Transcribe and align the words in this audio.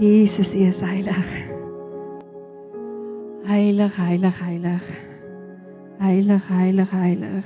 Jesus, 0.00 0.54
U 0.54 0.58
is 0.58 0.80
heilig. 0.80 1.50
Heilig, 3.44 3.96
heilig, 3.96 4.38
heilig. 4.40 4.82
Heilig, 5.98 6.48
heilig, 6.48 6.90
heilig. 6.90 7.44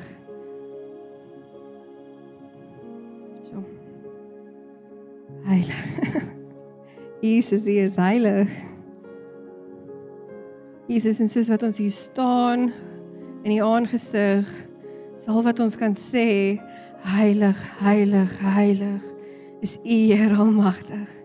So. 3.50 3.64
Heilig. 5.44 5.84
Jesus, 7.20 7.66
U 7.66 7.70
is 7.70 7.96
heilig. 7.96 8.48
Jesus, 10.86 11.18
en 11.18 11.28
soos 11.28 11.50
wat 11.50 11.62
ons 11.62 11.82
hier 11.82 11.90
staan 11.90 12.70
in 13.42 13.56
U 13.56 13.58
aangesig, 13.66 14.46
sal 15.18 15.42
wat 15.42 15.58
ons 15.58 15.74
kan 15.74 15.98
sê, 15.98 16.54
heilig, 17.18 17.66
heilig, 17.82 18.38
heilig 18.54 19.12
is 19.58 19.74
U 19.82 20.00
Heer 20.14 20.38
Almagtig. 20.38 21.23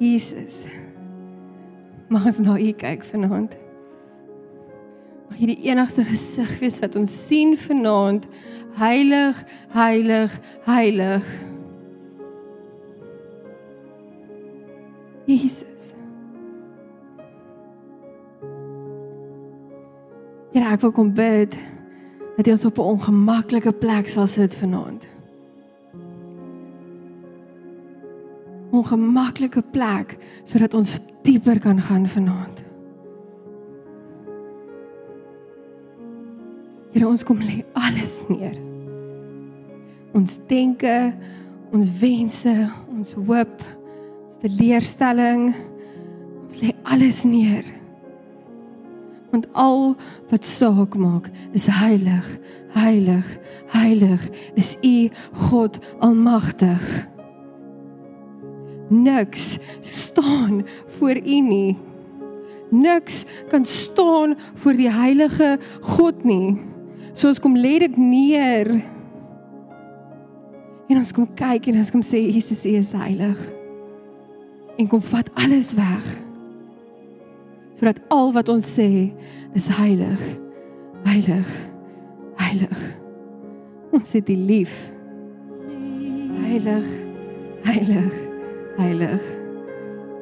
Jesus. 0.00 0.64
Mag 2.08 2.24
ons 2.24 2.38
na 2.40 2.56
U 2.56 2.70
kyk 2.72 3.04
vanaand. 3.04 3.52
Mag 5.28 5.42
U 5.44 5.48
die 5.50 5.58
enigste 5.68 6.06
gesig 6.08 6.54
wees 6.62 6.78
wat 6.80 6.96
ons 6.96 7.12
sien 7.26 7.52
vanaand. 7.60 8.24
Heilig, 8.80 9.42
heilig, 9.76 10.38
heilig. 10.64 11.28
Jesus. 15.28 15.92
Here, 20.50 20.64
ek 20.64 20.80
wil 20.80 20.96
kom 20.96 21.12
bid 21.12 21.60
dat 22.38 22.48
jy 22.48 22.56
ons 22.56 22.64
op 22.72 22.80
'n 22.80 22.92
ongemaklike 22.96 23.76
plek 23.84 24.08
sal 24.08 24.26
sit 24.26 24.56
vanaand. 24.56 25.09
Ongemaklike 28.80 29.62
plek 29.74 30.16
sodat 30.48 30.74
ons 30.74 30.96
dieper 31.26 31.60
kan 31.60 31.80
gaan 31.84 32.06
vanaand. 32.08 32.62
Here, 36.90 37.06
ons 37.06 37.22
kom 37.26 37.42
lê 37.44 37.60
alles 37.78 38.20
neer. 38.30 38.56
Ons 40.16 40.40
denke, 40.50 41.12
ons 41.70 41.90
wense, 42.00 42.54
ons 42.90 43.12
hoop, 43.20 43.66
ons 44.26 44.40
teleurstelling, 44.42 45.52
ons 46.42 46.58
lê 46.64 46.72
alles 46.88 47.22
neer 47.28 47.68
want 49.30 49.46
al 49.54 49.94
wat 50.30 50.46
saak 50.46 50.96
maak 50.98 51.30
is 51.54 51.68
heilig 51.70 52.26
heilig 52.74 53.38
heilig 53.74 54.26
is 54.54 54.76
u 54.82 55.10
God 55.48 55.78
almagtig 55.98 56.82
niks 58.90 59.58
staan 59.80 60.64
voor 60.98 61.16
u 61.16 61.40
nie 61.46 61.78
niks 62.70 63.24
kan 63.50 63.64
staan 63.64 64.36
voor 64.62 64.78
die 64.78 64.90
heilige 64.90 65.58
God 65.96 66.24
nie 66.24 66.58
so 67.12 67.28
ons 67.30 67.42
kom 67.42 67.56
lê 67.58 67.78
dit 67.82 67.96
neer 67.96 68.70
en 70.90 70.98
ons 70.98 71.14
kom 71.14 71.28
kyk 71.38 71.70
en 71.70 71.82
ons 71.82 71.94
kom 71.94 72.02
sê 72.06 72.22
Jesus 72.30 72.66
u 72.66 72.74
is 72.78 72.94
heilig 72.94 73.46
en 74.78 74.90
kom 74.90 75.02
vat 75.12 75.30
alles 75.38 75.74
weg 75.78 76.10
sodat 77.80 78.00
al 78.12 78.32
wat 78.36 78.48
ons 78.52 78.66
sê 78.76 79.08
is 79.56 79.68
heilig. 79.80 80.20
Heilig. 81.08 81.48
Heilig. 82.36 82.80
Ons 83.90 84.12
het 84.12 84.28
U 84.28 84.36
lief. 84.36 84.90
Heilig. 86.44 86.84
Heilig. 87.64 88.29
Heilig. 88.80 89.22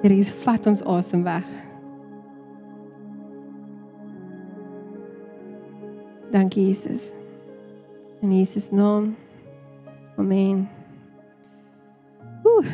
Here, 0.03 0.15
is 0.19 0.31
vat 0.43 0.67
ons 0.67 0.81
asem 0.83 1.23
weg. 1.23 1.47
Dankie 6.33 6.65
Jesus. 6.67 7.13
In 8.21 8.33
Jesus 8.35 8.71
naam. 8.75 9.13
Amen. 10.19 10.65
Ooh. 12.43 12.67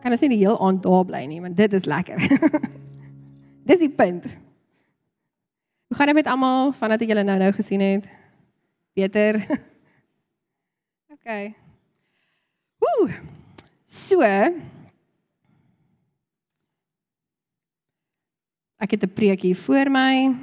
Kan 0.00 0.16
ons 0.16 0.24
nie 0.24 0.30
die 0.32 0.40
heel 0.40 0.56
aand 0.56 0.80
daar 0.86 1.04
bly 1.04 1.26
nie, 1.28 1.42
want 1.44 1.58
dit 1.60 1.76
is 1.76 1.84
lekker. 1.84 2.16
Dis 3.68 3.82
die 3.84 3.92
punt. 3.92 4.24
Hoe 5.90 5.98
gaan 5.98 6.08
dit 6.08 6.16
met 6.22 6.30
almal 6.32 6.72
vandat 6.72 7.04
ek 7.04 7.12
julle 7.12 7.26
nou-nou 7.28 7.50
gesien 7.58 7.84
het? 7.84 8.08
Beter. 8.96 9.42
OK. 11.14 11.28
Woe. 12.80 13.36
So. 13.90 14.20
Ek 18.78 18.90
het 18.90 19.02
'n 19.02 19.12
preek 19.12 19.40
hier 19.40 19.56
voor 19.56 19.90
my. 19.90 20.36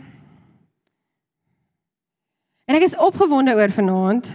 En 2.66 2.76
ek 2.76 2.82
is 2.82 2.98
opgewonde 2.98 3.56
oor 3.56 3.72
vanaand. 3.72 4.28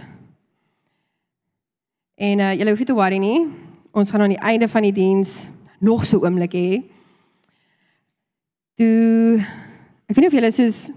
En 2.15 2.39
uh 2.39 2.53
julle 2.53 2.69
hoef 2.69 2.77
nie 2.77 2.85
te 2.85 2.93
worry 2.93 3.17
nie. 3.17 3.47
Ons 3.91 4.09
gaan 4.09 4.21
aan 4.21 4.33
die 4.33 4.37
einde 4.37 4.67
van 4.67 4.81
die 4.81 4.93
diens 4.93 5.47
nog 5.79 6.05
so 6.05 6.19
oomblik 6.19 6.53
hê. 6.53 6.83
Toe 8.75 9.37
ek 10.05 10.15
weet 10.15 10.17
nie 10.17 10.27
of 10.27 10.33
julle 10.33 10.51
soos 10.51 10.89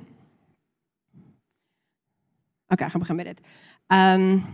OK, 2.68 2.80
ek 2.80 2.90
gaan 2.90 3.00
begin 3.00 3.16
met 3.16 3.26
dit. 3.26 3.40
Ehm 3.86 4.20
um, 4.20 4.44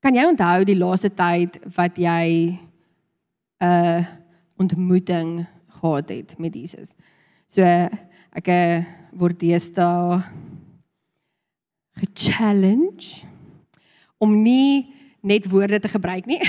Kan 0.00 0.16
jy 0.16 0.22
onthou 0.24 0.64
die 0.64 0.78
laaste 0.80 1.10
tyd 1.12 1.58
wat 1.76 1.98
jy 2.00 2.56
'n 3.60 3.68
uh, 3.68 4.00
ontmoeting 4.56 5.44
gehad 5.76 6.08
het 6.08 6.38
met 6.38 6.54
Jesus? 6.54 6.96
So 7.48 7.60
ek 8.32 8.48
uh, 8.48 8.80
word 9.12 9.36
deesdae 9.40 10.24
ge-challenge 12.00 13.28
om 14.16 14.42
nie 14.42 14.88
net 15.20 15.44
woorde 15.52 15.80
te 15.80 15.88
gebruik 15.92 16.24
nie, 16.24 16.40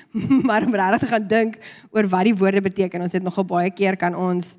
maar 0.48 0.64
om 0.64 0.72
regtig 0.72 1.04
te 1.04 1.12
gaan 1.12 1.28
dink 1.28 1.60
oor 1.92 2.08
wat 2.08 2.24
die 2.24 2.36
woorde 2.36 2.64
beteken. 2.64 3.04
Ons 3.04 3.12
het 3.12 3.22
nogal 3.22 3.44
baie 3.44 3.70
keer 3.70 4.00
kan 4.00 4.16
ons 4.16 4.56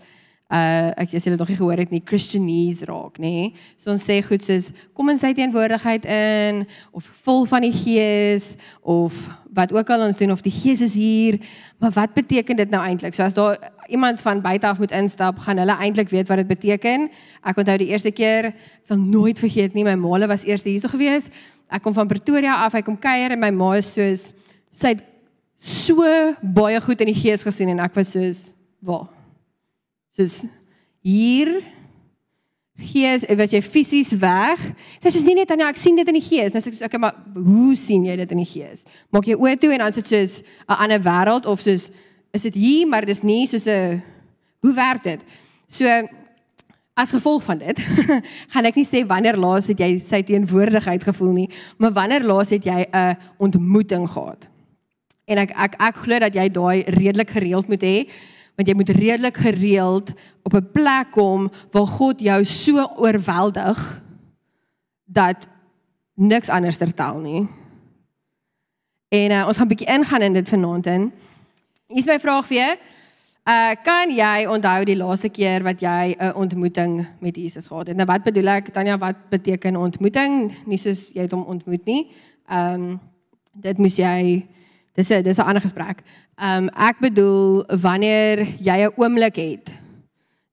uh 0.54 0.92
ek 1.02 1.16
as 1.18 1.26
julle 1.26 1.40
nog 1.40 1.50
nie 1.50 1.58
gehoor 1.58 1.80
het 1.82 1.90
nie 1.90 2.04
Christianese 2.06 2.86
raak 2.86 3.18
nê. 3.18 3.56
So 3.82 3.90
ons 3.90 4.04
sê 4.06 4.20
goed 4.22 4.46
soos 4.46 4.70
kom 4.94 5.10
in 5.10 5.18
sy 5.18 5.32
teenwoordigheid 5.34 6.06
in 6.06 6.66
of 6.94 7.08
vol 7.26 7.48
van 7.50 7.66
die 7.66 7.74
Gees 7.74 8.54
of 8.82 9.16
wat 9.56 9.74
ook 9.74 9.90
al 9.90 10.06
ons 10.06 10.20
doen 10.22 10.36
of 10.36 10.44
die 10.46 10.54
Gees 10.54 10.84
is 10.86 10.94
hier, 10.94 11.40
maar 11.82 11.96
wat 11.96 12.14
beteken 12.14 12.60
dit 12.60 12.70
nou 12.70 12.84
eintlik? 12.84 13.16
So 13.18 13.24
as 13.26 13.34
daar 13.34 13.58
iemand 13.90 14.22
van 14.22 14.42
buite 14.42 14.68
af 14.68 14.78
moet 14.80 14.94
instap, 14.94 15.40
gaan 15.40 15.58
hulle 15.58 15.78
eintlik 15.80 16.10
weet 16.14 16.30
wat 16.30 16.44
dit 16.44 16.48
beteken. 16.48 17.10
Ek 17.42 17.58
onthou 17.58 17.78
die 17.82 17.90
eerste 17.94 18.12
keer, 18.12 18.52
ek 18.54 18.86
sal 18.86 19.02
nooit 19.02 19.40
vergeet 19.40 19.74
nie, 19.74 19.86
my 19.88 19.96
maale 19.98 20.30
was 20.30 20.46
eers 20.46 20.66
hierso 20.68 20.92
gewees. 20.94 21.32
Ek 21.74 21.82
kom 21.82 21.96
van 21.96 22.10
Pretoria 22.12 22.60
af, 22.66 22.78
hy 22.78 22.84
kom 22.86 23.00
kuier 23.02 23.34
en 23.34 23.42
my 23.42 23.50
ma 23.56 23.74
is 23.80 23.96
soos 23.96 24.30
sy 24.76 24.94
het 24.94 25.04
so 25.56 26.04
baie 26.44 26.78
goed 26.84 27.02
in 27.02 27.14
die 27.14 27.18
gees 27.18 27.46
gesien 27.48 27.72
en 27.72 27.80
ek 27.80 27.96
was 27.96 28.12
soos, 28.12 28.52
"Waar?" 28.84 29.08
Soos 30.16 30.46
hier 31.06 31.60
gees 32.76 33.24
wat 33.40 33.54
jy 33.56 33.62
fisies 33.64 34.12
weg. 34.20 34.62
Sy 35.00 35.12
sê 35.14 35.24
nie 35.24 35.38
net 35.38 35.52
dan 35.52 35.64
ja, 35.64 35.70
ek 35.72 35.80
sien 35.80 35.96
dit 35.96 36.10
in 36.12 36.18
die 36.18 36.26
gees. 36.26 36.56
Nou 36.56 36.62
sê 36.64 36.74
ek 36.74 36.90
okay, 36.90 37.00
maar 37.02 37.16
hoe 37.36 37.76
sien 37.80 38.04
jy 38.08 38.18
dit 38.20 38.34
in 38.36 38.42
die 38.44 38.50
gees? 38.50 38.84
Maak 39.16 39.30
jy 39.30 39.38
oë 39.40 39.56
toe 39.62 39.72
en 39.76 39.84
dan 39.84 39.94
is 39.94 40.02
dit 40.02 40.12
soos 40.12 40.42
'n 40.68 40.80
ander 40.84 41.00
wêreld 41.00 41.48
of 41.48 41.62
soos 41.64 41.90
is 42.36 42.44
dit 42.44 42.56
hier 42.56 42.88
maar 42.88 43.06
dis 43.06 43.24
nie 43.24 43.48
soos 43.48 43.68
'n 43.68 44.04
hoe 44.62 44.74
werk 44.74 45.04
dit? 45.04 45.22
So 45.68 45.88
as 46.96 47.12
gevolg 47.12 47.44
van 47.44 47.60
dit 47.60 47.80
gaan 48.52 48.66
ek 48.66 48.76
nie 48.76 48.88
sê 48.88 49.06
wanneer 49.08 49.38
laas 49.38 49.68
het 49.68 49.80
jy 49.80 50.00
sy 50.00 50.22
teenwoordigheid 50.24 51.04
gevoel 51.04 51.32
nie, 51.32 51.50
maar 51.78 51.92
wanneer 51.92 52.24
laas 52.24 52.50
het 52.50 52.64
jy 52.64 52.88
'n 52.92 53.18
ontmoeting 53.38 54.08
gehad? 54.10 54.48
En 55.28 55.38
ek 55.38 55.52
ek 55.56 55.76
ek 55.80 55.96
glo 55.96 56.20
dat 56.20 56.34
jy 56.34 56.50
daai 56.50 56.84
redelik 56.88 57.30
gereeld 57.30 57.68
moet 57.68 57.84
hê 57.84 58.08
want 58.56 58.68
jy 58.68 58.76
moet 58.76 58.90
redelik 58.90 59.38
gereeld 59.38 60.14
op 60.44 60.54
'n 60.54 60.72
plek 60.72 61.12
kom 61.12 61.52
waar 61.72 61.88
God 61.88 62.20
jou 62.20 62.44
so 62.44 62.88
oorweldig 62.98 64.02
dat 65.06 65.48
niks 66.14 66.50
anders 66.50 66.78
tertel 66.78 67.20
nie. 67.20 67.48
En 69.08 69.32
uh, 69.32 69.48
ons 69.48 69.58
gaan 69.58 69.66
'n 69.66 69.74
bietjie 69.76 69.94
ingaan 69.94 70.22
in 70.22 70.34
dit 70.34 70.50
vanaand 70.50 70.86
in. 70.86 71.12
Hier 71.88 71.98
is 71.98 72.06
my 72.06 72.20
vraag 72.20 72.46
vir 72.46 72.58
jou. 72.58 72.78
Uh 73.46 73.76
kan 73.84 74.10
jy 74.10 74.48
onthou 74.50 74.84
die 74.84 74.98
laaste 74.98 75.30
keer 75.30 75.64
wat 75.64 75.82
jy 75.82 76.16
'n 76.18 76.34
ontmoeting 76.34 77.08
met 77.20 77.36
Jesus 77.36 77.68
gehad 77.68 77.88
het? 77.88 77.98
Nou 77.98 78.06
wat 78.06 78.24
bedoel 78.24 78.48
ek? 78.48 78.70
Tanya, 78.74 78.98
wat 78.98 79.30
beteken 79.30 79.76
ontmoeting? 79.76 80.54
Nie 80.66 80.78
soos 80.78 81.12
jy 81.14 81.22
het 81.22 81.32
hom 81.32 81.44
ontmoet 81.44 81.86
nie. 81.86 82.12
Ehm 82.50 82.74
um, 82.74 83.00
dit 83.54 83.78
moes 83.78 83.96
jy 83.96 84.48
Dis 84.96 85.10
'n 85.10 85.24
dis 85.24 85.38
'n 85.38 85.42
ander 85.42 85.62
gesprek. 85.62 86.04
Ehm 86.36 86.64
um, 86.64 86.70
ek 86.70 87.00
bedoel 87.00 87.66
wanneer 87.68 88.48
jy 88.60 88.78
'n 88.86 88.94
oomblik 88.96 89.36
het. 89.36 89.74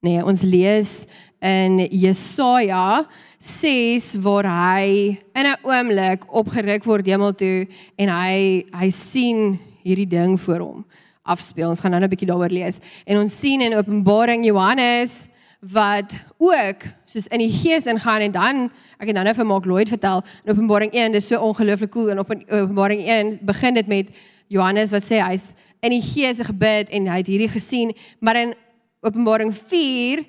Nee, 0.00 0.24
ons 0.24 0.42
lees 0.42 1.06
in 1.40 1.78
Jesaja 1.90 3.06
6 3.38 4.16
waar 4.20 4.46
hy 4.46 5.18
in 5.34 5.46
'n 5.46 5.58
oomblik 5.62 6.24
opgeruk 6.28 6.84
word 6.84 7.06
hemel 7.06 7.34
toe 7.34 7.66
en 7.96 8.08
hy 8.08 8.64
hy 8.72 8.90
sien 8.90 9.58
hierdie 9.84 10.08
ding 10.08 10.40
voor 10.40 10.58
hom 10.58 10.86
afspeel. 11.22 11.68
Ons 11.68 11.80
gaan 11.80 11.90
nou 11.90 12.02
'n 12.02 12.08
bietjie 12.08 12.26
daaroor 12.26 12.50
lees. 12.50 12.78
En 13.06 13.18
ons 13.18 13.38
sien 13.38 13.60
in 13.60 13.74
Openbaring 13.74 14.44
Johannes 14.44 15.28
wat 15.60 16.14
ook 16.38 16.82
soos 17.04 17.26
in 17.26 17.38
die 17.38 17.52
gees 17.52 17.86
ingaan 17.86 18.20
en 18.20 18.32
dan 18.32 18.70
ek 18.98 19.06
het 19.06 19.14
nou 19.14 19.24
nou 19.24 19.34
vir 19.34 19.46
Mark 19.46 19.64
Lloyd 19.64 19.88
vertel 19.88 20.22
in 20.44 20.50
Openbaring 20.50 20.92
1 20.92 21.12
dis 21.12 21.26
so 21.26 21.38
ongelooflik 21.38 21.90
cool 21.90 22.10
en 22.10 22.18
op 22.18 22.30
in 22.30 22.42
Openbaring 22.50 23.04
1 23.06 23.38
begin 23.42 23.74
dit 23.74 23.86
met 23.86 24.10
Johannes 24.48 24.90
wat 24.90 25.02
sê 25.02 25.20
hy's 25.22 25.52
in 25.80 25.90
die 25.90 26.02
gees 26.02 26.40
gebid 26.40 26.90
en 26.90 27.06
hy 27.06 27.16
het 27.22 27.26
hierdie 27.26 27.52
gesien 27.52 27.92
maar 28.20 28.36
in 28.36 28.54
Openbaring 29.02 29.54
4 29.54 30.22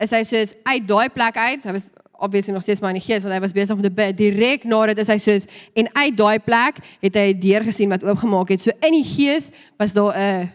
is 0.00 0.10
hy 0.10 0.22
soos 0.24 0.54
uit 0.64 0.86
daai 0.88 1.08
plek 1.12 1.36
uit. 1.36 1.64
Hy 1.64 1.74
was 1.76 1.90
obviously 2.24 2.54
nog 2.54 2.62
steeds 2.62 2.80
maar 2.80 2.94
in 2.94 3.00
die 3.00 3.04
gees 3.04 3.22
want 3.22 3.34
hy 3.34 3.40
was 3.42 3.52
besig 3.52 3.76
om 3.76 3.82
te 3.84 3.92
bid. 3.92 4.16
Direk 4.16 4.64
na 4.64 4.80
dit 4.90 5.02
is 5.02 5.10
hy 5.12 5.18
soos 5.20 5.46
en 5.76 5.90
uit 5.92 6.16
daai 6.16 6.38
plek 6.40 6.80
het 7.04 7.18
hy 7.20 7.26
'n 7.34 7.40
deur 7.40 7.64
gesien 7.68 7.92
wat 7.92 8.04
oopgemaak 8.04 8.48
het. 8.48 8.60
So 8.60 8.72
in 8.80 8.96
die 8.96 9.04
gees 9.04 9.50
was 9.78 9.92
daar 9.92 10.16
'n 10.16 10.52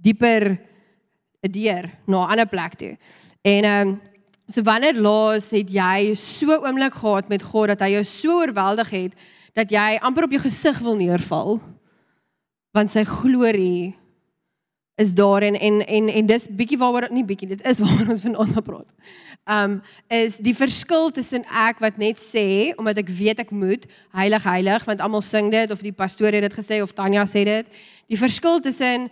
dieper 0.00 0.58
'n 1.44 1.52
deur 1.52 1.90
na 2.06 2.24
'n 2.24 2.30
ander 2.30 2.46
plek 2.46 2.74
toe. 2.74 2.96
En 3.42 3.64
ehm 3.64 3.88
um, 3.88 4.00
so 4.48 4.62
wanneer 4.62 4.94
laas 4.94 5.50
het 5.50 5.70
jy 5.70 6.14
so 6.14 6.46
oomblik 6.52 6.94
gehad 6.94 7.28
met 7.28 7.42
God 7.42 7.68
dat 7.68 7.80
hy 7.80 7.90
jou 7.96 8.04
so 8.04 8.40
oorweldig 8.40 8.90
het 8.90 9.12
dat 9.52 9.70
jy 9.70 9.98
amper 10.00 10.24
op 10.24 10.30
jou 10.30 10.42
gesig 10.42 10.78
wil 10.78 10.96
neerval? 10.96 11.60
Want 12.74 12.90
sy 12.90 13.04
glorie 13.06 13.94
is 14.94 15.14
daar 15.14 15.42
en 15.42 15.54
en 15.58 15.86
en, 15.86 16.08
en 16.08 16.26
dis 16.26 16.46
bietjie 16.50 16.78
waaroor 16.78 17.08
nie 17.10 17.24
bietjie 17.26 17.48
dit 17.50 17.62
is 17.66 17.80
waaroor 17.82 18.12
ons 18.14 18.22
vanaand 18.22 18.54
gaan 18.54 18.66
praat. 18.66 18.90
Um 19.50 19.72
is 20.08 20.38
die 20.42 20.54
verskil 20.54 21.10
tussen 21.10 21.42
ek 21.50 21.82
wat 21.82 21.98
net 21.98 22.22
sê 22.22 22.72
omdat 22.78 23.02
ek 23.02 23.10
weet 23.10 23.42
ek 23.42 23.50
moet 23.50 23.88
heilig 24.14 24.46
heilig 24.46 24.86
want 24.86 25.02
almal 25.02 25.22
sing 25.22 25.50
dit 25.54 25.70
of 25.74 25.82
die 25.82 25.94
pastoor 25.94 26.34
het 26.34 26.46
dit 26.46 26.58
gesê 26.58 26.80
of 26.82 26.94
Tanya 26.94 27.26
sê 27.26 27.42
dit. 27.46 27.82
Die 28.06 28.18
verskil 28.18 28.60
tussen 28.62 29.10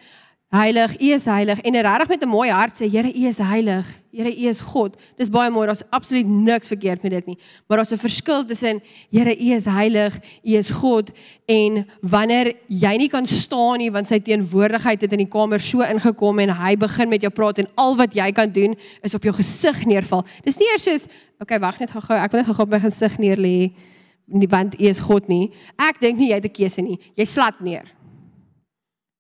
Heilig, 0.52 0.98
U 1.00 1.12
is 1.16 1.24
heilig 1.24 1.60
en 1.64 1.76
regtig 1.80 2.08
met 2.08 2.22
'n 2.22 2.28
mooi 2.28 2.50
hart 2.50 2.76
sê 2.76 2.90
Here, 2.90 3.08
U 3.08 3.26
is 3.26 3.38
heilig. 3.38 3.86
Here, 4.12 4.28
U 4.28 4.48
is 4.48 4.60
God. 4.60 4.96
Dis 5.16 5.30
baie 5.30 5.50
mooi. 5.50 5.66
Daar's 5.66 5.82
absoluut 5.90 6.26
niks 6.26 6.68
verkeerd 6.68 7.02
met 7.02 7.12
dit 7.12 7.26
nie. 7.26 7.38
Maar 7.66 7.76
daar's 7.78 7.92
'n 7.92 7.96
verskil 7.96 8.44
tussen 8.44 8.82
Here, 9.10 9.36
U 9.36 9.52
is 9.52 9.64
heilig, 9.64 10.18
U 10.44 10.52
is 10.52 10.70
God 10.70 11.10
en 11.46 11.86
wanneer 12.00 12.52
jy 12.68 12.96
nie 12.96 13.08
kan 13.08 13.26
staan 13.26 13.78
nie 13.78 13.90
want 13.90 14.06
sy 14.06 14.18
teenwoordigheid 14.18 15.00
het 15.00 15.12
in 15.12 15.18
die 15.18 15.28
kamer 15.28 15.60
so 15.60 15.80
ingekom 15.80 16.38
en 16.38 16.50
hy 16.50 16.76
begin 16.76 17.08
met 17.08 17.20
jou 17.20 17.32
praat 17.32 17.58
en 17.58 17.68
al 17.74 17.96
wat 17.96 18.14
jy 18.14 18.32
kan 18.32 18.50
doen 18.50 18.76
is 19.02 19.14
op 19.14 19.22
jou 19.22 19.34
gesig 19.34 19.86
neerval. 19.86 20.24
Dis 20.44 20.58
nie 20.58 20.68
eers 20.72 20.82
soos, 20.82 21.06
okay, 21.40 21.58
wag 21.58 21.78
net 21.78 21.90
gou-gou. 21.90 22.16
Ek 22.16 22.30
wil 22.30 22.40
net 22.40 22.46
gou-gou 22.46 22.66
my 22.66 22.80
gesig 22.80 23.18
neer 23.18 23.36
lê 23.36 23.72
nie 24.26 24.48
want 24.48 24.74
U 24.80 24.84
is 24.84 25.00
God 25.00 25.28
nie. 25.28 25.50
Ek 25.78 26.00
dink 26.00 26.18
nie 26.18 26.28
jy 26.28 26.34
het 26.34 26.44
'n 26.44 26.52
keuse 26.52 26.82
nie. 26.82 26.98
Jy 27.16 27.24
slat 27.24 27.60
neer. 27.60 27.84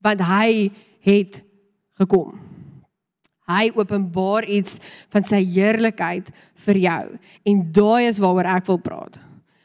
Want 0.02 0.20
hy 0.20 0.70
het 1.04 1.42
gekom. 2.00 2.38
Hy 3.50 3.72
openbaar 3.74 4.46
iets 4.46 4.78
van 5.12 5.26
sy 5.26 5.42
heerlikheid 5.44 6.30
vir 6.64 6.78
jou 6.86 7.02
en 7.50 7.64
daai 7.74 8.08
is 8.08 8.20
waaroor 8.22 8.48
ek 8.54 8.70
wil 8.70 8.80
praat. 8.82 9.18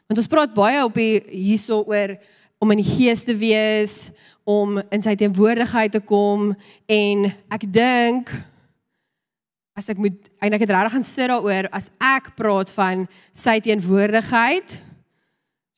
Want 0.08 0.20
ons 0.20 0.30
praat 0.30 0.54
baie 0.56 0.82
op 0.84 0.98
hier 0.98 1.24
hierso 1.30 1.84
oor 1.86 2.16
om 2.58 2.74
in 2.74 2.82
die 2.82 2.90
gees 2.90 3.22
te 3.22 3.36
wees, 3.38 4.10
om 4.48 4.80
in 4.90 5.04
sy 5.04 5.14
teenwoordigheid 5.20 5.92
te 5.94 6.00
kom 6.02 6.50
en 6.90 7.28
ek 7.54 7.68
dink 7.70 8.32
as 9.78 9.92
ek 9.92 10.00
moet 10.02 10.16
eintlik 10.42 10.64
het 10.64 10.72
regtig 10.74 10.96
gaan 10.96 11.06
sit 11.06 11.30
daaroor 11.30 11.68
as 11.76 11.90
ek 12.02 12.32
praat 12.38 12.72
van 12.74 13.04
sy 13.36 13.60
teenwoordigheid 13.62 14.78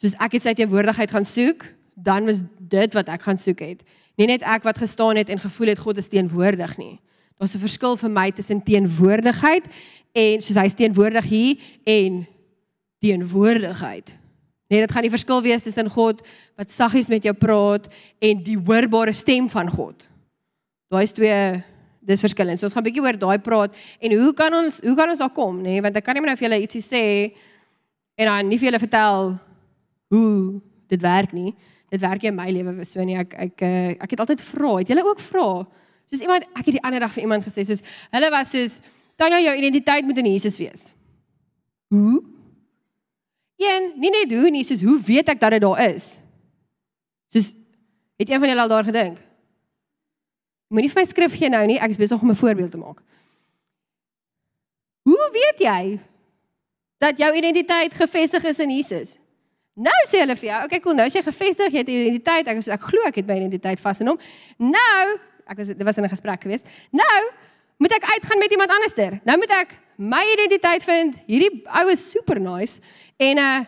soos 0.00 0.16
ek 0.16 0.38
het 0.38 0.46
sy 0.46 0.54
teenwoordigheid 0.56 1.12
gaan 1.12 1.26
soek, 1.28 1.66
dan 1.92 2.24
was 2.24 2.40
dit 2.72 2.94
wat 2.96 3.10
ek 3.12 3.26
gaan 3.26 3.40
soek 3.40 3.60
het. 3.60 3.82
Nie 4.20 4.28
net 4.28 4.42
ek 4.44 4.66
wat 4.68 4.76
gestaan 4.76 5.16
het 5.16 5.30
en 5.32 5.40
gevoel 5.40 5.72
het 5.72 5.80
God 5.80 5.96
is 5.96 6.10
teenwoordig 6.12 6.76
nie. 6.76 6.98
Daar's 7.40 7.54
'n 7.56 7.64
verskil 7.64 7.96
vir 7.96 8.10
my 8.10 8.30
tussen 8.30 8.62
teenwoordigheid 8.62 9.64
en 10.12 10.42
soos 10.42 10.60
hy's 10.60 10.74
teenwoordig 10.74 11.24
hier 11.24 11.56
en 11.84 12.26
teenwoordigheid. 13.00 14.12
Nee, 14.68 14.80
dit 14.80 14.92
gaan 14.92 15.02
die 15.02 15.10
verskil 15.10 15.42
wees 15.42 15.62
tussen 15.62 15.88
God 15.90 16.20
wat 16.56 16.70
saggies 16.70 17.08
met 17.08 17.22
jou 17.22 17.34
praat 17.34 17.88
en 18.18 18.42
die 18.42 18.58
hoorbare 18.58 19.12
stem 19.12 19.48
van 19.48 19.70
God. 19.70 20.08
Daai 20.88 21.02
is 21.02 21.12
twee 21.12 21.64
dis 22.00 22.20
verskillend. 22.20 22.58
So 22.58 22.66
ons 22.66 22.74
gaan 22.74 22.82
'n 22.82 22.90
bietjie 22.92 23.02
oor 23.02 23.18
daai 23.18 23.38
praat 23.38 23.76
en 24.00 24.12
hoe 24.20 24.32
kan 24.34 24.54
ons 24.54 24.80
hoe 24.80 24.96
kan 24.96 25.08
ons 25.08 25.18
daar 25.18 25.32
kom, 25.32 25.56
nê? 25.62 25.62
Nee? 25.62 25.80
Want 25.80 25.96
ek 25.96 26.04
kan 26.04 26.14
nie 26.14 26.22
nou 26.22 26.36
vir 26.36 26.48
julle 26.48 26.60
ietsie 26.60 26.82
sê 26.82 27.32
en 28.16 28.26
dan 28.26 28.48
nie 28.48 28.58
vir 28.58 28.70
julle 28.70 28.78
vertel 28.78 29.38
hoe 30.08 30.60
dit 30.88 31.00
werk 31.00 31.32
nie 31.32 31.54
dit 31.90 32.00
werk 32.00 32.24
in 32.28 32.34
my 32.38 32.48
lewe 32.54 32.84
so 32.88 33.04
nie. 33.04 33.18
Ek 33.18 33.34
ek 33.34 33.62
ek, 33.66 34.02
ek 34.06 34.14
het 34.14 34.22
altyd 34.24 34.42
vra. 34.46 34.72
Het 34.80 34.92
julle 34.92 35.04
ook 35.06 35.20
vra? 35.20 35.46
Soos 36.10 36.24
iemand 36.24 36.46
ek 36.54 36.64
het 36.64 36.76
die 36.78 36.82
ander 36.86 37.02
dag 37.04 37.12
vir 37.14 37.26
iemand 37.26 37.46
gesê 37.46 37.64
soos 37.66 37.82
hulle 38.10 38.30
was 38.34 38.50
soos 38.54 38.80
dan 39.20 39.36
jou 39.36 39.54
identiteit 39.56 40.04
moet 40.04 40.18
in 40.18 40.32
Jesus 40.32 40.58
wees. 40.58 40.92
Hoe? 41.92 42.22
Een, 43.60 43.90
nie 44.00 44.10
net 44.10 44.30
hoe 44.32 44.50
nie, 44.50 44.64
soos 44.64 44.82
hoe 44.86 44.96
weet 45.04 45.28
ek 45.28 45.40
dat 45.40 45.58
dit 45.58 45.64
daar 45.64 45.82
is? 45.90 46.14
Soos 47.28 47.52
het 48.20 48.30
een 48.30 48.40
van 48.40 48.48
julle 48.48 48.64
al 48.64 48.72
daar 48.72 48.86
gedink? 48.88 49.18
Moenie 50.70 50.90
vir 50.92 51.02
my 51.02 51.06
skrif 51.10 51.34
gee 51.36 51.50
nou 51.50 51.62
nie, 51.66 51.80
ek 51.82 51.92
is 51.92 52.00
besig 52.00 52.22
om 52.22 52.30
'n 52.30 52.38
voorbeeld 52.38 52.70
te 52.70 52.78
maak. 52.78 53.02
Hoe 55.02 55.30
weet 55.32 55.58
jy 55.58 56.00
dat 56.98 57.18
jou 57.18 57.30
identiteit 57.36 57.92
gefestig 57.94 58.44
is 58.44 58.58
in 58.58 58.70
Jesus? 58.70 59.16
Nou 59.74 59.98
sê 60.08 60.20
hulle 60.24 60.36
vir 60.36 60.48
jou, 60.48 60.62
okay, 60.66 60.80
cool, 60.80 60.96
nou 60.98 61.06
is 61.06 61.14
jy 61.14 61.22
gevestig, 61.22 61.72
jy 61.72 61.84
het 61.84 61.88
identiteit. 61.88 62.48
Ek 62.50 62.58
ek 62.74 62.88
glo 62.88 63.06
ek 63.06 63.20
het 63.22 63.28
my 63.28 63.36
identiteit 63.38 63.80
vas 63.80 64.00
in 64.02 64.10
hom. 64.10 64.18
Nou, 64.58 65.04
ek 65.46 65.56
was 65.60 65.70
dit 65.72 65.82
was 65.82 65.96
in 65.96 66.04
'n 66.04 66.14
gesprek 66.16 66.42
geweest. 66.42 66.66
Nou 66.90 67.30
moet 67.80 67.92
ek 67.92 68.04
uitgaan 68.04 68.38
met 68.38 68.50
iemand 68.50 68.70
anderster. 68.70 69.20
Nou 69.24 69.38
moet 69.38 69.50
ek 69.50 69.74
my 69.96 70.22
identiteit 70.32 70.84
vind. 70.84 71.16
Hierdie 71.26 71.62
ou 71.64 71.90
is 71.90 72.10
super 72.10 72.40
nice 72.40 72.80
en 73.16 73.38
uh 73.38 73.60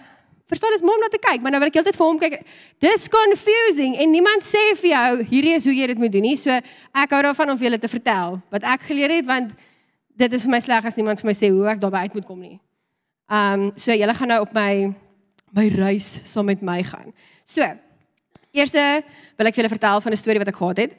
verstaan 0.52 0.74
is 0.76 0.82
mooi 0.84 0.94
om 0.94 1.00
na 1.00 1.08
te 1.08 1.18
kyk, 1.18 1.40
maar 1.40 1.50
nou 1.50 1.60
wil 1.62 1.70
ek 1.70 1.74
heeltyd 1.78 1.96
vir 1.96 2.06
hom 2.06 2.18
kyk. 2.20 2.34
Dis 2.78 3.08
confusing 3.08 3.96
en 3.96 4.10
niemand 4.10 4.44
sê 4.44 4.76
vir 4.76 4.90
jou 4.90 5.22
hierdie 5.30 5.54
is 5.56 5.64
hoe 5.64 5.72
jy 5.74 5.86
dit 5.86 5.98
moet 5.98 6.12
doen 6.12 6.22
nie. 6.22 6.36
So 6.36 6.50
ek 6.50 7.14
hou 7.16 7.22
daarvan 7.22 7.50
om 7.50 7.58
vir 7.58 7.70
julle 7.70 7.78
te 7.80 7.88
vertel 7.88 8.36
wat 8.52 8.62
ek 8.62 8.84
geleer 8.90 9.10
het 9.16 9.26
want 9.26 9.54
dit 10.16 10.32
is 10.32 10.44
vir 10.44 10.50
my 10.50 10.60
sleg 10.60 10.84
as 10.84 10.96
niemand 10.96 11.20
vir 11.20 11.30
my 11.30 11.36
sê 11.38 11.48
hoe 11.48 11.70
ek 11.72 11.80
daarby 11.80 12.04
uit 12.04 12.14
moet 12.14 12.26
kom 12.28 12.40
nie. 12.40 12.60
Um 13.32 13.72
so 13.76 13.96
julle 13.96 14.14
gaan 14.14 14.28
nou 14.28 14.40
op 14.44 14.52
my 14.52 14.92
my 15.52 15.68
reis 15.68 16.08
saam 16.28 16.48
met 16.48 16.62
my 16.64 16.80
gaan. 16.82 17.12
So, 17.44 17.66
eerste 18.52 18.82
wil 19.36 19.48
ek 19.48 19.54
vir 19.54 19.62
julle 19.62 19.74
vertel 19.74 20.00
van 20.00 20.12
'n 20.12 20.16
storie 20.16 20.40
wat 20.40 20.48
ek 20.48 20.60
gehad 20.60 20.78
het. 20.78 20.92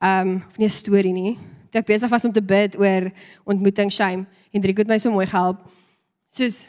Um, 0.00 0.44
nie 0.56 0.66
'n 0.66 0.70
storie 0.70 1.12
nie. 1.12 1.38
Toe 1.70 1.80
ek 1.80 1.86
besig 1.86 2.10
was 2.10 2.24
om 2.24 2.32
te 2.32 2.42
bid 2.42 2.76
oor 2.78 3.10
ontmoeting 3.44 3.90
shame 3.92 4.26
en 4.52 4.60
Driek 4.60 4.78
het 4.78 4.88
my 4.88 4.98
so 4.98 5.10
mooi 5.10 5.26
gehelp. 5.26 5.58
Soos 6.28 6.68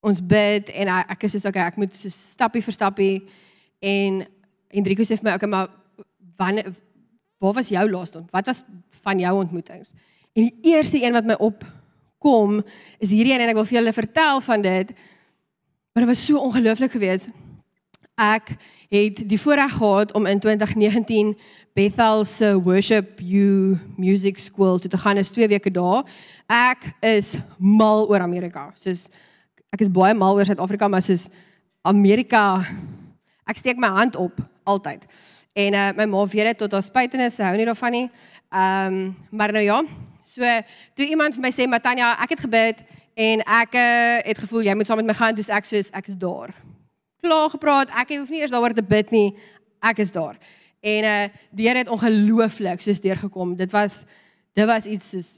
ons 0.00 0.20
bid 0.20 0.68
en 0.70 0.88
ek 0.88 1.22
is 1.24 1.32
soos 1.32 1.44
okay, 1.44 1.64
ek 1.64 1.76
moet 1.76 1.94
so 1.96 2.08
stappie 2.08 2.62
vir 2.62 2.72
stappie 2.72 3.28
en 3.80 4.26
Hendrik 4.74 4.98
sê 4.98 5.16
vir 5.16 5.28
my 5.28 5.34
okay, 5.38 5.48
maar 5.48 5.68
wanneer 6.36 6.72
waar 7.38 7.54
was 7.54 7.68
jou 7.68 7.84
laaste 7.90 8.18
ont? 8.18 8.30
Wat 8.32 8.46
was 8.46 8.64
van 9.04 9.18
jou 9.18 9.32
ontmoetings? 9.38 9.92
En 10.34 10.48
die 10.48 10.74
eerste 10.74 11.02
een 11.02 11.12
wat 11.12 11.24
my 11.28 11.36
op 11.38 11.64
kom 12.24 12.62
is 12.98 13.12
hierdie 13.12 13.34
een 13.34 13.44
en 13.44 13.52
ek 13.52 13.58
wil 13.60 13.68
vir 13.68 13.78
julle 13.78 13.92
vertel 13.92 14.40
van 14.48 14.64
dit. 14.64 14.92
Maar 15.92 16.06
dit 16.06 16.10
was 16.10 16.24
so 16.26 16.40
ongelooflik 16.40 16.96
geweest. 16.96 17.28
Ek 18.14 18.54
het 18.94 19.24
die 19.28 19.40
voorreg 19.40 19.76
gehad 19.76 20.12
om 20.14 20.26
in 20.30 20.40
2019 20.40 21.34
Bethel 21.74 22.24
se 22.24 22.52
Worship 22.62 23.20
You 23.20 23.78
Music 23.96 24.38
School 24.38 24.78
te 24.78 24.98
gaan 24.98 25.16
is 25.16 25.30
2 25.34 25.48
weke 25.48 25.70
daar. 25.70 26.04
Ek 26.46 26.92
is 27.00 27.34
mal 27.58 28.08
oor 28.08 28.22
Amerika. 28.22 28.70
Soos 28.78 29.08
ek 29.74 29.82
is 29.82 29.90
baie 29.90 30.14
mal 30.14 30.38
oor 30.38 30.46
Suid-Afrika, 30.46 30.88
maar 30.88 31.02
soos 31.02 31.26
Amerika 31.82 32.62
ek 33.50 33.58
steek 33.58 33.80
my 33.82 33.90
hand 33.90 34.16
op 34.16 34.38
altyd. 34.62 35.02
En 35.54 35.74
uh, 35.74 35.90
my 35.98 36.06
ma 36.10 36.22
weet 36.26 36.52
dit 36.52 36.62
tot 36.62 36.72
haar 36.72 36.86
spytenis, 36.86 37.34
sy 37.34 37.46
hou 37.46 37.56
nie 37.58 37.66
daarvan 37.66 37.94
nie. 37.94 38.06
Ehm 38.54 38.94
um, 38.94 39.16
maar 39.34 39.52
nou 39.52 39.64
ja, 39.64 39.82
So 40.24 40.40
toe 40.96 41.06
iemand 41.06 41.36
vir 41.36 41.44
my 41.44 41.52
sê 41.52 41.68
Matanya, 41.68 42.14
ek 42.24 42.32
het 42.32 42.44
gebid 42.46 42.80
en 43.14 43.44
ek 43.44 43.76
uh, 43.76 44.18
het 44.24 44.40
gevoel 44.40 44.64
jy 44.64 44.74
moet 44.74 44.88
saam 44.88 45.02
met 45.02 45.12
my 45.12 45.16
gaan, 45.18 45.36
dis 45.36 45.52
ek 45.52 45.68
soos 45.68 45.92
ek 45.92 46.08
is 46.08 46.16
daar. 46.16 46.54
Klaar 47.24 47.52
gepraat, 47.52 47.92
ek 47.92 48.16
hoef 48.16 48.32
nie 48.32 48.40
eers 48.40 48.52
daaroor 48.52 48.72
te 48.76 48.84
bid 48.84 49.12
nie. 49.12 49.28
Ek 49.84 50.00
is 50.00 50.12
daar. 50.14 50.40
En 50.84 51.08
uh 51.08 51.20
die 51.52 51.68
Here 51.68 51.84
het 51.84 51.92
ongelooflik 51.92 52.80
soos 52.80 53.00
deurgekom. 53.04 53.56
Dit 53.56 53.72
was 53.72 54.04
dit 54.56 54.66
was 54.66 54.88
iets 54.88 55.10
soos 55.12 55.30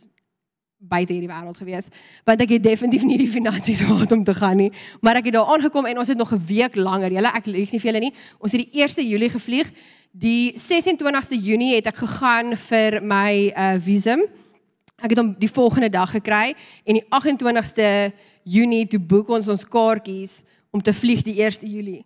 buite 0.77 1.15
hierdie 1.15 1.31
wêreld 1.31 1.57
gewees 1.57 1.89
want 2.29 2.43
ek 2.45 2.57
het 2.57 2.65
definitief 2.65 3.05
nie 3.09 3.17
die 3.19 3.31
finansies 3.31 3.81
gehad 3.87 4.13
om 4.13 4.25
te 4.25 4.35
gaan 4.37 4.59
nie 4.61 4.71
maar 5.01 5.17
ek 5.19 5.31
het 5.31 5.39
daar 5.39 5.55
aangekom 5.55 5.89
en 5.89 6.03
ons 6.03 6.09
het 6.13 6.19
nog 6.19 6.33
'n 6.37 6.47
week 6.47 6.77
langer 6.77 7.13
julle 7.13 7.33
ek 7.33 7.47
lieg 7.47 7.73
nie 7.73 7.81
vir 7.81 7.91
julle 7.91 8.05
nie 8.05 8.15
ons 8.39 8.53
het 8.53 8.61
die 8.61 8.83
1 8.83 9.09
Julie 9.09 9.31
gevlieg 9.33 9.73
die 10.13 10.53
26ste 10.53 11.37
Junie 11.41 11.75
het 11.77 11.87
ek 11.87 11.97
gegaan 12.05 12.57
vir 12.57 13.01
my 13.03 13.53
uh 13.57 13.77
visum 13.81 14.21
Ek 14.97 15.13
het 15.13 15.19
hom 15.21 15.35
die 15.39 15.51
volgende 15.53 15.91
dag 15.93 16.11
gekry 16.11 16.55
en 16.85 16.97
die 16.97 17.05
28ste 17.05 17.89
Junie 18.43 18.87
toe 18.89 19.01
boek 19.01 19.29
ons 19.29 19.49
ons 19.53 19.65
kaartjies 19.69 20.43
om 20.73 20.83
te 20.83 20.95
vlieg 20.97 21.23
die 21.27 21.37
1 21.43 21.69
Julie. 21.69 22.05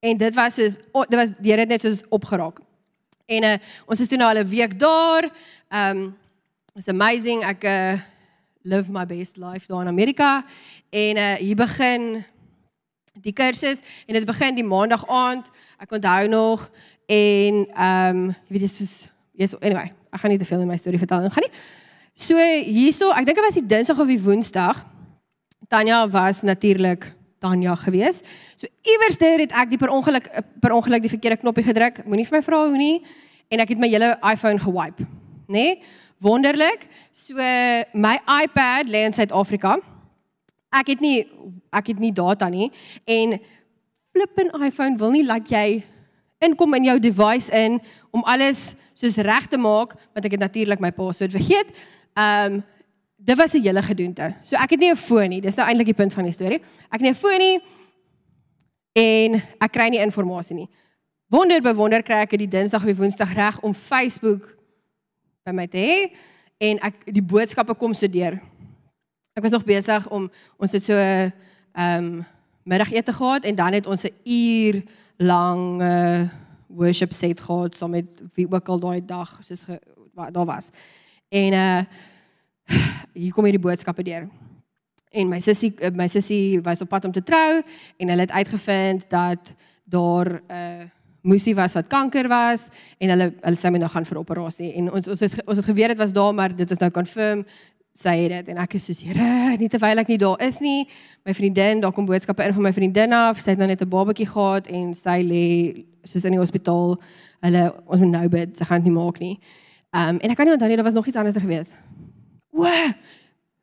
En 0.00 0.16
dit 0.16 0.34
was 0.34 0.54
soos 0.54 0.78
o, 0.92 1.04
dit 1.04 1.18
was 1.18 1.34
die 1.38 1.52
Here 1.52 1.62
het 1.62 1.68
net 1.68 1.84
soos 1.84 2.02
opgeraak. 2.08 2.58
En 3.26 3.44
uh, 3.44 3.54
ons 3.86 4.00
is 4.00 4.08
toe 4.08 4.18
nou 4.18 4.28
al 4.28 4.42
'n 4.42 4.48
week 4.48 4.78
daar. 4.78 5.30
Um 5.70 6.16
it's 6.74 6.88
amazing. 6.88 7.44
Ek 7.44 7.64
uh, 7.64 8.00
live 8.62 8.90
my 8.90 9.06
best 9.06 9.36
life 9.36 9.66
daar 9.66 9.82
in 9.82 9.88
Amerika 9.88 10.44
en 10.90 11.16
uh, 11.16 11.34
hier 11.34 11.56
begin 11.56 12.24
die 13.20 13.32
kursus 13.32 13.80
en 14.06 14.14
dit 14.14 14.24
begin 14.24 14.54
die 14.54 14.64
maandag 14.64 15.06
aand. 15.08 15.50
Ek 15.78 15.92
onthou 15.92 16.28
nog 16.28 16.70
en 17.06 17.66
um, 17.76 18.28
jy 18.48 18.56
weet 18.56 18.60
dis 18.60 18.76
soos 18.76 18.94
yes, 19.32 19.54
anyway, 19.60 19.92
ek 20.12 20.20
gaan 20.20 20.34
nie 20.34 20.38
te 20.38 20.48
veel 20.48 20.60
in 20.60 20.68
my 20.68 20.76
storie 20.76 21.00
vertel 21.00 21.24
nie. 21.24 21.32
Gaan 21.32 21.46
nie. 21.46 21.54
So 22.12 22.36
hierso, 22.36 23.08
ek 23.16 23.24
dink 23.24 23.38
dit 23.40 23.46
was 23.46 23.56
die 23.56 23.66
Dinsdag 23.66 24.00
of 24.02 24.10
die 24.10 24.20
Woensdag. 24.20 24.82
Tanya 25.72 26.04
was 26.12 26.42
natuurlik 26.44 27.06
Tanya 27.40 27.74
gewees. 27.80 28.20
So 28.56 28.68
iewers 28.84 29.16
daar 29.18 29.40
het 29.40 29.54
ek 29.56 29.72
die 29.72 29.80
per 29.80 29.90
ongeluk 29.94 30.28
per 30.60 30.76
ongeluk 30.76 31.06
die 31.06 31.12
verkeerde 31.12 31.40
knoppie 31.40 31.64
gedruk. 31.64 32.02
Moenie 32.04 32.26
vir 32.28 32.38
my 32.38 32.42
vra 32.44 32.60
hoe 32.66 32.76
nie 32.76 33.00
en 33.52 33.64
ek 33.64 33.74
het 33.74 33.80
my 33.80 33.88
hele 33.92 34.14
iPhone 34.24 34.60
gewipe, 34.60 35.04
nê? 35.48 35.56
Nee? 35.56 35.82
Wonderlik. 36.22 36.84
So 37.12 37.34
my 37.34 38.14
iPad 38.44 38.86
lê 38.92 39.02
in 39.08 39.16
Suid-Afrika. 39.16 39.78
Ek 40.72 40.92
het 40.94 41.00
nie 41.02 41.24
ek 41.72 41.90
het 41.94 41.98
nie 41.98 42.12
data 42.12 42.48
nie 42.52 42.70
en 43.08 43.38
flip 44.12 44.38
'n 44.38 44.62
iPhone 44.62 44.96
wil 45.00 45.10
nie 45.10 45.24
laat 45.24 45.48
jy 45.48 45.82
inkom 46.42 46.74
in 46.74 46.90
jou 46.90 46.98
device 46.98 47.52
in 47.54 47.80
om 48.10 48.24
alles 48.24 48.74
soos 48.98 49.16
reg 49.16 49.46
te 49.48 49.60
maak 49.60 49.94
want 50.12 50.26
ek 50.26 50.36
het 50.36 50.44
natuurlik 50.44 50.82
my 50.82 50.92
password 50.92 51.34
vergeet. 51.34 51.72
Ehm 52.18 52.58
um, 52.58 52.62
dit 53.22 53.36
was 53.38 53.52
'n 53.54 53.62
hele 53.62 53.82
gedoente. 53.82 54.34
So 54.42 54.56
ek 54.56 54.70
het 54.70 54.80
nie 54.80 54.90
'n 54.90 54.96
foon 54.96 55.28
nie. 55.28 55.40
Dis 55.40 55.54
nou 55.54 55.66
eintlik 55.68 55.86
die 55.86 55.94
punt 55.94 56.12
van 56.12 56.24
die 56.24 56.32
storie. 56.32 56.60
Ek 56.90 56.98
het 56.98 57.00
nie 57.00 57.10
'n 57.10 57.14
foon 57.14 57.38
nie 57.38 57.60
en 58.92 59.42
ek 59.58 59.72
kry 59.72 59.88
nie 59.88 60.00
inligting 60.00 60.58
nie. 60.58 60.68
Wonder 61.28 61.62
bewonder 61.62 62.02
kry 62.02 62.20
ek 62.20 62.30
dit 62.30 62.38
die 62.38 62.48
Dinsdag 62.58 62.80
of 62.80 62.86
die 62.86 62.96
Woensdag 62.96 63.32
reg 63.34 63.60
om 63.60 63.74
Facebook 63.74 64.56
by 65.44 65.52
my 65.52 65.66
te 65.66 65.78
hê 65.78 66.12
en 66.58 66.78
ek 66.78 67.06
die 67.08 67.22
boodskappe 67.22 67.74
kom 67.74 67.94
so 67.94 68.06
deur. 68.06 68.40
Ek 69.32 69.42
was 69.42 69.54
nog 69.54 69.64
besig 69.64 70.08
om 70.10 70.30
ons 70.58 70.72
het 70.72 70.82
so 70.82 70.92
'n 70.94 71.00
um, 71.02 71.32
ehm, 71.74 72.22
middagete 72.64 73.12
gehad 73.12 73.44
en 73.44 73.54
dan 73.54 73.72
het 73.72 73.86
ons 73.86 74.04
'n 74.04 74.14
uur 74.24 74.82
lang 75.22 75.82
uh, 75.82 76.28
worship 76.66 77.12
set 77.12 77.40
gehad 77.40 77.76
saam 77.76 77.90
met 77.90 78.22
wie 78.34 78.46
ook 78.50 78.68
al 78.68 78.80
daai 78.80 79.00
dag 79.04 79.38
soos 79.42 79.64
wat 80.14 80.34
daar 80.34 80.46
was. 80.46 80.70
En 81.28 81.52
uh 81.52 81.82
hier 83.12 83.32
kom 83.32 83.44
hierdie 83.44 83.60
boodskappe 83.60 84.02
deur. 84.02 84.28
En 85.12 85.28
my 85.28 85.40
sussie 85.40 85.74
my 85.92 86.06
sussie 86.08 86.60
was 86.64 86.80
op 86.80 86.88
pad 86.88 87.04
om 87.04 87.12
te 87.12 87.22
trou 87.22 87.60
en 87.96 88.08
hulle 88.08 88.24
het 88.24 88.30
uitgevind 88.32 89.04
dat 89.10 89.54
daar 89.84 90.28
'n 90.32 90.52
uh, 90.52 90.84
moesie 91.22 91.54
was 91.54 91.72
wat 91.72 91.86
kanker 91.86 92.28
was 92.28 92.68
en 92.98 93.12
hulle 93.14 93.28
hulle 93.40 93.58
sê 93.58 93.70
my 93.70 93.78
nou 93.78 93.90
gaan 93.90 94.06
vir 94.06 94.18
operasie 94.18 94.72
en 94.78 94.90
ons 94.90 95.08
ons 95.08 95.20
het 95.20 95.36
ons 95.46 95.60
het 95.60 95.68
geweet 95.68 95.94
dit 95.94 95.98
was 95.98 96.12
daar 96.12 96.34
maar 96.34 96.56
dit 96.56 96.70
is 96.70 96.78
nou 96.82 96.90
confirm 96.90 97.44
sê 97.92 98.28
dit 98.28 98.48
en 98.48 98.60
ek 98.62 98.76
is 98.78 98.86
soos 98.88 99.02
Here, 99.04 99.56
nie 99.60 99.68
terwyl 99.68 100.00
ek 100.00 100.08
nie 100.08 100.18
daar 100.20 100.40
is 100.44 100.60
nie. 100.64 100.86
My 101.26 101.34
vriendin, 101.36 101.82
daar 101.82 101.92
kom 101.92 102.06
boodskappe 102.08 102.44
in 102.46 102.54
van 102.56 102.66
my 102.68 102.72
vriendin 102.72 103.12
af. 103.12 103.40
Sy 103.42 103.52
het 103.52 103.60
nou 103.60 103.68
net 103.68 103.82
'n 103.82 103.88
babatjie 103.88 104.26
gehad 104.26 104.66
en 104.66 104.94
sy 104.94 105.18
lê 105.22 105.84
soos 106.04 106.24
in 106.24 106.32
die 106.32 106.40
hospitaal. 106.40 106.98
Hulle 107.42 107.74
ons 107.86 108.00
moet 108.00 108.10
nou 108.10 108.28
bid, 108.28 108.56
sy 108.56 108.64
gaan 108.64 108.82
dit 108.82 108.92
nie 108.92 108.98
maak 108.98 109.18
nie. 109.20 109.38
Ehm 109.92 110.08
um, 110.08 110.18
en 110.20 110.30
ek 110.30 110.36
kan 110.36 110.46
nie 110.46 110.54
onthou 110.54 110.68
nie, 110.68 110.76
daar 110.76 110.84
was 110.84 110.94
nog 110.94 111.06
iets 111.06 111.16
anders 111.16 111.36
gewees. 111.36 111.72
O! 112.50 112.64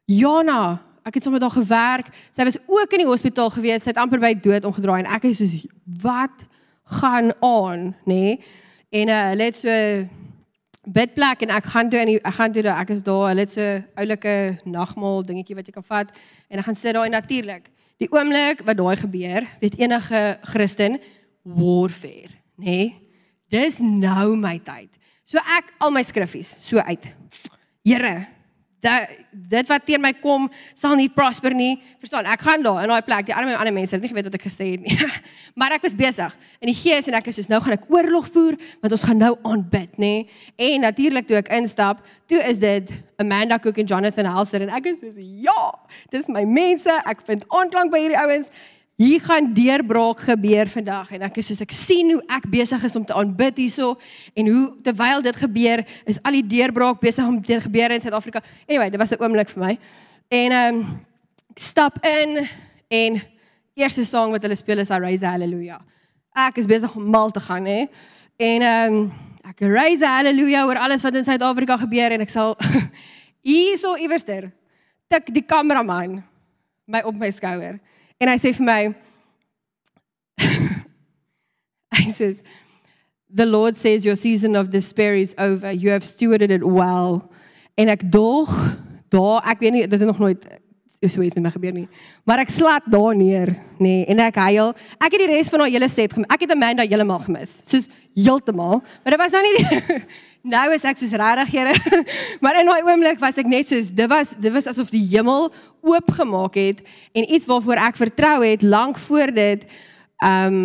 Jana, 0.05 0.81
ek 1.05 1.13
het 1.15 1.23
sommer 1.23 1.39
daar 1.39 1.51
gewerk. 1.53 2.13
Sy 2.31 2.43
was 2.43 2.57
ook 2.67 2.91
in 2.91 3.03
die 3.03 3.09
hospitaal 3.09 3.49
gewees. 3.49 3.83
Sy 3.83 3.89
het 3.89 3.97
amper 3.97 4.19
by 4.19 4.33
dood 4.33 4.65
omgedraai 4.65 5.03
en 5.03 5.11
ek 5.15 5.23
is 5.23 5.37
soos 5.37 5.67
wat 6.01 6.45
gaan 7.01 7.33
aan, 7.41 7.95
nê? 8.05 8.13
Nee? 8.13 8.39
En 8.89 9.09
uh, 9.09 9.21
hulle 9.29 9.43
het 9.43 9.57
so 9.57 9.69
bidplek 10.93 11.43
en 11.45 11.53
ek 11.53 11.67
gaan 11.73 11.89
toe 11.91 11.99
in 12.01 12.13
die, 12.13 12.17
ek 12.21 12.37
gaan 12.37 12.53
toe 12.55 12.63
daar 12.65 12.81
ek 12.83 12.93
is 12.95 13.03
daar 13.05 13.27
hulle 13.29 13.45
het 13.45 13.51
so 13.53 13.67
oulike 14.01 14.35
nagmaal 14.65 15.21
dingetjie 15.27 15.57
wat 15.57 15.69
jy 15.69 15.75
kan 15.75 15.85
vat 15.85 16.15
en 16.49 16.61
ek 16.61 16.67
gaan 16.69 16.79
sit 16.79 16.97
daar 16.97 17.09
en 17.09 17.15
natuurlik 17.17 17.69
die 18.01 18.09
oomblik 18.13 18.63
wat 18.67 18.79
daai 18.79 18.95
gebeur 19.03 19.47
weet 19.61 19.77
enige 19.81 20.23
Christen 20.53 20.97
warfare 21.43 22.33
nê 22.57 22.65
nee? 22.65 22.89
dis 23.53 23.79
nou 23.83 24.35
my 24.39 24.57
tyd 24.65 24.89
so 25.25 25.41
ek 25.57 25.73
al 25.79 25.93
my 25.93 26.03
skriffies 26.05 26.55
so 26.63 26.81
uit 26.81 27.09
Here 27.87 28.27
dat 28.83 29.11
dit 29.31 29.67
wat 29.67 29.85
teen 29.85 30.01
my 30.01 30.11
kom 30.21 30.47
sal 30.77 30.95
nie 30.99 31.09
prosper 31.11 31.53
nie. 31.55 31.79
Verstaan? 31.99 32.27
Ek 32.31 32.43
gaan 32.45 32.63
daar 32.63 32.81
in 32.83 32.93
daai 32.93 33.03
plek. 33.05 33.27
Die 33.27 33.35
arme 33.35 33.57
ander 33.57 33.75
mense 33.75 33.95
het 33.95 34.03
nie 34.03 34.11
geweet 34.11 34.29
wat 34.29 34.37
ek 34.39 34.47
gesê 34.47 34.71
het 34.73 34.85
nie. 34.85 34.97
maar 35.59 35.75
ek 35.75 35.83
was 35.87 35.97
besig 35.97 36.35
in 36.59 36.71
die 36.71 36.77
gees 36.77 37.09
en 37.11 37.17
ek 37.19 37.29
is 37.31 37.39
soos 37.41 37.51
nou 37.51 37.59
gaan 37.63 37.75
ek 37.75 37.87
oorlog 37.91 38.29
voer 38.33 38.57
want 38.79 38.95
ons 38.95 39.05
gaan 39.09 39.19
nou 39.19 39.33
aanbid, 39.47 39.99
nê? 40.01 40.13
En 40.55 40.87
natuurlik 40.87 41.27
toe 41.29 41.39
ek 41.41 41.53
instap, 41.59 42.03
toe 42.31 42.41
is 42.47 42.61
dit 42.63 42.91
Amanda 43.19 43.59
Cook 43.59 43.81
en 43.81 43.89
Jonathan 43.89 44.29
Helser 44.31 44.67
en 44.67 44.73
ek 44.79 44.91
is 44.93 45.03
soos 45.03 45.19
ja, 45.19 45.61
dis 46.13 46.29
my 46.31 46.45
mense. 46.47 46.99
Ek 47.09 47.23
vind 47.27 47.47
aanklank 47.49 47.91
by 47.93 48.05
hierdie 48.05 48.19
ouens 48.19 48.53
hier 48.99 49.21
gaan 49.23 49.53
deurbraak 49.55 50.19
gebeur 50.27 50.67
vandag 50.67 51.11
en 51.15 51.21
ek 51.29 51.37
is 51.39 51.47
soos 51.53 51.61
ek 51.63 51.71
sien 51.71 52.09
hoe 52.11 52.23
ek 52.35 52.49
besig 52.51 52.81
is 52.83 52.97
om 52.99 53.05
te 53.07 53.15
aanbid 53.15 53.61
hierso 53.61 53.93
en 54.35 54.49
hoe 54.51 54.63
terwyl 54.83 55.23
dit 55.23 55.37
gebeur 55.39 55.83
is 56.03 56.19
al 56.27 56.35
die 56.35 56.43
deurbraak 56.43 56.99
besig 56.99 57.23
om 57.23 57.37
te 57.39 57.61
gebeur 57.63 57.95
in 57.95 58.03
Suid-Afrika. 58.03 58.41
Anyway, 58.67 58.89
dit 58.91 58.99
was 58.99 59.13
'n 59.15 59.23
oomblik 59.23 59.49
vir 59.55 59.63
my. 59.63 59.77
En 60.27 60.51
ehm 60.51 60.75
um, 60.75 60.99
stap 61.55 62.03
in 62.05 62.43
en 62.87 63.21
eerste 63.73 64.03
sang 64.03 64.31
wat 64.31 64.41
hulle 64.41 64.55
speel 64.55 64.79
is 64.79 64.89
I 64.89 64.99
Raise 64.99 65.25
Hallelujah. 65.25 65.79
Ek 66.35 66.57
is 66.57 66.65
besig 66.65 66.95
om 66.95 67.09
mal 67.09 67.31
te 67.31 67.39
gaan 67.39 67.65
hè. 67.65 67.87
En 68.37 68.61
ehm 68.61 68.93
um, 68.93 69.11
ek 69.49 69.61
raise 69.61 70.05
hallelujah 70.05 70.67
oor 70.67 70.77
alles 70.77 71.01
wat 71.01 71.15
in 71.15 71.23
Suid-Afrika 71.23 71.77
gebeur 71.77 72.11
en 72.11 72.21
ek 72.21 72.29
sal 72.29 72.57
hierso 73.49 73.95
iewerster 73.95 74.51
tik 75.07 75.31
die 75.33 75.45
kameraman 75.45 76.19
my 76.85 77.01
op 77.01 77.15
my 77.15 77.31
skouer. 77.31 77.79
En 78.19 78.31
hy 78.31 78.37
sê 78.39 78.53
vir 78.57 78.65
my 78.67 78.81
Hy 81.99 82.09
sê 82.15 82.33
The 83.29 83.45
Lord 83.45 83.77
says 83.77 84.05
your 84.05 84.17
season 84.17 84.55
of 84.55 84.71
despair 84.71 85.13
is 85.15 85.35
over. 85.37 85.71
You 85.71 85.91
have 85.91 86.03
stewarded 86.03 86.49
it 86.49 86.63
well. 86.65 87.29
En 87.77 87.87
ek 87.87 88.01
dog, 88.11 88.49
daar 89.13 89.45
ek 89.47 89.61
weet 89.61 89.75
nie 89.75 89.83
dit 89.85 89.99
het 89.99 90.09
nog 90.09 90.19
nooit 90.19 90.47
so 91.07 91.21
iets 91.21 91.35
met 91.37 91.45
my 91.45 91.51
gebeur 91.53 91.75
nie. 91.77 91.87
Maar 92.27 92.41
ek 92.43 92.51
slaat 92.51 92.87
daar 92.91 93.15
neer, 93.15 93.53
nê, 93.79 93.85
nee, 93.85 94.05
en 94.11 94.19
ek 94.25 94.35
huil. 94.49 94.73
Ek 94.97 95.13
het 95.13 95.21
die 95.21 95.29
res 95.31 95.51
van 95.53 95.63
haar 95.63 95.71
hele 95.71 95.87
set 95.87 96.15
gemis. 96.17 96.27
Ek 96.33 96.43
het 96.43 96.51
Amanda 96.51 96.83
heeltemal 96.83 97.21
gemis. 97.23 97.53
Soos 97.63 97.87
heeltemal. 98.15 98.81
Maar 99.03 99.15
dit 99.15 99.21
was 99.21 99.31
nou 99.35 99.43
nie 99.43 99.55
die, 99.57 99.99
nou 100.55 100.65
is 100.73 100.85
ek 100.87 100.99
soos 100.99 101.13
regtig 101.19 101.53
Here. 101.53 102.03
maar 102.43 102.59
in 102.61 102.69
daai 102.69 102.81
oomblik 102.87 103.21
was 103.21 103.39
ek 103.41 103.49
net 103.49 103.71
soos 103.71 103.91
dit 103.95 104.09
was 104.09 104.35
dit 104.39 104.53
was 104.53 104.69
asof 104.71 104.91
die 104.93 105.05
hemel 105.11 105.49
oopgemaak 105.85 106.57
het 106.59 106.83
en 107.13 107.27
iets 107.27 107.47
waarvoor 107.49 107.81
ek 107.89 107.99
vertrou 107.99 108.37
het 108.45 108.65
lank 108.65 108.99
voor 109.07 109.33
dit 109.35 109.65
ehm 110.23 110.53
um, 110.53 110.61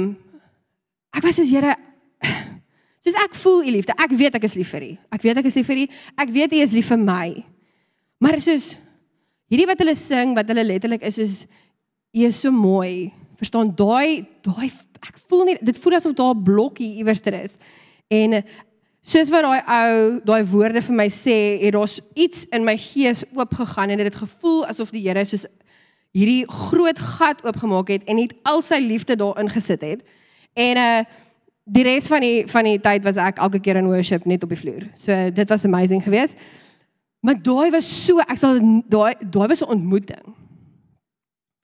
ek 1.15 1.23
was 1.23 1.39
soos 1.39 1.51
Here 1.53 1.77
soos 3.05 3.19
ek 3.21 3.37
voel 3.37 3.67
u 3.69 3.75
liefde. 3.77 3.95
Ek 4.01 4.15
weet 4.17 4.39
ek 4.39 4.47
is 4.49 4.57
lief 4.59 4.73
vir 4.75 4.89
u. 4.89 4.93
Ek 5.13 5.27
weet 5.27 5.43
ek 5.43 5.51
is 5.51 5.59
lief 5.61 5.69
vir 5.69 5.85
u. 5.85 5.89
Ek 6.25 6.31
weet 6.33 6.57
u 6.57 6.63
is 6.65 6.73
lief 6.73 6.89
vir 6.91 7.03
my. 7.03 7.29
Maar 8.25 8.41
soos 8.41 8.73
hierdie 9.53 9.69
wat 9.69 9.83
hulle 9.83 9.95
sing, 9.99 10.33
wat 10.35 10.49
hulle 10.49 10.65
letterlik 10.65 11.05
is 11.05 11.21
is 11.21 11.35
jy 12.15 12.31
is 12.31 12.41
so 12.41 12.51
mooi. 12.55 13.13
Verstaan 13.39 13.73
daai 13.77 14.25
daai 14.47 14.71
ek 15.08 15.18
voel 15.28 15.44
nie 15.44 15.56
dit 15.61 15.78
voel 15.78 15.99
asof 15.99 16.14
daar 16.16 16.34
'n 16.34 16.42
blokkie 16.42 16.96
iewers 16.96 17.20
ter 17.20 17.34
is. 17.34 17.56
En 18.08 18.44
soos 19.02 19.30
wat 19.30 19.42
daai 19.42 19.62
ou 19.66 20.20
daai 20.25 20.44
woorde 20.44 20.82
vir 20.82 20.94
my 20.94 21.08
sê, 21.08 21.61
het 21.61 21.73
daar 21.73 21.90
iets 22.14 22.46
in 22.50 22.64
my 22.64 22.76
gees 22.76 23.25
oopgegaan 23.34 23.90
en 23.90 23.96
dit 23.96 24.06
het 24.06 24.23
gevoel 24.23 24.66
asof 24.66 24.90
die 24.90 25.08
Here 25.08 25.25
soos 25.25 25.46
hierdie 26.14 26.44
groot 26.46 26.99
gat 26.99 27.44
oopgemaak 27.44 27.88
het 27.88 28.04
en 28.04 28.16
net 28.16 28.34
al 28.42 28.62
sy 28.62 28.78
liefde 28.78 29.16
daarin 29.16 29.50
gesit 29.50 29.80
het. 29.82 30.02
En 30.54 30.76
uh 30.76 31.04
die 31.64 31.82
res 31.82 32.11
van 32.12 32.20
die 32.20 32.44
van 32.46 32.66
die 32.68 32.80
tyd 32.80 33.04
was 33.04 33.16
ek 33.16 33.38
elke 33.40 33.58
keer 33.58 33.78
in 33.80 33.87
worship 33.88 34.26
net 34.28 34.42
op 34.44 34.50
die 34.52 34.58
vloer. 34.61 34.84
So 35.00 35.30
dit 35.32 35.49
was 35.49 35.64
amazing 35.64 36.02
geweest. 36.04 36.37
Maar 37.25 37.38
daai 37.40 37.70
was 37.73 37.88
so, 37.88 38.20
ek 38.20 38.37
sal 38.37 38.61
daai 38.84 39.14
daai 39.20 39.49
was 39.49 39.62
'n 39.64 39.73
ontmoeting. 39.73 40.34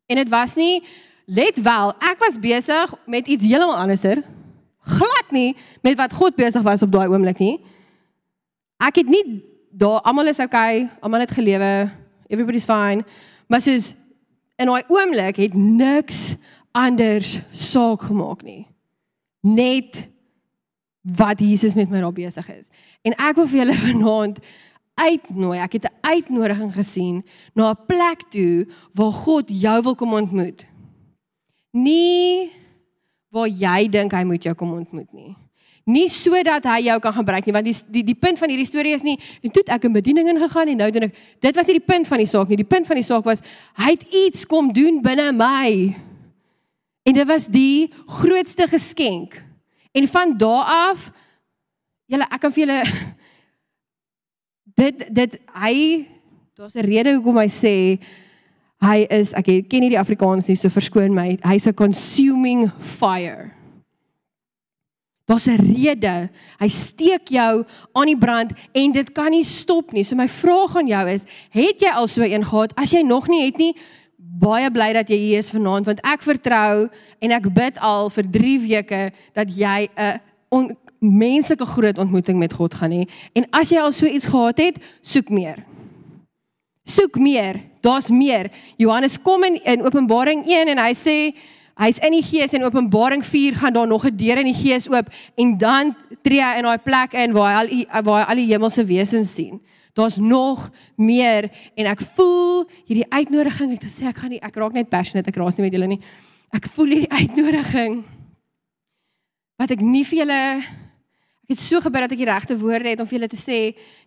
En 0.09 0.17
dit 0.17 0.29
was 0.29 0.57
nie 0.57 0.83
let 1.31 1.61
wel, 1.63 1.93
ek 2.03 2.19
was 2.19 2.39
besig 2.43 2.95
met 3.07 3.29
iets 3.31 3.47
heeltemal 3.47 3.79
anderser. 3.79 4.23
Glad 4.91 5.31
nie 5.31 5.55
met 5.85 5.99
wat 6.01 6.13
God 6.17 6.35
besig 6.35 6.65
was 6.67 6.83
op 6.83 6.91
daai 6.91 7.07
oomblik 7.07 7.39
nie. 7.39 7.61
Ek 8.83 8.99
het 9.03 9.11
nie 9.11 9.25
daar 9.71 10.01
almal 10.03 10.33
is 10.33 10.41
okay, 10.43 10.89
almal 11.01 11.23
het 11.23 11.31
gelewe, 11.31 11.91
everybody's 12.27 12.67
fine. 12.67 13.05
Maar 13.47 13.63
soos 13.63 13.93
in 14.59 14.71
daai 14.71 14.83
oomblik 14.91 15.39
het 15.39 15.55
niks 15.55 16.35
anders 16.75 17.39
saak 17.55 18.09
gemaak 18.09 18.43
nie. 18.43 18.65
Net 19.47 20.09
wat 21.17 21.39
Jesus 21.41 21.75
met 21.79 21.91
my 21.91 22.03
daar 22.03 22.17
besig 22.17 22.51
is. 22.53 22.73
En 23.07 23.15
ek 23.15 23.39
wil 23.39 23.49
vir 23.53 23.63
julle 23.63 23.79
vanaand 23.87 24.43
uitnooi. 25.01 25.59
Ek 25.63 25.79
het 25.79 25.87
'n 25.87 25.95
uitnodiging 26.01 26.75
gesien 26.75 27.23
na 27.55 27.71
'n 27.71 27.87
plek 27.87 28.27
toe 28.35 28.67
waar 28.93 29.13
God 29.13 29.47
jou 29.47 29.83
wil 29.83 29.95
kom 29.95 30.15
ontmoet. 30.15 30.67
Nie 31.71 32.51
waar 33.31 33.47
jy 33.47 33.87
dink 33.89 34.13
hy 34.13 34.25
moet 34.27 34.43
jou 34.43 34.55
kom 34.59 34.73
ontmoet 34.75 35.11
nie. 35.15 35.37
Nie 35.91 36.09
sodat 36.13 36.67
hy 36.69 36.83
jou 36.89 36.99
kan 37.03 37.15
gebruik 37.15 37.47
nie, 37.47 37.55
want 37.55 37.67
die 37.67 37.75
die 37.95 38.03
die 38.11 38.19
punt 38.19 38.39
van 38.39 38.51
hierdie 38.53 38.69
storie 38.69 38.93
is 38.95 39.05
nie 39.07 39.17
en 39.43 39.55
toe 39.55 39.63
ek 39.71 39.87
in 39.89 39.95
bediening 39.95 40.29
ingegaan 40.35 40.69
en 40.71 40.83
nou 40.83 40.91
doen 40.93 41.09
ek 41.09 41.17
dit 41.41 41.57
was 41.57 41.71
nie 41.71 41.79
die 41.79 41.87
punt 41.87 42.11
van 42.11 42.23
die 42.23 42.29
saak 42.31 42.51
nie. 42.51 42.61
Die 42.61 42.69
punt 42.69 42.91
van 42.91 42.99
die 43.01 43.07
saak 43.07 43.25
was 43.27 43.43
hy 43.79 43.95
het 43.95 44.05
iets 44.27 44.47
kom 44.51 44.73
doen 44.75 45.01
binne 45.03 45.31
my. 45.33 45.71
En 47.07 47.17
dit 47.17 47.27
was 47.27 47.49
die 47.49 47.89
grootste 48.21 48.69
geskenk. 48.71 49.39
En 49.97 50.07
van 50.07 50.37
daardie 50.39 50.91
af 50.91 51.11
julle 52.11 52.27
ek 52.27 52.43
kan 52.43 52.55
vir 52.55 52.65
julle 52.67 52.81
dit 54.83 55.07
dit 55.15 55.39
hy 55.63 55.75
daar's 56.59 56.75
'n 56.75 56.85
rede 56.85 57.15
hoekom 57.15 57.39
hy 57.39 57.49
sê 57.49 57.77
hy 58.83 59.07
is 59.11 59.35
ek 59.35 59.69
ken 59.69 59.81
nie 59.81 59.93
die 59.93 60.01
Afrikaans 60.01 60.49
nie 60.49 60.57
so 60.57 60.69
verskoon 60.69 61.15
my 61.15 61.39
hy's 61.45 61.67
a 61.67 61.73
consuming 61.73 62.69
fire 62.79 63.53
Daar's 65.31 65.47
'n 65.47 65.63
rede. 65.63 66.31
Hy 66.59 66.69
steek 66.69 67.29
jou 67.29 67.65
aan 67.93 68.07
die 68.07 68.19
brand 68.19 68.53
en 68.73 68.93
dit 68.93 69.13
kan 69.13 69.31
nie 69.31 69.45
stop 69.45 69.93
nie. 69.93 70.05
So 70.05 70.17
my 70.17 70.29
vraag 70.29 70.77
aan 70.77 70.87
jou 70.87 71.09
is, 71.09 71.23
het 71.51 71.81
jy 71.81 71.91
al 71.91 72.09
so 72.09 72.23
een 72.23 72.45
gehad? 72.45 72.75
As 72.75 72.91
jy 72.91 73.03
nog 73.03 73.29
nie 73.29 73.45
het 73.45 73.57
nie, 73.57 73.77
baie 74.17 74.71
bly 74.71 74.93
dat 74.93 75.09
jy 75.09 75.17
hier 75.17 75.39
is 75.39 75.51
vanaand 75.51 75.87
want 75.87 76.01
ek 76.03 76.23
vertrou 76.23 76.89
en 77.19 77.31
ek 77.31 77.55
bid 77.55 77.79
al 77.79 78.11
vir 78.11 78.31
3 78.31 78.59
weke 78.61 79.13
dat 79.33 79.57
jy 79.57 79.89
'n 79.97 80.77
menslike 80.99 81.67
groot 81.67 81.99
ontmoeting 81.99 82.39
met 82.39 82.53
God 82.53 82.75
gaan 82.75 82.91
hê. 82.91 83.09
En 83.33 83.47
as 83.51 83.71
jy 83.71 83.79
al 83.79 83.93
so 83.93 84.07
iets 84.07 84.27
gehad 84.27 84.59
het, 84.59 84.85
soek 85.01 85.29
meer. 85.29 85.65
Soek 86.85 87.17
meer. 87.17 87.70
Daar's 87.81 88.11
meer. 88.11 88.51
Johannes 88.77 89.19
kom 89.23 89.45
in, 89.45 89.57
in 89.65 89.83
Openbaring 89.83 90.45
1 90.47 90.75
en 90.75 90.79
hy 90.79 90.93
sê 90.95 91.17
hy's 91.81 92.01
in 92.05 92.13
die 92.13 92.25
Gees 92.25 92.53
en 92.57 92.67
Openbaring 92.67 93.25
4 93.25 93.57
gaan 93.63 93.73
daar 93.73 93.89
nog 93.89 94.05
'n 94.05 94.17
deur 94.17 94.39
in 94.39 94.53
die 94.53 94.61
Gees 94.63 94.89
oop 94.89 95.09
en 95.37 95.59
dan 95.59 95.97
tree 96.23 96.43
hy 96.43 96.57
in 96.59 96.69
daai 96.69 96.79
plek 96.79 97.13
in 97.13 97.33
waar 97.33 97.65
hy 97.65 97.87
al 97.89 98.03
waar 98.03 98.25
hy 98.25 98.31
al 98.31 98.37
die 98.37 98.53
hemelse 98.53 98.85
wesens 98.85 99.35
sien. 99.35 99.61
Daar's 99.95 100.17
nog 100.17 100.71
meer 100.97 101.51
en 101.75 101.87
ek 101.87 102.01
voel 102.15 102.69
hierdie 102.87 103.11
uitnodiging. 103.11 103.73
Ek 103.73 103.83
gesê 103.83 104.07
ek 104.07 104.17
gaan 104.17 104.31
nie 104.31 104.43
ek 104.43 104.57
raak 104.57 104.73
net 104.73 104.89
passionate, 104.89 105.29
ek 105.29 105.37
raas 105.37 105.57
nie 105.57 105.65
met 105.65 105.73
julle 105.73 105.87
nie. 105.87 106.01
Ek 106.53 106.69
voel 106.75 106.87
hierdie 106.87 107.11
uitnodiging 107.11 108.05
wat 109.61 109.71
ek 109.71 109.81
nie 109.81 110.05
vir 110.05 110.19
julle 110.19 110.63
het 111.51 111.59
so 111.59 111.81
gebeur 111.83 112.07
dat 112.07 112.15
ek 112.15 112.23
die 112.23 112.31
regte 112.31 112.57
woorde 112.59 112.93
het 112.93 113.01
om 113.03 113.09
vir 113.11 113.19
julle 113.19 113.31
te 113.31 113.39
sê 113.39 113.59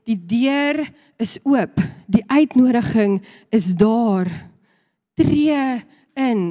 die 0.08 0.16
deur 0.16 0.80
is 1.22 1.36
oop. 1.44 1.82
Die 2.08 2.24
uitnodiging 2.32 3.20
is 3.52 3.74
daar. 3.76 4.30
Tree 5.20 5.82
in. 6.16 6.44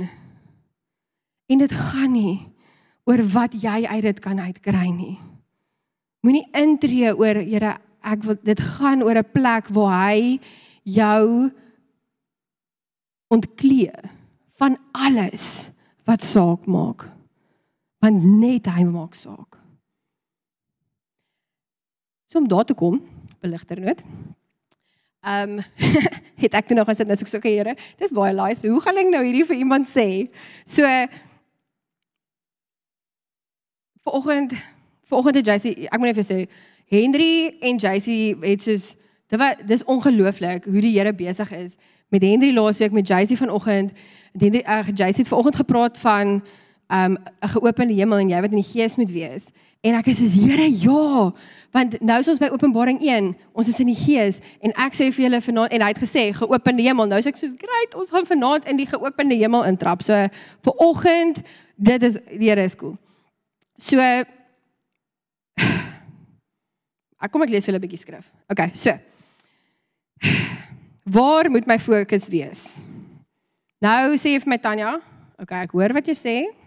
En 1.48 1.62
dit 1.64 1.72
gaan 1.72 2.12
nie 2.12 2.40
oor 3.08 3.22
wat 3.34 3.56
jy 3.58 3.82
uit 3.88 4.04
dit 4.04 4.20
kan 4.22 4.38
uitkry 4.38 4.90
nie. 4.92 5.16
Moenie 6.22 6.44
intree 6.54 7.10
oor 7.16 7.40
Here, 7.40 7.74
ek 8.02 8.22
wil 8.26 8.38
dit 8.44 8.60
gaan 8.60 9.02
oor 9.02 9.18
'n 9.18 9.32
plek 9.32 9.72
waar 9.74 10.12
hy 10.12 10.38
jou 10.84 11.50
ontklee 13.32 13.96
van 14.58 14.76
alles 14.92 15.70
wat 16.04 16.22
saak 16.22 16.66
maak. 16.66 17.08
Want 17.98 18.22
net 18.22 18.66
hy 18.66 18.84
maak 18.84 19.14
saak. 19.14 19.61
So 22.32 22.38
om 22.38 22.48
daar 22.48 22.64
te 22.64 22.74
kom, 22.74 23.02
beligter 23.40 23.80
noot. 23.80 24.00
Ehm 25.20 25.58
um, 25.58 25.64
het 26.42 26.54
ek 26.56 26.66
toe 26.66 26.76
nog 26.76 26.88
gesit 26.88 27.06
nou 27.06 27.16
so 27.20 27.26
ek 27.26 27.44
sê 27.44 27.50
Here, 27.52 27.74
dis 28.00 28.14
baie 28.16 28.32
lies. 28.32 28.62
Hoe 28.64 28.80
gaan 28.80 29.00
ek 29.02 29.10
nou 29.12 29.20
hierdie 29.20 29.44
vir 29.50 29.58
iemand 29.60 29.84
sê? 29.86 30.06
So 30.64 30.88
vanoggend 34.08 34.56
vanoggend 35.12 35.42
het 35.42 35.50
JC, 35.52 35.84
ek 35.92 36.00
moet 36.00 36.08
net 36.08 36.20
vir 36.22 36.28
sê 36.30 36.38
Henry 36.88 37.34
en 37.60 37.76
JC 37.76 38.08
het 38.40 38.64
soos 38.64 38.94
dit 39.28 39.38
was 39.38 39.60
dis 39.68 39.84
ongelooflik 39.84 40.64
hoe 40.64 40.80
die 40.88 40.96
Here 40.96 41.12
besig 41.12 41.52
is 41.52 41.76
met 42.08 42.24
Henry 42.24 42.54
laasweek 42.56 42.96
met 42.96 43.08
JC 43.08 43.36
vanoggend. 43.36 43.92
Henry 44.40 44.64
uh, 44.64 44.88
JC 44.88 45.20
het 45.20 45.28
vanoggend 45.28 45.60
gepraat 45.60 46.00
van 46.00 46.40
um 46.92 47.16
'n 47.16 47.48
geopende 47.48 47.94
hemel 47.94 48.18
en 48.18 48.28
jy 48.28 48.40
wat 48.40 48.50
in 48.52 48.60
die 48.60 48.72
gees 48.72 48.96
moet 48.96 49.10
wees. 49.10 49.48
En 49.80 49.94
ek 49.94 50.06
is 50.06 50.16
soos 50.16 50.34
Here, 50.34 50.68
ja, 50.70 51.32
want 51.70 52.00
nou 52.00 52.18
is 52.20 52.28
ons 52.28 52.38
by 52.38 52.48
Openbaring 52.52 53.00
1, 53.00 53.36
ons 53.52 53.68
is 53.68 53.80
in 53.80 53.86
die 53.86 53.96
gees 53.96 54.40
en 54.60 54.70
ek 54.76 54.92
sê 54.94 55.08
vir 55.10 55.24
julle 55.24 55.40
vanaand 55.40 55.72
en 55.72 55.80
hy 55.80 55.88
het 55.88 55.98
gesê 55.98 56.32
geopende 56.36 56.82
hemel. 56.82 57.06
Nou 57.06 57.18
is 57.18 57.26
ek 57.26 57.36
soos 57.36 57.56
great, 57.58 57.94
ons 57.94 58.10
gaan 58.10 58.26
vanaand 58.26 58.68
in 58.70 58.76
die 58.76 58.86
geopende 58.86 59.34
hemel 59.34 59.64
intrap. 59.64 60.02
So 60.02 60.12
vir 60.62 60.72
oggend, 60.76 61.42
dit 61.76 62.02
is 62.02 62.18
die 62.38 62.48
Here 62.48 62.62
is 62.62 62.76
cool. 62.76 62.98
So 63.78 63.98
Ek 67.22 67.30
kom 67.30 67.42
ek 67.42 67.50
lees 67.50 67.64
vir 67.64 67.72
julle 67.72 67.78
'n 67.78 67.86
bietjie 67.88 68.02
skrif. 68.02 68.26
Okay, 68.50 68.70
so. 68.74 68.90
Waar 71.16 71.50
moet 71.50 71.66
my 71.66 71.78
fokus 71.78 72.28
wees? 72.28 72.80
Nou 73.82 74.14
sê 74.14 74.34
jy 74.34 74.40
vir 74.42 74.50
my 74.50 74.58
Tanya, 74.58 75.00
okay, 75.38 75.62
ek 75.62 75.72
hoor 75.72 75.94
wat 75.94 76.06
jy 76.06 76.14
sê 76.14 76.61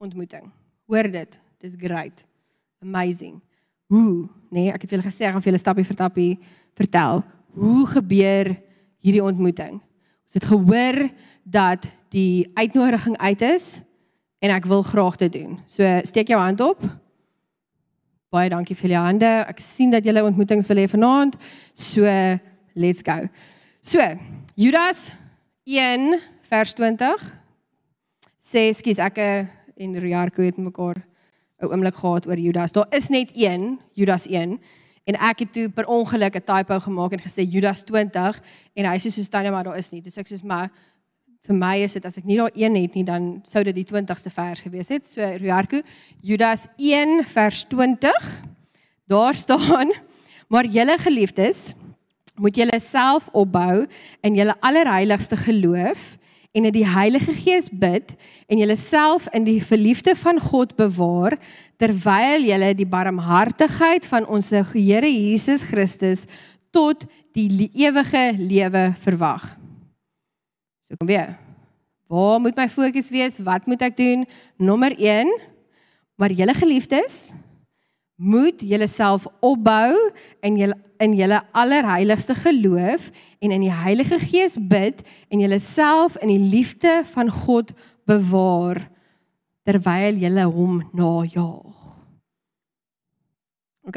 ontmoeting. 0.00 0.48
Hoor 0.88 1.10
dit. 1.12 1.38
Dis 1.60 1.76
great. 1.76 2.24
Amazing. 2.80 3.40
Hoe, 3.92 4.28
nee, 4.48 4.72
ek 4.72 4.86
het 4.86 4.94
julle 4.94 5.04
gesê 5.04 5.26
ek 5.26 5.34
gaan 5.34 5.44
vir 5.44 5.52
julle 5.52 5.60
stappie 5.60 5.84
vir 5.84 5.98
stappie 5.98 6.32
vertel. 6.78 7.22
Hoe 7.58 7.84
gebeur 7.90 8.54
hierdie 9.04 9.24
ontmoeting? 9.24 9.76
Ons 10.30 10.38
het 10.38 10.46
gehoor 10.48 11.02
dat 11.44 11.84
die 12.14 12.48
uitnodiging 12.54 13.18
uit 13.18 13.44
is 13.44 13.66
en 14.40 14.54
ek 14.54 14.68
wil 14.70 14.84
graag 14.86 15.18
dit 15.20 15.36
doen. 15.36 15.58
So 15.68 15.84
steek 16.08 16.32
jou 16.32 16.40
hand 16.40 16.62
op. 16.64 16.80
Baie 18.30 18.48
dankie 18.48 18.78
vir 18.78 18.88
julle 18.88 19.04
hande. 19.04 19.30
Ek 19.50 19.60
sien 19.60 19.92
dat 19.92 20.06
julle 20.06 20.24
ontmoetings 20.24 20.70
wil 20.70 20.80
hê 20.80 20.86
vanaand. 20.88 21.36
So 21.74 22.06
let's 22.78 23.04
go. 23.04 23.26
So 23.82 24.00
Judas 24.56 25.10
1 25.66 26.14
vers 26.48 26.74
20 26.78 27.26
sê 28.40 28.70
skus 28.74 28.98
ek 28.98 29.18
'n 29.18 29.59
en 29.80 29.98
Riarko 29.98 30.42
het 30.42 30.56
mekaar 30.56 31.06
'n 31.60 31.72
oomblik 31.72 31.94
gehad 31.94 32.26
oor 32.26 32.38
Judas. 32.38 32.72
Daar 32.72 32.86
is 32.90 33.08
net 33.08 33.30
een, 33.34 33.80
Judas 33.92 34.26
1 34.26 34.60
en 35.04 35.14
ek 35.14 35.38
het 35.38 35.52
toe 35.52 35.68
per 35.68 35.86
ongeluk 35.86 36.34
'n 36.36 36.44
typo 36.44 36.78
gemaak 36.78 37.12
en 37.12 37.20
gesê 37.20 37.42
Judas 37.48 37.82
20 37.82 38.40
en 38.74 38.84
hy 38.84 38.98
sê 38.98 39.10
so 39.10 39.22
staan 39.22 39.52
maar 39.52 39.64
daar 39.64 39.76
is 39.76 39.90
nie. 39.90 40.02
Dis 40.02 40.16
ek 40.16 40.28
sê 40.28 40.44
maar 40.44 40.70
vir 41.42 41.56
my 41.56 41.76
is 41.82 41.92
dit 41.92 42.04
as 42.04 42.18
ek 42.18 42.24
nie 42.24 42.36
daar 42.36 42.50
een 42.54 42.74
het 42.74 42.94
nie 42.94 43.04
dan 43.04 43.40
sou 43.44 43.64
dit 43.64 43.74
die 43.74 43.84
20ste 43.84 44.30
vers 44.30 44.60
gewees 44.60 44.88
het. 44.88 45.08
So 45.08 45.20
Riarko, 45.20 45.80
Judas 46.20 46.66
1 46.76 47.24
vers 47.24 47.64
20. 47.64 48.40
Daar 49.06 49.34
staan: 49.34 49.92
"Maar 50.48 50.66
julle 50.66 50.98
geliefdes, 50.98 51.74
moet 52.36 52.56
julle 52.56 52.80
self 52.80 53.28
opbou 53.32 53.86
in 54.20 54.34
julle 54.34 54.54
allerheiligste 54.60 55.36
geloof." 55.36 56.19
En 56.52 56.66
in 56.66 56.74
die 56.74 56.86
Heilige 56.86 57.32
Gees 57.32 57.68
bid 57.70 58.14
en 58.50 58.58
julleself 58.58 59.28
in 59.34 59.44
die 59.46 59.60
verliefde 59.62 60.16
van 60.18 60.40
God 60.40 60.74
bewaar 60.78 61.36
terwyl 61.78 62.42
julle 62.42 62.72
die 62.74 62.88
barmhartigheid 62.88 64.06
van 64.06 64.26
ons 64.26 64.50
Here 64.50 65.06
Jesus 65.06 65.62
Christus 65.62 66.26
tot 66.74 67.06
die 67.34 67.70
ewige 67.74 68.32
lewe 68.38 68.90
verwag. 68.98 69.44
So 70.88 70.98
kom 70.98 71.06
weer. 71.06 71.38
Waar 72.10 72.40
moet 72.42 72.56
my 72.58 72.66
fokus 72.68 73.10
wees? 73.14 73.38
Wat 73.38 73.66
moet 73.70 73.82
ek 73.86 73.96
doen? 73.96 74.26
Nommer 74.58 74.96
1. 74.98 75.30
Maar 76.18 76.34
julle 76.34 76.54
geliefdes, 76.58 77.30
moet 78.20 78.60
julleself 78.60 79.24
opbou 79.40 79.96
in 80.44 80.60
julle 80.60 80.76
in 81.00 81.14
julle 81.16 81.38
allerheiligste 81.56 82.34
geloof 82.36 83.06
en 83.40 83.50
in 83.50 83.62
die 83.64 83.72
Heilige 83.72 84.18
Gees 84.20 84.58
bid 84.60 85.00
en 85.32 85.40
julleself 85.40 86.18
in 86.20 86.28
die 86.28 86.42
liefde 86.52 87.00
van 87.14 87.30
God 87.32 87.72
bewaar 88.04 88.82
terwyl 89.64 90.18
julle 90.20 90.44
hom 90.52 90.82
najaag. 90.92 91.78
OK. 93.88 93.96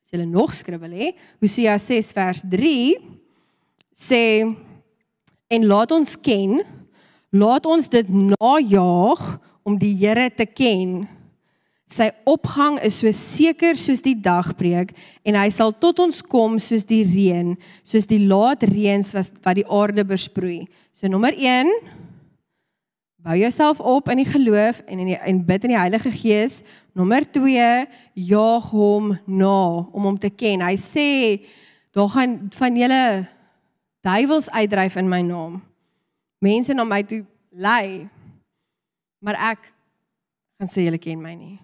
As 0.00 0.16
julle 0.16 0.24
nog 0.32 0.54
skribbel 0.56 0.96
hè, 0.96 1.12
Hosea 1.44 1.76
6 1.78 2.12
vers 2.16 2.40
3 2.48 2.96
sê 3.92 4.24
en 5.52 5.66
laat 5.68 5.92
ons 5.92 6.16
ken, 6.24 6.62
laat 7.36 7.68
ons 7.68 7.92
dit 7.92 8.16
najaag 8.32 9.28
om 9.60 9.76
die 9.76 9.92
Here 10.00 10.30
te 10.32 10.48
ken 10.48 11.04
Sy 11.94 12.08
opgang 12.26 12.80
is 12.82 12.96
so 12.98 13.10
seker 13.14 13.78
soos 13.78 14.00
die 14.02 14.16
dagbreek 14.18 14.94
en 15.22 15.36
hy 15.38 15.46
sal 15.54 15.70
tot 15.78 16.00
ons 16.02 16.22
kom 16.26 16.56
soos 16.58 16.82
die 16.88 17.04
reën, 17.06 17.52
soos 17.86 18.08
die 18.10 18.24
laat 18.24 18.64
reëns 18.66 19.12
wat 19.14 19.36
wat 19.44 19.60
die 19.60 19.66
aarde 19.70 20.02
besproei. 20.08 20.64
So 20.90 21.06
nommer 21.12 21.36
1 21.38 21.70
bou 23.24 23.36
jouself 23.38 23.78
op 23.80 24.10
in 24.12 24.20
die 24.20 24.28
geloof 24.28 24.82
en 24.84 25.04
in 25.04 25.12
die 25.12 25.18
en 25.20 25.38
bid 25.46 25.64
in 25.64 25.74
die 25.76 25.78
Heilige 25.78 26.10
Gees. 26.12 26.62
Nommer 26.98 27.24
2, 27.24 27.68
jaag 28.26 28.66
hom 28.74 29.14
na 29.24 29.58
om 29.94 30.10
hom 30.10 30.18
te 30.18 30.32
ken. 30.34 30.64
Hy 30.66 30.74
sê 30.80 31.08
daar 31.94 32.10
gaan 32.10 32.34
van 32.58 32.80
julle 32.80 33.04
duiwels 34.04 34.50
uitdryf 34.50 34.98
in 35.00 35.08
my 35.08 35.22
naam. 35.24 35.60
Mense 36.42 36.74
na 36.74 36.84
my 36.84 37.04
toe 37.06 37.22
lei. 37.54 38.10
Maar 39.24 39.38
ek 39.54 39.70
gaan 40.58 40.74
sê 40.74 40.88
julle 40.88 41.00
ken 41.00 41.22
my 41.22 41.32
nie. 41.38 41.63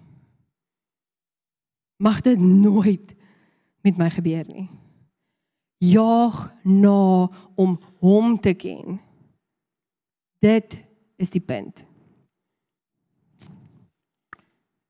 Mag 2.00 2.20
dit 2.24 2.38
nooit 2.40 3.14
met 3.84 3.96
my 4.00 4.08
gebeur 4.10 4.44
nie. 4.48 4.68
Jaag 5.84 6.54
na 6.64 7.28
om 7.54 7.76
hom 8.00 8.40
te 8.40 8.54
ken. 8.56 9.00
Dit 10.40 10.80
is 11.20 11.30
die 11.30 11.44
punt. 11.44 11.84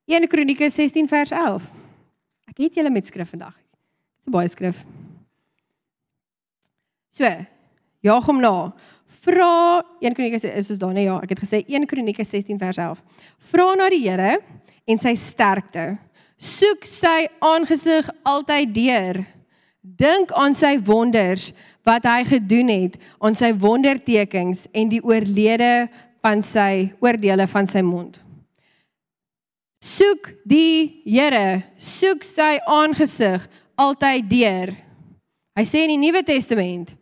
1 0.07 0.27
Kronieke 0.27 0.69
16 0.69 1.07
vers 1.07 1.31
11. 1.35 1.67
Ek 2.51 2.63
het 2.63 2.79
julle 2.79 2.91
met 2.91 3.07
skrif 3.07 3.29
vandag. 3.35 3.55
Dis 4.19 4.27
'n 4.27 4.31
baie 4.31 4.47
skrif. 4.47 4.85
So, 7.09 7.27
jaag 7.99 8.25
hom 8.25 8.39
na. 8.39 8.73
Vra 9.05 9.83
1 9.99 10.13
Kronieke 10.13 10.47
is 10.47 10.69
ons 10.69 10.79
daar 10.79 10.93
nee 10.93 11.03
ja, 11.03 11.19
ek 11.21 11.29
het 11.29 11.43
gesê 11.43 11.63
1 11.67 11.85
Kronieke 11.85 12.23
16 12.23 12.57
vers 12.57 12.77
11. 12.77 13.03
Vra 13.37 13.75
na 13.75 13.89
die 13.89 14.09
Here 14.09 14.39
en 14.85 14.97
sy 14.97 15.15
sterkte. 15.15 15.97
Soek 16.41 16.87
sy 16.89 17.27
aangesig 17.45 18.07
altyd 18.25 18.73
deur. 18.73 19.19
Dink 19.81 20.31
aan 20.37 20.55
sy 20.57 20.75
wonders 20.81 21.51
wat 21.85 22.05
hy 22.09 22.23
gedoen 22.25 22.69
het, 22.69 22.97
aan 23.21 23.37
sy 23.37 23.51
wondertekens 23.57 24.65
en 24.73 24.89
die 24.89 25.01
oorlede 25.05 25.89
van 26.21 26.41
sy 26.45 26.91
oordeele 27.01 27.45
van 27.49 27.69
sy 27.69 27.81
mond. 27.85 28.19
Soek 29.81 30.31
die 30.45 31.01
Here, 31.05 31.61
soek 31.77 32.25
sy 32.25 32.57
aangesig 32.69 33.47
altyd 33.81 34.29
deur. 34.29 34.73
Hy 35.57 35.65
sê 35.65 35.85
in 35.85 35.95
die 35.95 36.01
Nuwe 36.01 36.21
Testament: 36.25 36.93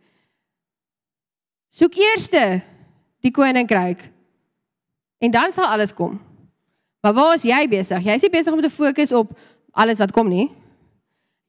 Soek 1.72 1.96
eers 2.00 2.28
die 2.32 3.32
koninkryk 3.32 4.08
en 5.20 5.32
dan 5.32 5.52
sal 5.52 5.68
alles 5.68 5.92
kom. 5.96 6.16
Maar 7.00 7.14
waar 7.16 7.34
is 7.34 7.46
jy 7.48 7.60
besig? 7.68 8.04
Jy 8.04 8.16
is 8.18 8.24
nie 8.26 8.32
besig 8.32 8.52
om 8.52 8.60
te 8.60 8.70
fokus 8.70 9.12
op 9.12 9.32
alles 9.72 10.00
wat 10.02 10.12
kom 10.12 10.28
nie. 10.28 10.50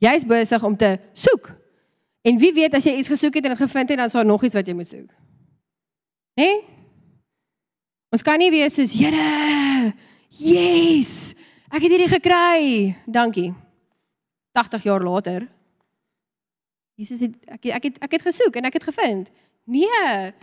Jy 0.02 0.14
is 0.18 0.26
besig 0.26 0.64
om 0.64 0.78
te 0.78 0.96
soek. 1.14 1.52
En 2.22 2.38
wie 2.38 2.54
weet 2.54 2.74
as 2.78 2.86
jy 2.86 2.96
iets 2.98 3.12
gesoek 3.12 3.38
het 3.38 3.48
en 3.48 3.56
dit 3.56 3.64
gevind 3.64 3.90
het, 3.90 3.98
dan 3.98 4.08
is 4.08 4.16
daar 4.18 4.26
nog 4.26 4.44
iets 4.44 4.56
wat 4.58 4.68
jy 4.68 4.76
moet 4.78 4.88
soek. 4.88 5.10
Né? 6.40 6.46
Nee? 6.46 6.62
Ons 8.12 8.24
kan 8.28 8.40
nie 8.40 8.52
wees 8.52 8.76
soos 8.76 8.94
Here. 9.00 9.94
Yes! 10.36 11.32
Ek 11.72 11.80
het 11.80 11.92
hierdie 11.94 12.12
gekry. 12.12 12.96
Dankie. 13.08 13.54
80 14.52 14.84
jaar 14.84 15.04
later. 15.04 15.46
Jesus 17.00 17.24
het 17.24 17.38
ek 17.48 17.70
ek 17.80 17.88
het 17.88 18.02
ek 18.04 18.18
het 18.18 18.26
gesoek 18.28 18.60
en 18.60 18.68
ek 18.68 18.76
het 18.80 18.88
gevind. 18.90 19.32
Nee. 19.64 20.34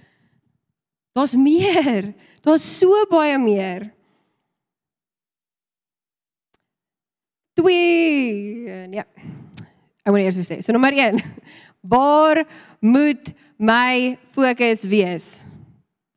Daar's 1.12 1.37
meer. 1.37 2.14
Daar's 2.40 2.64
so 2.64 3.05
baie 3.12 3.37
meer. 3.38 3.90
Twee. 7.59 8.88
Ja. 8.94 9.05
Ek 10.07 10.12
moet 10.14 10.23
eers 10.23 10.38
sê. 10.47 10.61
So 10.62 10.73
nommer 10.73 10.94
1. 10.94 11.18
Waar 11.92 12.44
moet 12.79 13.33
my 13.59 14.18
fokus 14.35 14.85
wees? 14.87 15.29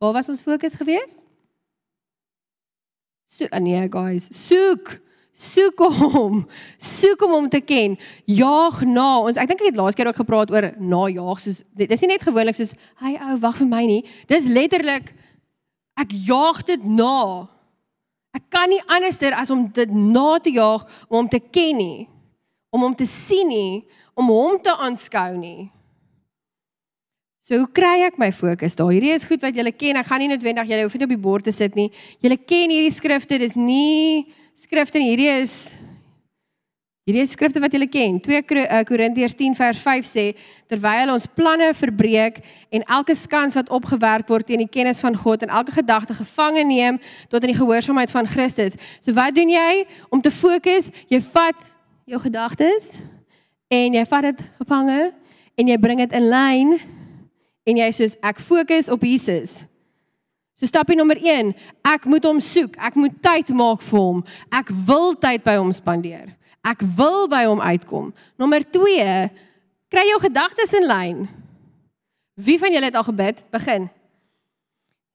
Waar 0.02 0.14
was 0.14 0.30
ons 0.30 0.42
fokus 0.42 0.78
geweest? 0.78 1.24
So 3.32 3.48
nee 3.64 3.88
guys, 3.90 4.28
soek. 4.36 5.00
Soek 5.32 5.80
hom. 5.80 6.44
Soek 6.78 7.22
hom 7.24 7.34
om 7.34 7.50
te 7.50 7.62
ken. 7.64 7.96
Jaag 8.30 8.82
na. 8.86 9.22
Ons 9.24 9.40
ek 9.40 9.50
dink 9.50 9.64
ek 9.64 9.72
het 9.72 9.80
laas 9.80 9.96
keer 9.98 10.12
ook 10.12 10.20
gepraat 10.20 10.52
oor 10.54 10.68
najaag 10.78 11.40
soos 11.42 11.62
dis 11.80 12.04
nie 12.04 12.12
net 12.12 12.26
gewoonlik 12.28 12.58
soos 12.60 12.76
hy 13.02 13.16
ou 13.16 13.38
wag 13.42 13.58
vir 13.62 13.70
my 13.72 13.82
nie. 13.88 14.02
Dis 14.30 14.50
letterlik 14.50 15.14
ek 16.02 16.14
jaag 16.28 16.62
dit 16.68 16.84
na. 16.86 17.48
Ek 18.36 18.48
kan 18.52 18.70
nie 18.72 18.82
anderster 18.88 19.36
as 19.36 19.52
om 19.52 19.66
dit 19.68 19.92
na 19.92 20.40
te 20.40 20.54
jaag 20.56 20.86
om 21.10 21.22
hom 21.22 21.30
te 21.30 21.40
ken 21.40 21.78
nie. 21.80 22.08
Om 22.72 22.88
hom 22.88 22.96
te 22.96 23.06
sien 23.06 23.50
nie, 23.52 23.84
om 24.16 24.30
hom 24.32 24.60
te 24.64 24.72
aanskou 24.72 25.36
nie. 25.36 25.68
So 27.42 27.58
hoe 27.58 27.68
kry 27.74 28.06
ek 28.06 28.20
my 28.22 28.30
fokus 28.32 28.78
daar? 28.80 28.94
Hierdie 28.94 29.12
is 29.12 29.26
goed 29.28 29.42
wat 29.44 29.56
julle 29.58 29.74
ken. 29.76 29.98
Ek 30.00 30.08
gaan 30.08 30.22
nie 30.24 30.30
noodwendig 30.32 30.70
julle 30.70 30.86
hoef 30.86 30.96
nie 30.96 31.08
op 31.08 31.12
die 31.12 31.24
bord 31.26 31.48
te 31.48 31.52
sit 31.52 31.76
nie. 31.76 31.90
Julle 32.24 32.38
ken 32.38 32.72
hierdie 32.72 32.94
skrifte. 32.94 33.40
Dis 33.42 33.58
nie 33.60 34.30
skrifte 34.56 35.02
nie. 35.02 35.10
Hierdie 35.12 35.32
is 35.42 35.56
hierdie 37.08 37.24
is 37.26 37.34
skrifte 37.34 37.62
wat 37.62 37.74
julle 37.74 37.88
ken. 37.90 38.20
2 38.22 38.42
eh, 38.62 38.82
Korintiërs 38.86 39.34
10 39.38 39.56
vers 39.58 39.80
5 39.82 40.06
sê 40.06 40.26
terwyl 40.70 41.14
ons 41.14 41.26
planne 41.36 41.72
verbreek 41.74 42.42
en 42.70 42.86
elke 42.86 43.16
skans 43.18 43.58
wat 43.58 43.72
opgewerk 43.74 44.30
word 44.30 44.46
teen 44.48 44.62
die 44.62 44.70
kennis 44.70 45.02
van 45.02 45.18
God 45.18 45.42
en 45.42 45.50
elke 45.50 45.74
gedagte 45.74 46.14
gevange 46.14 46.64
neem 46.68 47.00
tot 47.30 47.42
in 47.42 47.54
die 47.54 47.58
gehoorsaamheid 47.58 48.14
van 48.14 48.30
Christus. 48.30 48.78
So 49.02 49.16
wat 49.18 49.34
doen 49.36 49.50
jy 49.50 49.86
om 50.14 50.22
te 50.22 50.32
fokus? 50.32 50.92
Jy 51.10 51.22
vat 51.32 51.74
jou 52.06 52.22
gedagtes 52.22 52.94
en 53.72 53.98
jy 53.98 54.06
vat 54.06 54.30
dit 54.30 54.46
gevange 54.62 55.02
en 55.58 55.74
jy 55.74 55.78
bring 55.82 56.04
dit 56.04 56.14
in 56.18 56.30
lyn 56.30 56.78
en 57.66 57.82
jy 57.82 57.90
sê 57.96 58.12
ek 58.22 58.42
fokus 58.46 58.90
op 58.94 59.02
Jesus. 59.06 59.62
So 60.62 60.70
stapie 60.70 60.94
nommer 60.94 61.18
1, 61.18 61.56
ek 61.90 62.06
moet 62.06 62.26
hom 62.30 62.38
soek. 62.44 62.76
Ek 62.78 62.94
moet 63.00 63.16
tyd 63.26 63.50
maak 63.58 63.82
vir 63.82 63.98
hom. 63.98 64.20
Ek 64.54 64.70
wil 64.86 65.16
tyd 65.18 65.42
by 65.42 65.56
hom 65.58 65.72
spandeer. 65.74 66.28
Ek 66.68 66.84
wil 66.98 67.26
by 67.32 67.46
hom 67.50 67.62
uitkom. 67.62 68.12
Nommer 68.38 68.62
2, 68.64 69.06
kry 69.92 70.04
jou 70.10 70.20
gedagtes 70.22 70.76
in 70.78 70.86
lyn. 70.86 71.24
Wie 72.38 72.60
van 72.62 72.74
julle 72.74 72.90
het 72.90 72.98
al 73.00 73.08
gebid? 73.08 73.42
Begin. 73.54 73.90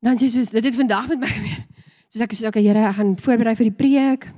Dan 0.02 0.18
sê 0.18 0.26
Jesus, 0.26 0.50
dit 0.50 0.64
het 0.64 0.74
vandag 0.74 1.08
met 1.08 1.22
my 1.22 1.30
gebeur. 1.38 1.62
Soos 2.10 2.24
ek 2.26 2.34
sê, 2.34 2.48
okay 2.50 2.64
Here, 2.66 2.82
ek 2.90 2.98
gaan 2.98 3.14
voorberei 3.22 3.54
vir 3.58 3.70
die 3.70 3.78
preek. 3.78 4.28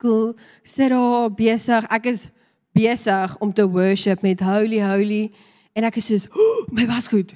Cool. 0.00 0.34
Sit 0.66 0.92
daar 0.92 1.30
besig. 1.32 1.86
Ek 1.92 2.08
is 2.10 2.26
besig 2.74 3.36
om 3.44 3.52
te 3.52 3.64
worship 3.70 4.24
met 4.24 4.42
holy 4.42 4.80
holy 4.82 5.28
en 5.74 5.86
ek 5.86 6.00
is 6.00 6.08
soos, 6.10 6.26
oh, 6.34 6.66
my 6.74 6.86
was 6.90 7.06
goed. 7.10 7.32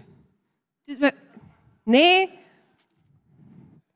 Dis 0.89 0.99
my 1.01 1.13
nee. 1.89 2.27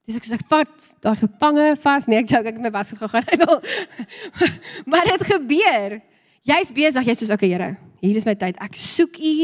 Dis 0.07 0.19
ek 0.19 0.27
sê 0.27 0.39
vat 0.51 0.89
daai 1.05 1.17
gevange 1.21 1.69
vas. 1.85 2.09
Nee, 2.11 2.23
ek 2.25 2.31
joke, 2.33 2.51
ek 2.51 2.59
het 2.59 2.65
my 2.65 2.73
was 2.75 2.91
goed 2.91 3.05
gegaan. 3.05 3.63
maar 4.91 5.07
dit 5.13 5.25
gebeur. 5.31 6.01
Jy's 6.43 6.73
besig, 6.75 7.07
jy's 7.07 7.23
soos 7.23 7.31
okay, 7.31 7.53
Here. 7.53 7.77
Hier 8.03 8.17
is 8.19 8.25
my 8.27 8.35
tyd. 8.35 8.57
Ek 8.59 8.75
soek 8.75 9.15
U. 9.23 9.35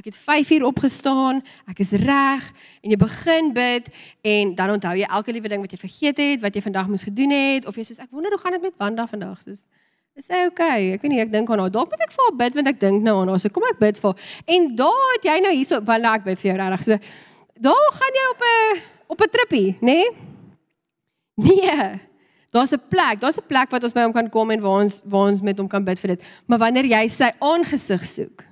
Ek 0.00 0.06
het 0.08 0.16
5 0.16 0.54
uur 0.56 0.62
opgestaan. 0.70 1.42
Ek 1.68 1.82
is 1.84 1.92
reg 2.00 2.46
en 2.80 2.94
jy 2.94 2.96
begin 2.96 3.50
bid 3.52 3.90
en 4.24 4.54
dan 4.56 4.72
onthou 4.78 4.94
jy 4.96 5.04
elke 5.04 5.34
liewe 5.36 5.52
ding 5.52 5.60
wat 5.60 5.74
jy 5.76 5.80
vergeet 5.82 6.22
het, 6.24 6.40
wat 6.40 6.56
jy 6.56 6.64
vandag 6.64 6.88
moes 6.88 7.04
gedoen 7.04 7.34
het 7.36 7.68
of 7.68 7.76
jy 7.76 7.84
sê 7.84 7.98
ek 8.00 8.08
wonder 8.16 8.32
hoe 8.32 8.40
gaan 8.40 8.56
dit 8.56 8.64
met 8.64 8.80
Wanda 8.80 9.04
vandag? 9.10 9.44
Soos 9.44 9.66
Dis 10.16 10.32
okay. 10.32 10.94
Ek 10.96 11.02
weet 11.04 11.12
nie 11.12 11.20
ek 11.20 11.28
dink 11.28 11.50
aan 11.52 11.60
haar. 11.60 11.72
Dalk 11.74 11.92
moet 11.92 12.06
ek 12.06 12.14
vir 12.14 12.24
haar 12.24 12.36
bid 12.40 12.54
want 12.56 12.72
ek 12.72 12.78
dink 12.80 13.02
nou 13.04 13.18
aan 13.20 13.28
haar. 13.34 13.40
So 13.42 13.52
kom 13.52 13.68
ek 13.68 13.82
bid 13.82 14.00
vir. 14.00 14.28
En 14.56 14.68
daar 14.78 15.08
het 15.12 15.28
jy 15.28 15.34
nou 15.44 15.52
hierso 15.52 15.84
wanneer 15.84 16.16
ek 16.16 16.24
bid 16.24 16.40
vir 16.40 16.54
jou 16.54 16.58
regtig. 16.62 16.86
So 16.88 17.64
daar 17.68 17.90
gaan 18.00 18.16
jy 18.16 18.28
op 18.32 18.44
'n 18.46 18.95
op 19.06 19.20
'n 19.20 19.30
trippie, 19.30 19.76
nê? 19.80 19.80
Nee. 19.80 20.10
nee. 21.34 22.00
Daar's 22.50 22.72
'n 22.72 22.82
plek. 22.88 23.20
Daar's 23.20 23.38
'n 23.38 23.46
plek 23.46 23.70
wat 23.70 23.82
ons 23.82 23.92
by 23.92 24.02
hom 24.02 24.12
kan 24.12 24.30
kom 24.30 24.50
en 24.50 24.60
waar 24.60 24.82
ons 24.82 25.00
waar 25.04 25.28
ons 25.30 25.40
met 25.40 25.58
hom 25.58 25.68
kan 25.68 25.84
bid 25.84 25.98
vir 25.98 26.16
dit. 26.16 26.24
Maar 26.46 26.58
wanneer 26.58 26.84
jy 26.84 27.08
sy 27.08 27.30
aangesig 27.38 28.06
soek, 28.06 28.44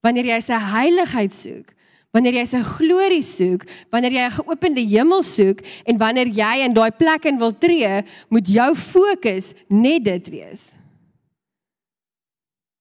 wanneer 0.00 0.24
jy 0.24 0.40
sy 0.40 0.54
heiligheid 0.54 1.32
soek, 1.32 1.74
Wanneer 2.10 2.40
jy 2.40 2.46
sy 2.50 2.58
glorie 2.66 3.22
soek, 3.22 3.62
wanneer 3.94 4.10
jy 4.10 4.24
'n 4.26 4.34
geopende 4.34 4.82
hemel 4.82 5.22
soek 5.22 5.62
en 5.86 5.96
wanneer 5.96 6.26
jy 6.26 6.64
in 6.66 6.74
daai 6.74 6.90
plek 6.90 7.24
in 7.24 7.38
wil 7.38 7.52
tree, 7.52 8.02
moet 8.28 8.46
jou 8.46 8.74
fokus 8.74 9.54
net 9.68 10.04
dit 10.04 10.28
wees. 10.28 10.74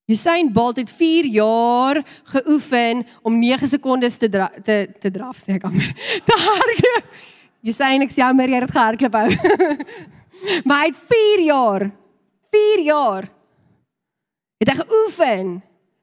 Usain 0.10 0.52
Bolt 0.54 0.82
het 0.82 0.92
4 0.92 1.26
jaar 1.26 2.02
geoefen 2.34 3.06
om 3.22 3.40
9 3.40 3.68
sekondes 3.68 4.18
te 4.18 4.30
dra 4.30 4.50
te 4.64 4.88
te 5.00 5.12
draf, 5.14 5.44
sê 5.46 5.60
ek 5.60 5.68
amper. 5.70 5.94
Te 6.28 6.38
hardloop. 6.46 7.16
Usain 7.70 8.02
ek 8.02 8.14
sê 8.16 8.26
maar 8.34 8.50
jy 8.50 8.62
het 8.64 8.74
gehardloop 8.74 9.18
ou. 9.22 9.30
maar 10.68 10.86
hy 10.86 10.92
het 10.92 11.02
4 11.14 11.46
jaar 11.46 11.90
4 12.50 12.86
jaar 12.90 13.30
het 14.60 14.72
hy 14.72 14.78
geoefen 14.82 15.60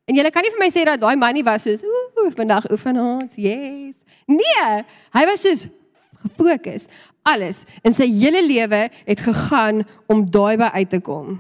En 0.07 0.15
jy 0.15 0.31
kan 0.31 0.45
nie 0.47 0.53
vir 0.55 0.63
my 0.63 0.69
sê 0.71 0.85
dat 0.87 1.01
daai 1.03 1.17
man 1.19 1.35
nie 1.35 1.43
was 1.47 1.65
soos 1.67 1.83
ooh 1.83 2.31
vandag 2.39 2.69
oefen 2.71 2.99
ons. 3.03 3.35
Yes. 3.35 3.99
Nee, 4.31 4.85
hy 5.17 5.25
was 5.27 5.43
soos 5.43 5.65
gefokus. 6.23 6.87
Alles 7.27 7.65
in 7.83 7.95
sy 7.95 8.07
hele 8.13 8.45
lewe 8.47 8.85
het 8.95 9.25
gegaan 9.27 9.83
om 10.07 10.23
daai 10.31 10.55
by 10.63 10.71
uit 10.79 10.93
te 10.95 11.01
kom. 11.03 11.35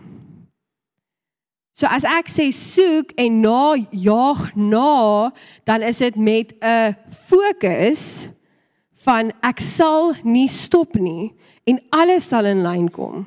So 1.77 1.85
as 1.93 2.07
ek 2.09 2.31
sê 2.33 2.49
soek 2.57 3.11
en 3.21 3.43
na 3.45 3.77
jaag 3.93 4.47
na, 4.57 5.29
dan 5.69 5.85
is 5.85 6.01
dit 6.01 6.17
met 6.17 6.57
'n 6.57 6.97
fokus 7.29 8.33
van 9.05 9.29
ek 9.45 9.61
sal 9.61 10.17
nie 10.25 10.49
stop 10.49 10.97
nie 10.97 11.37
en 11.69 11.77
alles 11.93 12.25
sal 12.25 12.49
in 12.49 12.65
lyn 12.65 12.89
kom. 12.89 13.27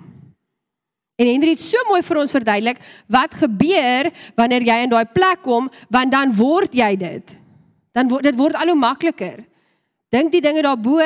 En 1.19 1.27
Henry 1.27 1.53
het 1.53 1.61
so 1.61 1.77
mooi 1.89 2.01
vir 2.01 2.17
ons 2.17 2.31
verduidelik 2.31 2.79
wat 3.07 3.33
gebeur 3.37 4.09
wanneer 4.35 4.63
jy 4.63 4.77
in 4.83 4.89
daai 4.89 5.05
plek 5.05 5.43
kom, 5.43 5.69
want 5.91 6.11
dan 6.11 6.33
word 6.35 6.73
jy 6.73 6.95
dit. 6.95 7.35
Dan 7.93 8.07
word 8.07 8.23
dit 8.23 8.35
word 8.35 8.55
al 8.55 8.71
hoe 8.71 8.79
makliker. 8.79 9.45
Dink 10.09 10.31
die 10.31 10.41
dinge 10.41 10.63
daarbo, 10.63 10.97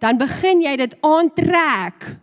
dan 0.00 0.18
begin 0.18 0.62
jy 0.62 0.76
dit 0.76 0.96
aantrek. 1.04 2.16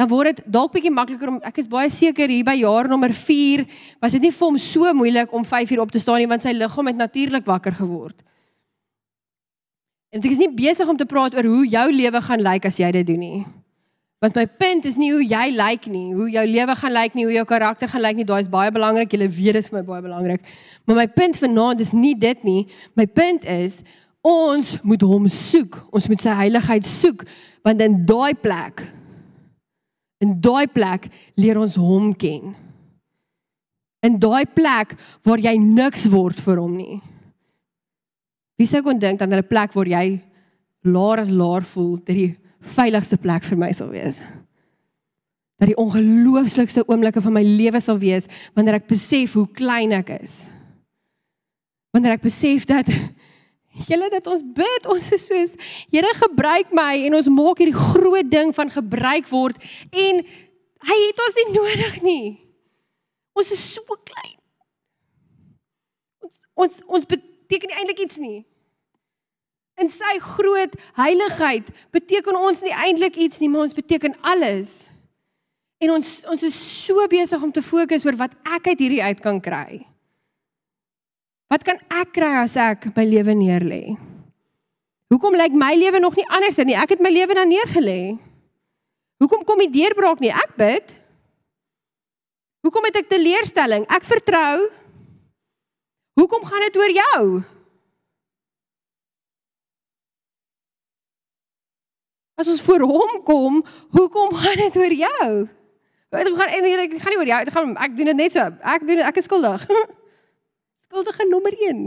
Dan 0.00 0.08
word 0.08 0.32
dit 0.32 0.44
dalk 0.48 0.72
bietjie 0.72 0.92
makliker 0.92 1.28
om 1.34 1.40
ek 1.44 1.60
is 1.60 1.68
baie 1.70 1.90
seker 1.92 2.30
hier 2.32 2.44
by 2.46 2.54
jaar 2.62 2.88
nommer 2.88 3.12
4 3.12 3.66
was 4.00 4.14
dit 4.16 4.24
nie 4.24 4.32
vir 4.32 4.46
hom 4.46 4.58
so 4.58 4.92
moeilik 4.96 5.32
om 5.36 5.44
5 5.44 5.74
uur 5.74 5.82
op 5.84 5.92
te 5.92 6.00
staan 6.00 6.22
nie 6.22 6.28
want 6.30 6.44
sy 6.44 6.54
liggaam 6.56 6.88
het 6.88 7.00
natuurlik 7.00 7.44
wakker 7.46 7.76
geword. 7.76 8.16
En 10.12 10.20
ek 10.20 10.32
is 10.32 10.40
nie 10.40 10.50
besig 10.52 10.88
om 10.88 10.96
te 10.96 11.08
praat 11.08 11.36
oor 11.36 11.48
hoe 11.48 11.66
jou 11.68 11.84
lewe 11.92 12.20
gaan 12.24 12.44
lyk 12.44 12.68
as 12.68 12.80
jy 12.80 12.88
dit 12.98 13.06
doen 13.12 13.20
nie. 13.20 13.42
Want 14.22 14.36
my 14.38 14.44
punt 14.46 14.84
is 14.86 14.96
nie 15.00 15.10
hoe 15.10 15.24
jy 15.24 15.46
lyk 15.56 15.88
nie, 15.90 16.12
hoe 16.14 16.28
jou 16.30 16.44
lewe 16.46 16.76
gaan 16.78 16.94
lyk 16.94 17.16
nie, 17.18 17.24
hoe 17.26 17.34
jou 17.34 17.44
karakter 17.48 17.90
gaan 17.90 18.04
lyk 18.04 18.20
nie. 18.20 18.26
Daai 18.28 18.44
is 18.44 18.50
baie 18.52 18.70
belangrik. 18.70 19.10
Jy 19.10 19.26
weet 19.26 19.56
dit 19.58 19.64
is 19.64 19.70
vir 19.72 19.80
my 19.80 19.84
baie 19.88 20.04
belangrik. 20.04 20.44
Maar 20.86 21.00
my 21.00 21.06
punt 21.10 21.40
vanaand 21.40 21.82
is 21.82 21.90
nie 21.96 22.14
dit 22.14 22.44
nie. 22.46 22.60
My 22.94 23.08
punt 23.08 23.48
is 23.50 23.80
ons 24.22 24.76
moet 24.86 25.02
hom 25.02 25.26
soek. 25.26 25.80
Ons 25.90 26.06
moet 26.12 26.22
sy 26.22 26.36
heiligheid 26.38 26.86
soek 26.86 27.26
want 27.66 27.82
in 27.82 28.02
daai 28.06 28.34
plek 28.38 28.84
in 30.22 30.36
daai 30.40 30.66
plek 30.70 31.08
leer 31.34 31.58
ons 31.58 31.76
hom 31.80 32.12
ken. 32.14 32.54
In 34.02 34.18
daai 34.22 34.46
plek 34.46 34.94
waar 35.26 35.42
jy 35.42 35.56
niks 35.58 36.06
word 36.10 36.38
vir 36.42 36.60
hom 36.62 36.76
nie. 36.78 37.00
Wie 38.58 38.68
sou 38.70 38.82
kon 38.82 38.98
dink 38.98 39.22
aan 39.22 39.34
'n 39.34 39.46
plek 39.46 39.74
waar 39.74 39.88
jy 39.88 40.22
laer 40.84 41.18
as 41.18 41.30
laer 41.30 41.62
voel, 41.62 41.96
dat 41.96 42.14
die 42.14 42.36
veiligste 42.60 43.16
plek 43.16 43.44
vir 43.44 43.58
my 43.58 43.72
sal 43.72 43.90
wees. 43.90 44.22
Dat 45.58 45.70
die 45.70 45.78
ongelooflikste 45.78 46.84
oomblikke 46.88 47.22
van 47.22 47.32
my 47.32 47.42
lewe 47.42 47.80
sal 47.80 47.98
wees 47.98 48.26
wanneer 48.54 48.74
ek 48.74 48.88
besef 48.90 49.34
hoe 49.34 49.46
klein 49.46 49.92
ek 49.92 50.10
is. 50.22 50.48
Wanneer 51.92 52.12
ek 52.12 52.26
besef 52.26 52.66
dat 52.66 52.88
julle 53.88 54.08
dat 54.12 54.26
ons 54.28 54.44
bid, 54.44 54.86
ons 54.90 55.08
is 55.16 55.26
soos 55.26 55.56
Here 55.92 56.12
gebruik 56.18 56.72
my 56.76 56.94
en 57.06 57.16
ons 57.18 57.30
maak 57.32 57.62
hierdie 57.62 57.76
groot 57.76 58.28
ding 58.28 58.52
van 58.56 58.70
gebruik 58.72 59.28
word 59.32 59.58
en 59.90 60.22
hy 60.82 60.98
het 61.06 61.20
ons 61.26 61.38
nie 61.38 61.48
nodig 61.54 61.98
nie. 62.04 62.24
Ons 63.38 63.52
is 63.54 63.62
so 63.74 63.84
klein. 64.04 64.38
Ons 66.22 66.40
ons 66.54 66.80
ons 66.98 67.08
beteken 67.08 67.70
nie 67.70 67.78
eintlik 67.80 68.02
iets 68.04 68.20
nie. 68.20 68.40
In 69.80 69.88
sy 69.88 70.18
groot 70.20 70.74
heiligheid 70.98 71.70
beteken 71.94 72.36
ons 72.36 72.60
nie 72.64 72.74
eintlik 72.76 73.16
iets 73.16 73.40
nie, 73.40 73.48
maar 73.48 73.64
ons 73.64 73.76
beteken 73.76 74.18
alles. 74.20 74.92
En 75.82 75.96
ons 75.96 76.10
ons 76.30 76.44
is 76.46 76.58
so 76.84 77.06
besig 77.10 77.42
om 77.42 77.52
te 77.54 77.64
fokus 77.64 78.04
oor 78.06 78.18
wat 78.20 78.36
ek 78.44 78.74
uit 78.74 78.84
hierdie 78.84 79.02
uit 79.02 79.24
kan 79.24 79.40
kry. 79.42 79.82
Wat 81.52 81.66
kan 81.68 81.76
ek 81.92 82.14
kry 82.16 82.32
as 82.40 82.56
ek 82.56 82.88
my 82.96 83.04
lewe 83.04 83.34
neerlê? 83.36 83.82
Hoekom 85.12 85.36
lyk 85.36 85.52
my 85.52 85.74
lewe 85.76 86.00
nog 86.00 86.16
nie 86.16 86.24
anders 86.32 86.56
nie? 86.64 86.78
Ek 86.78 86.94
het 86.94 87.02
my 87.04 87.12
lewe 87.12 87.36
dan 87.36 87.50
neergelê. 87.52 88.16
Hoekom 89.20 89.44
kom 89.44 89.60
die 89.60 89.68
deurbraak 89.74 90.22
nie? 90.24 90.32
Ek 90.32 90.56
bid. 90.56 90.94
Hoekom 92.64 92.88
het 92.88 93.02
ek 93.02 93.10
teleurstelling? 93.12 93.84
Ek 93.92 94.08
vertrou. 94.08 94.64
Hoekom 96.16 96.48
gaan 96.48 96.64
dit 96.64 96.80
oor 96.80 96.94
jou? 96.96 97.22
As 102.40 102.48
ons 102.48 102.64
voor 102.64 102.88
hom 102.88 103.16
kom, 103.28 103.60
hoekom 103.92 104.32
gaan 104.40 104.60
dit 104.64 104.76
oor 104.80 105.00
jou? 105.04 105.32
Dit 106.12 106.36
gaan 106.36 106.52
eintlik 106.52 106.96
dit 106.96 107.02
gaan 107.02 107.12
nie 107.12 107.20
oor 107.20 107.28
jou, 107.28 107.44
dit 107.44 107.54
gaan 107.54 107.76
ek 107.76 107.92
doen 107.96 108.08
dit 108.12 108.24
net 108.24 108.32
so. 108.32 108.44
Ek 108.64 108.86
doen 108.88 109.00
dit, 109.00 109.04
ek 109.04 109.20
is 109.20 109.28
skuldig. 109.28 109.68
Skuldige 110.92 111.24
nommer 111.24 111.54
1. 111.56 111.86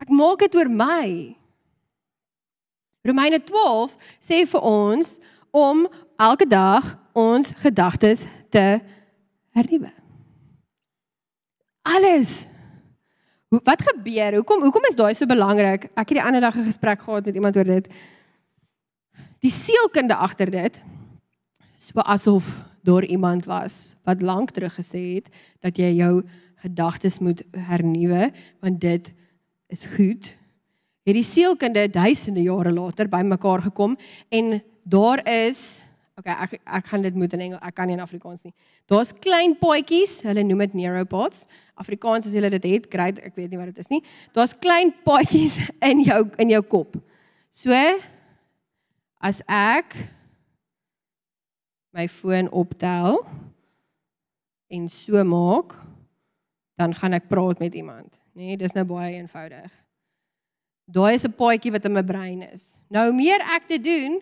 Ek 0.00 0.08
maak 0.16 0.40
dit 0.40 0.54
oor 0.56 0.70
my. 0.72 1.08
Romeine 3.04 3.36
12 3.36 3.98
sê 4.16 4.38
vir 4.48 4.64
ons 4.64 5.10
om 5.52 5.82
elke 6.16 6.46
dag 6.48 6.86
ons 7.12 7.52
gedagtes 7.60 8.22
te 8.48 8.64
hernuwe. 9.52 9.92
Alles 11.84 12.46
Wat 13.54 13.84
gebeur? 13.84 14.40
Hoekom 14.40 14.64
hoekom 14.64 14.88
is 14.88 14.96
daai 14.96 15.12
so 15.14 15.28
belangrik? 15.30 15.84
Ek 15.92 16.08
het 16.08 16.16
die 16.16 16.24
ander 16.24 16.40
dag 16.42 16.56
'n 16.56 16.64
gesprek 16.64 17.04
gehad 17.04 17.28
met 17.28 17.36
iemand 17.36 17.56
oor 17.60 17.68
dit. 17.68 17.92
Die 19.44 19.52
sielkunde 19.52 20.16
agter 20.16 20.50
dit 20.50 20.80
so 21.76 22.00
asof 22.00 22.64
daar 22.82 23.04
iemand 23.04 23.44
was 23.44 23.96
wat 24.02 24.22
lank 24.22 24.50
terug 24.50 24.74
gesê 24.74 25.20
het 25.20 25.28
dat 25.60 25.76
jy 25.76 25.92
jou 26.00 26.24
gedagtes 26.64 27.20
moet 27.20 27.44
hernuwe 27.68 28.30
want 28.64 28.80
dit 28.80 29.12
is 29.72 29.84
goed. 29.96 30.32
Het 31.04 31.16
die 31.18 31.26
sielkunde 31.26 31.88
duisende 31.92 32.42
jare 32.42 32.72
later 32.72 33.08
bymekaar 33.12 33.66
gekom 33.68 33.98
en 34.32 34.62
daar 34.84 35.20
is 35.28 35.84
Okay, 36.14 36.34
ek 36.44 36.60
ek 36.62 36.90
gaan 36.92 37.02
dit 37.02 37.16
moet 37.18 37.32
in 37.34 37.40
Engels. 37.48 37.62
Ek 37.66 37.74
kan 37.74 37.88
nie 37.90 37.96
in 37.96 38.02
Afrikaans 38.04 38.44
nie. 38.46 38.52
Daar's 38.86 39.10
klein 39.18 39.56
paadjies, 39.58 40.20
hulle 40.22 40.44
noem 40.46 40.62
dit 40.62 40.76
neuropods. 40.78 41.48
Afrikaans 41.82 42.28
as 42.28 42.36
jy 42.36 42.50
dit 42.54 42.68
het, 42.70 42.86
great, 42.92 43.18
ek 43.18 43.34
weet 43.34 43.50
nie 43.50 43.58
wat 43.58 43.72
dit 43.72 43.80
is 43.82 43.90
nie. 43.90 43.98
Daar's 44.36 44.54
klein 44.54 44.92
paadjies 45.02 45.58
in 45.90 46.04
jou 46.06 46.20
in 46.38 46.54
jou 46.54 46.62
kop. 46.70 46.94
So 47.50 47.74
as 49.18 49.42
ek 49.50 49.98
my 51.94 52.06
foon 52.06 52.46
optel 52.54 53.24
en 54.70 54.86
so 54.90 55.18
maak, 55.26 55.74
dan 56.74 56.94
gaan 56.94 57.14
ek 57.14 57.28
praat 57.30 57.58
met 57.62 57.74
iemand, 57.74 58.10
nê? 58.34 58.54
Nee, 58.54 58.56
dis 58.58 58.74
nou 58.74 58.84
baie 58.84 59.14
eenvoudig. 59.14 59.72
Daai 60.90 61.14
is 61.14 61.24
'n 61.24 61.32
paadjie 61.32 61.72
wat 61.72 61.84
in 61.84 61.92
my 61.92 62.02
brein 62.02 62.42
is. 62.42 62.74
Nou 62.88 63.06
hoe 63.08 63.16
meer 63.16 63.40
ek 63.40 63.68
dit 63.68 63.84
doen, 63.84 64.20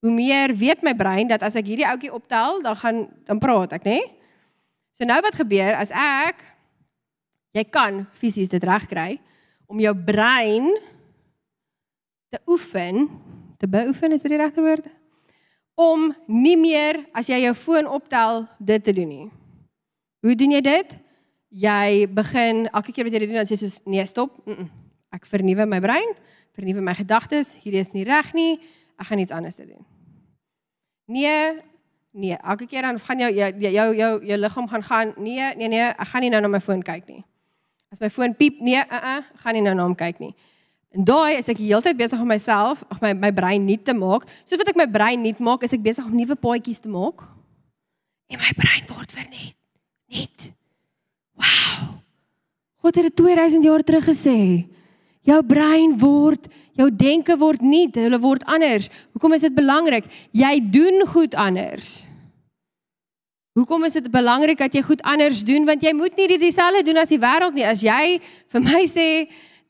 hoe 0.00 0.12
meer 0.12 0.54
weet 0.54 0.82
my 0.82 0.94
brein 0.94 1.26
dat 1.26 1.42
as 1.42 1.56
ek 1.56 1.66
hierdie 1.66 1.86
ouetjie 1.86 2.12
optel, 2.12 2.62
dan 2.62 2.76
gaan 2.76 3.08
dan 3.24 3.38
praat 3.38 3.72
ek, 3.72 3.84
nê? 3.84 4.00
So 4.92 5.04
nou 5.04 5.20
wat 5.22 5.34
gebeur 5.34 5.74
as 5.74 5.90
ek 5.90 6.42
jy 7.56 7.64
kan 7.64 8.06
fisies 8.12 8.48
dit 8.48 8.64
regkry 8.64 9.18
om 9.66 9.80
jou 9.80 9.94
brein 9.94 10.76
te 12.28 12.38
oefen, 12.46 13.08
te 13.58 13.68
beoefen 13.68 14.12
is 14.12 14.22
dit 14.22 14.30
die 14.30 14.40
regte 14.40 14.60
woord? 14.60 14.86
Om 15.76 16.12
nie 16.26 16.56
meer 16.56 17.04
as 17.16 17.28
jy 17.28 17.40
jou 17.44 17.54
foon 17.54 17.86
optel 17.86 18.46
dit 18.58 18.84
te 18.84 18.92
doen 18.92 19.08
nie. 19.08 19.26
Hoe 20.24 20.34
doen 20.34 20.56
jy 20.56 20.60
dit? 20.60 20.96
Jy 21.56 22.06
begin 22.12 22.66
elke 22.68 22.92
keer 22.92 23.06
wat 23.08 23.14
jy 23.14 23.22
dit 23.22 23.30
doen, 23.30 23.40
dan 23.40 23.48
sê 23.48 23.56
jy 23.56 23.62
soos 23.64 23.80
nee, 23.88 24.04
stop. 24.06 24.34
Mm 24.44 24.54
-mm. 24.54 24.68
Ek 25.16 25.26
vernuwe 25.26 25.66
my 25.66 25.80
brein, 25.80 26.10
vernuwe 26.52 26.80
my 26.84 26.94
gedagtes. 26.94 27.54
Hierdie 27.62 27.80
is 27.80 27.92
nie 27.92 28.04
reg 28.04 28.32
nie. 28.32 28.60
Ek 28.96 29.06
gaan 29.06 29.18
iets 29.18 29.32
anders 29.32 29.56
doen. 29.56 29.86
Nee, 31.06 31.60
nee, 32.10 32.36
elke 32.36 32.66
keer 32.66 32.82
dan 32.82 32.98
gaan 32.98 33.18
jou 33.18 33.32
jou 33.32 33.50
jou 33.60 33.94
jou, 33.96 34.24
jou 34.24 34.38
liggaam 34.38 34.68
gaan 34.68 34.82
gaan 34.82 35.12
nee, 35.16 35.54
nee 35.56 35.68
nee, 35.68 35.86
ek 35.88 36.08
gaan 36.08 36.20
nie 36.20 36.30
nou 36.30 36.40
na 36.40 36.48
my 36.48 36.60
foon 36.60 36.82
kyk 36.82 37.06
nie. 37.06 37.24
As 37.92 38.00
my 38.00 38.10
foon 38.10 38.34
piep, 38.36 38.60
nee, 38.60 38.82
uh 38.82 39.02
uh, 39.02 39.22
gaan 39.44 39.54
nie 39.54 39.62
nou 39.62 39.74
na 39.74 39.82
hom 39.82 39.94
kyk 39.94 40.18
nie. 40.18 40.34
En 40.90 41.04
daai 41.04 41.36
is 41.36 41.48
ek 41.48 41.60
die 41.60 41.68
hele 41.68 41.84
tyd 41.84 41.96
besig 41.96 42.20
om 42.20 42.28
myself, 42.28 42.82
ag 42.90 43.00
my 43.04 43.12
my 43.14 43.30
brein 43.32 43.64
nuut 43.64 43.84
te 43.84 43.94
maak. 43.94 44.26
So 44.44 44.56
wat 44.56 44.68
ek 44.72 44.80
my 44.80 44.88
brein 44.90 45.22
nuut 45.22 45.38
maak, 45.38 45.62
is 45.62 45.76
ek 45.76 45.84
besig 45.84 46.04
om 46.04 46.16
nuwe 46.16 46.34
paadjies 46.34 46.82
te 46.82 46.88
maak. 46.88 47.22
En 48.32 48.42
my 48.42 48.52
brein 48.58 48.88
word 48.90 49.12
vernet. 49.12 49.54
Net. 50.10 50.55
Wow. 51.46 51.98
God 52.86 52.94
het 52.94 53.08
dit 53.08 53.16
2000 53.16 53.64
jaar 53.64 53.82
terug 53.82 54.04
gesê. 54.04 54.66
Jou 55.26 55.40
brein 55.42 55.96
word, 55.98 56.46
jou 56.78 56.86
denke 56.94 57.34
word 57.38 57.62
nie, 57.66 57.88
hulle 57.94 58.18
word 58.22 58.44
anders. 58.46 58.86
Hoekom 59.16 59.34
is 59.34 59.42
dit 59.48 59.54
belangrik? 59.54 60.06
Jy 60.30 60.52
doen 60.70 61.02
goed 61.10 61.34
anders. 61.34 62.04
Hoekom 63.56 63.86
is 63.88 63.96
dit 63.96 64.06
belangrik 64.12 64.60
dat 64.60 64.74
jy 64.76 64.82
goed 64.84 65.02
anders 65.02 65.40
doen 65.48 65.64
want 65.66 65.82
jy 65.82 65.94
moet 65.96 66.14
nie 66.20 66.28
dieselfde 66.38 66.84
doen 66.84 67.00
as 67.00 67.10
die 67.10 67.18
wêreld 67.18 67.56
nie. 67.56 67.64
As 67.64 67.80
jy 67.82 68.18
vir 68.52 68.62
my 68.62 68.82
sê 68.90 69.08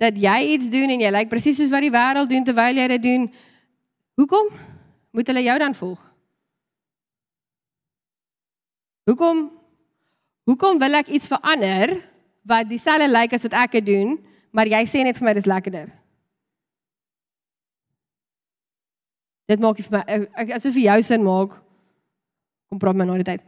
dat 0.03 0.17
jy 0.19 0.39
iets 0.57 0.69
doen 0.75 0.91
en 0.93 1.05
jy 1.07 1.12
lyk 1.15 1.31
presies 1.31 1.57
soos 1.61 1.71
wat 1.73 1.87
die 1.87 1.95
wêreld 1.95 2.29
doen 2.29 2.45
terwyl 2.45 2.83
jy 2.83 2.89
dit 2.97 3.05
doen, 3.07 3.29
hoekom 4.19 4.51
moet 5.17 5.31
hulle 5.31 5.45
jou 5.47 5.57
dan 5.62 5.79
volg? 5.79 6.03
Hoekom 9.07 9.47
hoekom 10.47 10.79
wil 10.79 11.03
ek 11.03 11.11
iets 11.13 11.29
verander 11.31 11.99
wat 12.47 12.69
dieselfde 12.71 13.11
lyk 13.11 13.35
as 13.35 13.47
wat 13.47 13.59
ek 13.67 13.81
doen? 13.85 14.17
maar 14.57 14.71
jy 14.73 14.83
sê 14.89 15.05
net 15.05 15.19
vir 15.21 15.29
my 15.29 15.37
dis 15.37 15.49
lekkerder. 15.51 15.93
Dit 19.47 19.63
maak 19.63 19.79
vir 19.79 19.93
my 19.95 20.03
ek 20.43 20.57
as 20.57 20.65
dit 20.67 20.75
vir 20.79 20.87
jou 20.89 20.99
sin 21.07 21.25
maak 21.27 21.55
kom 22.67 22.81
praat 22.83 22.99
my 22.99 23.07
na 23.07 23.19
die 23.21 23.29
tyd. 23.29 23.45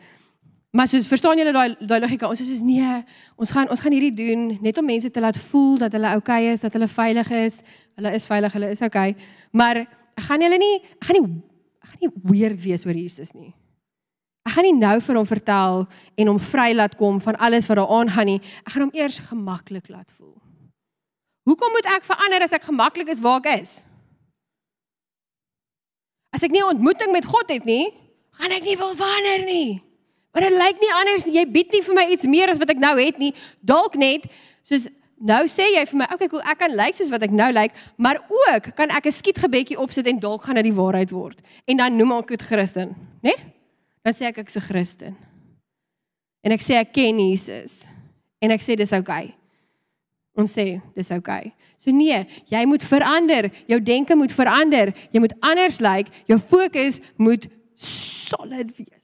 Maar 0.77 0.87
soos 0.91 1.09
verstaan 1.11 1.41
julle 1.41 1.55
daai 1.57 1.73
daai 1.81 2.03
logika? 2.05 2.29
Ons 2.29 2.43
is 2.45 2.51
soos 2.53 2.63
nee, 2.63 3.01
ons 3.41 3.53
gaan 3.55 3.71
ons 3.73 3.81
gaan 3.83 3.97
hierdie 3.97 4.15
doen 4.15 4.51
net 4.63 4.79
om 4.79 4.87
mense 4.87 5.11
te 5.11 5.23
laat 5.25 5.41
voel 5.49 5.81
dat 5.81 5.97
hulle 5.97 6.13
oukei 6.19 6.43
okay 6.45 6.53
is, 6.53 6.63
dat 6.63 6.77
hulle 6.77 6.91
veilig 6.93 7.33
is. 7.41 7.63
Hulle 7.99 8.13
is 8.15 8.29
veilig, 8.29 8.55
hulle 8.59 8.71
is 8.77 8.85
oukei. 8.85 9.15
Okay. 9.17 9.31
Maar 9.57 9.83
ek 9.89 10.27
gaan 10.29 10.45
julle 10.45 10.61
nie 10.61 10.75
ek 10.85 11.09
gaan 11.09 11.19
nie 11.19 11.41
ek 11.83 11.95
gaan 11.95 12.05
nie 12.05 12.13
weird 12.35 12.61
wees 12.63 12.87
oor 12.87 13.01
Jesus 13.01 13.33
nie. 13.33 13.55
Ek 14.49 14.55
gaan 14.57 14.65
nie 14.65 14.79
nou 14.81 14.97
vir 15.05 15.17
hom 15.21 15.27
vertel 15.29 15.83
en 16.17 16.29
hom 16.31 16.39
vry 16.41 16.71
laat 16.73 16.95
kom 16.97 17.19
van 17.21 17.37
alles 17.37 17.67
wat 17.69 17.77
daar 17.77 17.91
aangaan 17.99 18.31
nie. 18.31 18.39
Ek 18.65 18.73
gaan 18.73 18.87
hom 18.87 18.95
eers 18.97 19.19
gemaklik 19.29 19.91
laat 19.93 20.09
voel. 20.17 20.33
Hoekom 21.45 21.75
moet 21.77 21.89
ek 21.93 22.07
verander 22.09 22.47
as 22.47 22.55
ek 22.57 22.65
gemaklik 22.65 23.11
is 23.13 23.21
waar 23.21 23.43
ek 23.43 23.61
is? 23.61 23.83
As 26.33 26.45
ek 26.45 26.53
nie 26.53 26.65
'n 26.65 26.73
ontmoeting 26.77 27.13
met 27.13 27.29
God 27.29 27.49
het 27.53 27.65
nie, 27.65 27.93
gaan 28.41 28.53
ek 28.53 28.65
nie 28.65 28.77
wil 28.77 28.97
verander 28.97 29.45
nie. 29.45 29.83
Maar 30.33 30.43
dit 30.49 30.57
lyk 30.57 30.81
nie 30.81 30.93
anders 30.95 31.25
nie. 31.25 31.35
Jy 31.35 31.47
bied 31.53 31.73
nie 31.73 31.83
vir 31.83 31.95
my 31.95 32.07
iets 32.09 32.25
meer 32.25 32.49
as 32.49 32.59
wat 32.59 32.71
ek 32.71 32.79
nou 32.79 32.97
het 32.97 33.19
nie. 33.19 33.35
Dalk 33.61 33.97
net 33.97 34.33
soos 34.65 34.89
nou 35.21 35.45
sê 35.49 35.75
jy 35.75 35.85
vir 35.85 35.99
my, 35.99 36.07
okay, 36.15 36.29
cool, 36.29 36.41
ek 36.41 36.59
kan 36.59 36.73
lyk 36.73 36.95
soos 36.95 37.11
wat 37.11 37.23
ek 37.23 37.31
nou 37.31 37.53
lyk, 37.53 37.73
maar 37.97 38.17
ook 38.29 38.75
kan 38.77 38.89
ek 38.89 39.07
'n 39.07 39.13
skietgebedjie 39.13 39.79
opsit 39.79 40.07
en 40.07 40.19
dalk 40.19 40.43
gaan 40.43 40.55
dit 40.55 40.65
die 40.65 40.81
waarheid 40.81 41.11
word. 41.11 41.39
En 41.67 41.77
dan 41.77 41.97
noem 41.97 42.13
ek 42.13 42.29
dit 42.29 42.43
Christen, 42.43 42.97
né? 43.21 43.35
Nee? 43.37 43.58
Dan 44.03 44.15
sê 44.15 44.29
ek 44.29 44.39
ek's 44.39 44.57
'n 44.57 44.61
Christen. 44.61 45.17
En 46.45 46.53
ek 46.53 46.63
sê 46.63 46.75
ek 46.79 46.93
ken 46.93 47.19
Jesus. 47.19 47.87
En 48.41 48.51
ek 48.51 48.63
sê 48.63 48.77
dis 48.77 48.93
oukei. 48.93 49.25
Okay. 49.25 49.35
Ons 50.39 50.53
sê 50.55 50.81
dis 50.95 51.11
oukei. 51.11 51.51
Okay. 51.51 51.53
So 51.77 51.91
nee, 51.91 52.27
jy 52.47 52.65
moet 52.67 52.83
verander. 52.83 53.51
Jou 53.67 53.81
denke 53.83 54.15
moet 54.15 54.33
verander. 54.33 54.95
Jy 55.11 55.21
moet 55.21 55.35
anders 55.41 55.81
lyk. 55.81 56.07
Like. 56.07 56.25
Jou 56.27 56.39
fokus 56.39 57.01
moet 57.17 57.49
solid 57.75 58.71
wees. 58.77 58.99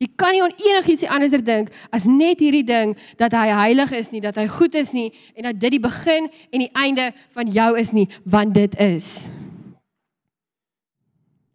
Jy 0.00 0.08
kan 0.16 0.32
nie 0.32 0.40
aan 0.40 0.54
enigiets 0.56 1.04
anders 1.04 1.34
dink 1.44 1.68
as 1.92 2.06
net 2.08 2.40
hierdie 2.40 2.64
ding 2.64 2.94
dat 3.20 3.34
hy 3.36 3.50
heilig 3.52 3.90
is 3.98 4.08
nie, 4.14 4.22
dat 4.24 4.38
hy 4.40 4.46
goed 4.48 4.78
is 4.80 4.94
nie 4.96 5.10
en 5.36 5.50
dat 5.50 5.58
dit 5.60 5.74
die 5.76 5.82
begin 5.82 6.30
en 6.48 6.64
die 6.64 6.70
einde 6.72 7.10
van 7.36 7.50
jou 7.52 7.74
is 7.76 7.92
nie, 7.92 8.06
want 8.24 8.56
dit 8.56 8.78
is. 8.80 9.28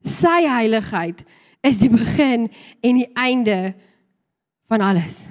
Sy 0.05 0.43
heiligheid 0.45 1.23
is 1.65 1.79
die 1.81 1.89
begin 1.89 2.49
en 2.85 2.99
die 3.01 3.09
einde 3.17 3.73
van 4.69 4.81
alles. 4.85 5.23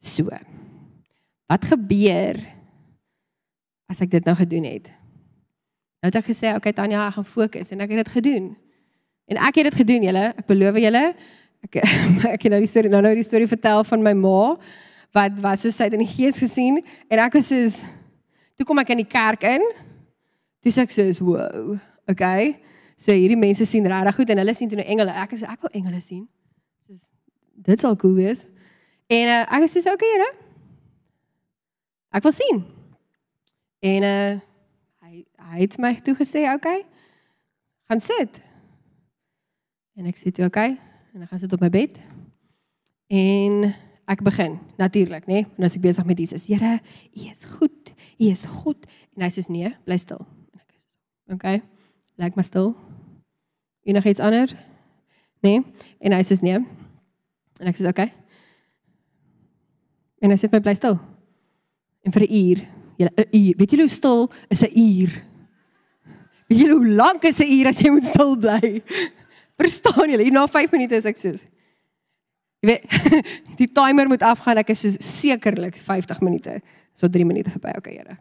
So. 0.00 0.28
Wat 1.50 1.64
gebeur 1.68 2.40
as 3.90 4.00
ek 4.00 4.10
dit 4.14 4.24
nou 4.24 4.36
gedoen 4.38 4.64
het? 4.64 4.88
Nou 6.00 6.08
het 6.08 6.16
ek 6.16 6.30
gesê, 6.32 6.48
"Oké 6.48 6.56
okay, 6.56 6.72
Tanya, 6.72 7.06
ek 7.08 7.14
gaan 7.14 7.24
fokus" 7.24 7.70
en 7.70 7.80
ek 7.80 7.90
het 7.90 8.04
dit 8.04 8.12
gedoen. 8.16 8.56
En 9.26 9.36
ek 9.36 9.54
het 9.54 9.64
dit 9.64 9.74
gedoen, 9.74 10.02
julle. 10.02 10.32
Ek 10.36 10.46
beloof 10.46 10.76
julle. 10.78 11.14
Ek 11.60 11.76
ek 12.34 12.42
het 12.42 12.50
nou 12.50 12.60
die 12.60 12.70
storie 12.70 12.90
nou 12.90 13.02
nou 13.02 13.14
die 13.14 13.26
storie 13.26 13.46
vertel 13.46 13.84
van 13.84 14.02
my 14.02 14.12
ma 14.12 14.56
wat 15.12 15.40
was 15.42 15.60
so 15.60 15.70
sy 15.70 15.84
het 15.84 15.92
in 15.92 16.04
die 16.04 16.14
gees 16.14 16.38
gesien 16.38 16.78
en 17.10 17.18
ek 17.18 17.32
was 17.32 17.48
soos 17.50 17.80
toe 18.54 18.64
kom 18.64 18.78
ek 18.78 18.92
in 18.94 19.02
die 19.02 19.10
kerk 19.10 19.42
in. 19.42 19.64
Sê 20.60 20.82
ek 20.82 20.90
soos, 20.90 21.20
"Wow, 21.20 21.78
okay." 22.08 22.60
So 22.96 23.12
hierdie 23.12 23.36
mense 23.36 23.64
sien 23.64 23.86
regtig 23.86 24.14
goed 24.14 24.30
en 24.30 24.38
hulle 24.38 24.54
sien 24.54 24.68
toe 24.68 24.76
nou 24.76 24.86
engele. 24.86 25.10
Ek 25.10 25.32
sê 25.32 25.48
ek 25.48 25.62
wil 25.62 25.70
engele 25.72 26.00
sien. 26.00 26.28
Soos 26.86 27.08
dit 27.54 27.80
sal 27.80 27.96
cool 27.96 28.14
wees. 28.14 28.46
En 29.08 29.26
uh, 29.28 29.56
ek 29.56 29.68
sê, 29.70 29.80
"Oké, 29.80 29.92
okay, 29.92 30.08
Here." 30.08 30.30
Ek 32.10 32.22
wil 32.22 32.32
sien. 32.32 32.64
En 33.80 34.02
uh 34.02 34.40
hy 35.50 35.64
het 35.64 35.78
my 35.78 35.94
toe 36.04 36.14
gesê, 36.14 36.44
"Oké. 36.44 36.54
Okay, 36.54 36.84
gaan 37.88 38.00
sit." 38.00 38.40
En 39.96 40.06
ek 40.06 40.16
sê 40.16 40.30
toe. 40.30 40.44
Okay, 40.46 40.78
en 41.14 41.22
ek 41.22 41.28
gaan 41.28 41.38
sit 41.38 41.52
op 41.52 41.60
my 41.60 41.70
bed. 41.70 41.98
En 43.10 43.74
ek 44.06 44.22
begin 44.22 44.58
natuurlik, 44.78 45.26
nê? 45.26 45.42
Nee? 45.42 45.46
En 45.58 45.64
as 45.64 45.74
ek 45.74 45.82
besig 45.82 46.06
met 46.06 46.18
Jesus, 46.18 46.46
Here, 46.46 46.78
U 47.16 47.26
is 47.30 47.44
goed. 47.44 47.92
U 48.18 48.24
is 48.30 48.44
God. 48.46 48.86
En 49.16 49.22
hy 49.22 49.30
sê, 49.30 49.42
"Nee, 49.48 49.74
bly 49.84 49.96
stil." 49.96 50.20
En 50.20 50.60
ek 50.60 50.62
sê, 50.62 50.64
"Oké. 50.64 50.78
Okay, 51.32 51.62
lyk 52.16 52.34
maar 52.34 52.44
stil." 52.44 52.74
Enig 53.82 54.06
iets 54.06 54.20
anders? 54.20 54.54
Nee. 55.40 55.62
En 55.98 56.12
hy 56.12 56.22
sê, 56.22 56.40
"Nee." 56.40 56.66
En 57.60 57.66
ek 57.66 57.76
sê. 57.76 57.86
Okay. 57.86 58.12
En 60.20 60.30
hy 60.30 60.36
sê, 60.36 60.48
"Bly 60.48 60.74
stil." 60.74 60.98
En 62.02 62.12
vir 62.12 62.22
'n 62.22 62.34
uur, 62.34 62.58
julle 62.96 63.12
'n 63.16 63.36
uur. 63.36 63.54
Weet 63.56 63.70
julle 63.70 63.82
hoe 63.82 63.90
stil 63.90 64.30
is 64.48 64.62
'n 64.62 64.78
uur? 64.78 65.22
Weet 66.48 66.58
julle 66.58 66.74
hoe 66.74 66.88
lank 66.88 67.22
is 67.24 67.40
'n 67.40 67.52
uur 67.52 67.66
as 67.66 67.78
jy 67.78 67.90
moet 67.90 68.04
stil 68.04 68.36
bly? 68.36 68.82
Verstaan 69.60 70.10
julle? 70.10 70.22
Hier 70.22 70.32
na 70.32 70.46
5 70.46 70.70
minute 70.70 70.94
is 70.94 71.04
ek 71.04 71.16
soos 71.16 71.44
Jy 72.60 72.68
weet, 72.68 72.82
die 73.60 73.68
timer 73.72 74.08
moet 74.08 74.22
afgaan. 74.22 74.60
Ek 74.60 74.72
is 74.74 74.82
so 74.84 74.92
sekerlik 75.00 75.78
50 75.80 76.20
minute. 76.20 76.58
So 76.92 77.08
3 77.08 77.24
minute 77.24 77.50
verby. 77.50 77.72
Okay, 77.78 77.94
Here. 77.96 78.18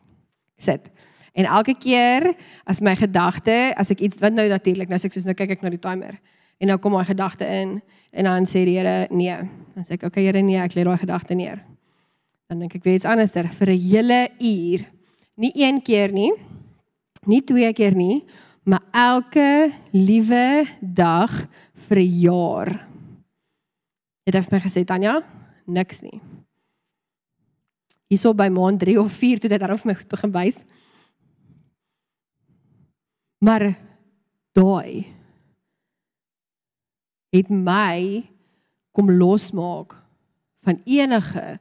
Sit. 0.60 0.88
En 1.34 1.46
elke 1.46 1.76
keer 1.78 2.34
as 2.63 2.82
my 2.82 2.96
gedagte, 2.96 3.74
as 3.78 3.92
ek 3.94 4.00
iets 4.00 4.20
wat 4.20 4.34
nou 4.34 4.48
natuurlik, 4.50 4.89
nou 4.89 5.00
sê 5.00 5.10
ek 5.10 5.18
soos 5.18 5.28
nou 5.28 5.36
kyk 5.38 5.58
ek 5.58 5.65
na 5.65 5.72
die 5.74 5.82
timer. 5.82 6.20
En 6.60 6.68
nou 6.68 6.78
kom 6.82 6.96
my 6.98 7.06
gedagte 7.08 7.48
in 7.48 7.78
en 8.12 8.28
dan 8.28 8.48
sê 8.50 8.65
die 8.68 8.78
Here 8.78 9.08
nee. 9.12 9.36
Dan 9.76 9.86
sê 9.88 9.96
ek 9.96 10.08
okay 10.10 10.26
Here 10.26 10.42
nee, 10.44 10.60
ek 10.60 10.76
lê 10.76 10.84
daai 10.84 11.00
gedagte 11.00 11.38
neer. 11.38 11.62
Dan 12.50 12.63
dink 12.63 12.76
ek 12.80 12.84
weer 12.84 12.98
iets 12.98 13.08
anderster 13.08 13.48
vir 13.48 13.70
'n 13.70 13.80
hele 13.80 14.22
uur. 14.39 14.86
Nie 15.38 15.52
een 15.56 15.82
keer 15.82 16.12
nie. 16.12 16.34
Nie 17.26 17.42
twee 17.44 17.74
keer 17.74 17.96
nie, 17.96 18.26
maar 18.63 18.82
elke 18.92 19.72
liewe 19.92 20.65
dag 20.82 21.48
vir 21.88 21.98
'n 21.98 22.20
jaar. 22.20 22.88
Het 24.26 24.36
hy 24.36 24.42
vir 24.42 24.54
my 24.54 24.60
gesê 24.60 24.86
Tanya, 24.86 25.24
niks 25.65 26.02
nie. 26.02 26.22
Hierso 28.10 28.34
by 28.34 28.50
maand 28.50 28.80
3 28.80 28.98
of 29.00 29.12
4 29.12 29.39
toe 29.39 29.50
dit 29.50 29.60
daarof 29.60 29.86
my 29.86 29.94
goed 29.94 30.08
begin 30.08 30.32
wys. 30.32 30.63
Maar 33.39 33.80
daai 34.52 35.08
het 37.30 37.49
my 37.49 38.25
kom 38.91 39.12
losmaak 39.12 39.95
van 40.62 40.82
enige 40.84 41.60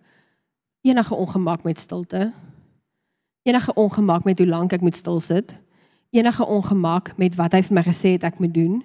enige 0.80 1.14
ongemak 1.14 1.62
met 1.62 1.78
stilte 1.78 2.32
enige 3.48 3.74
ongemak 3.74 4.24
met 4.24 4.38
hoe 4.38 4.46
lank 4.46 4.72
ek 4.72 4.84
moet 4.84 4.96
stil 4.96 5.20
sit, 5.20 5.54
enige 6.10 6.46
ongemak 6.46 7.14
met 7.16 7.36
wat 7.38 7.56
hy 7.56 7.62
vir 7.64 7.76
my 7.78 7.84
gesê 7.86 8.14
het 8.16 8.26
ek 8.28 8.40
moet 8.42 8.52
doen. 8.54 8.80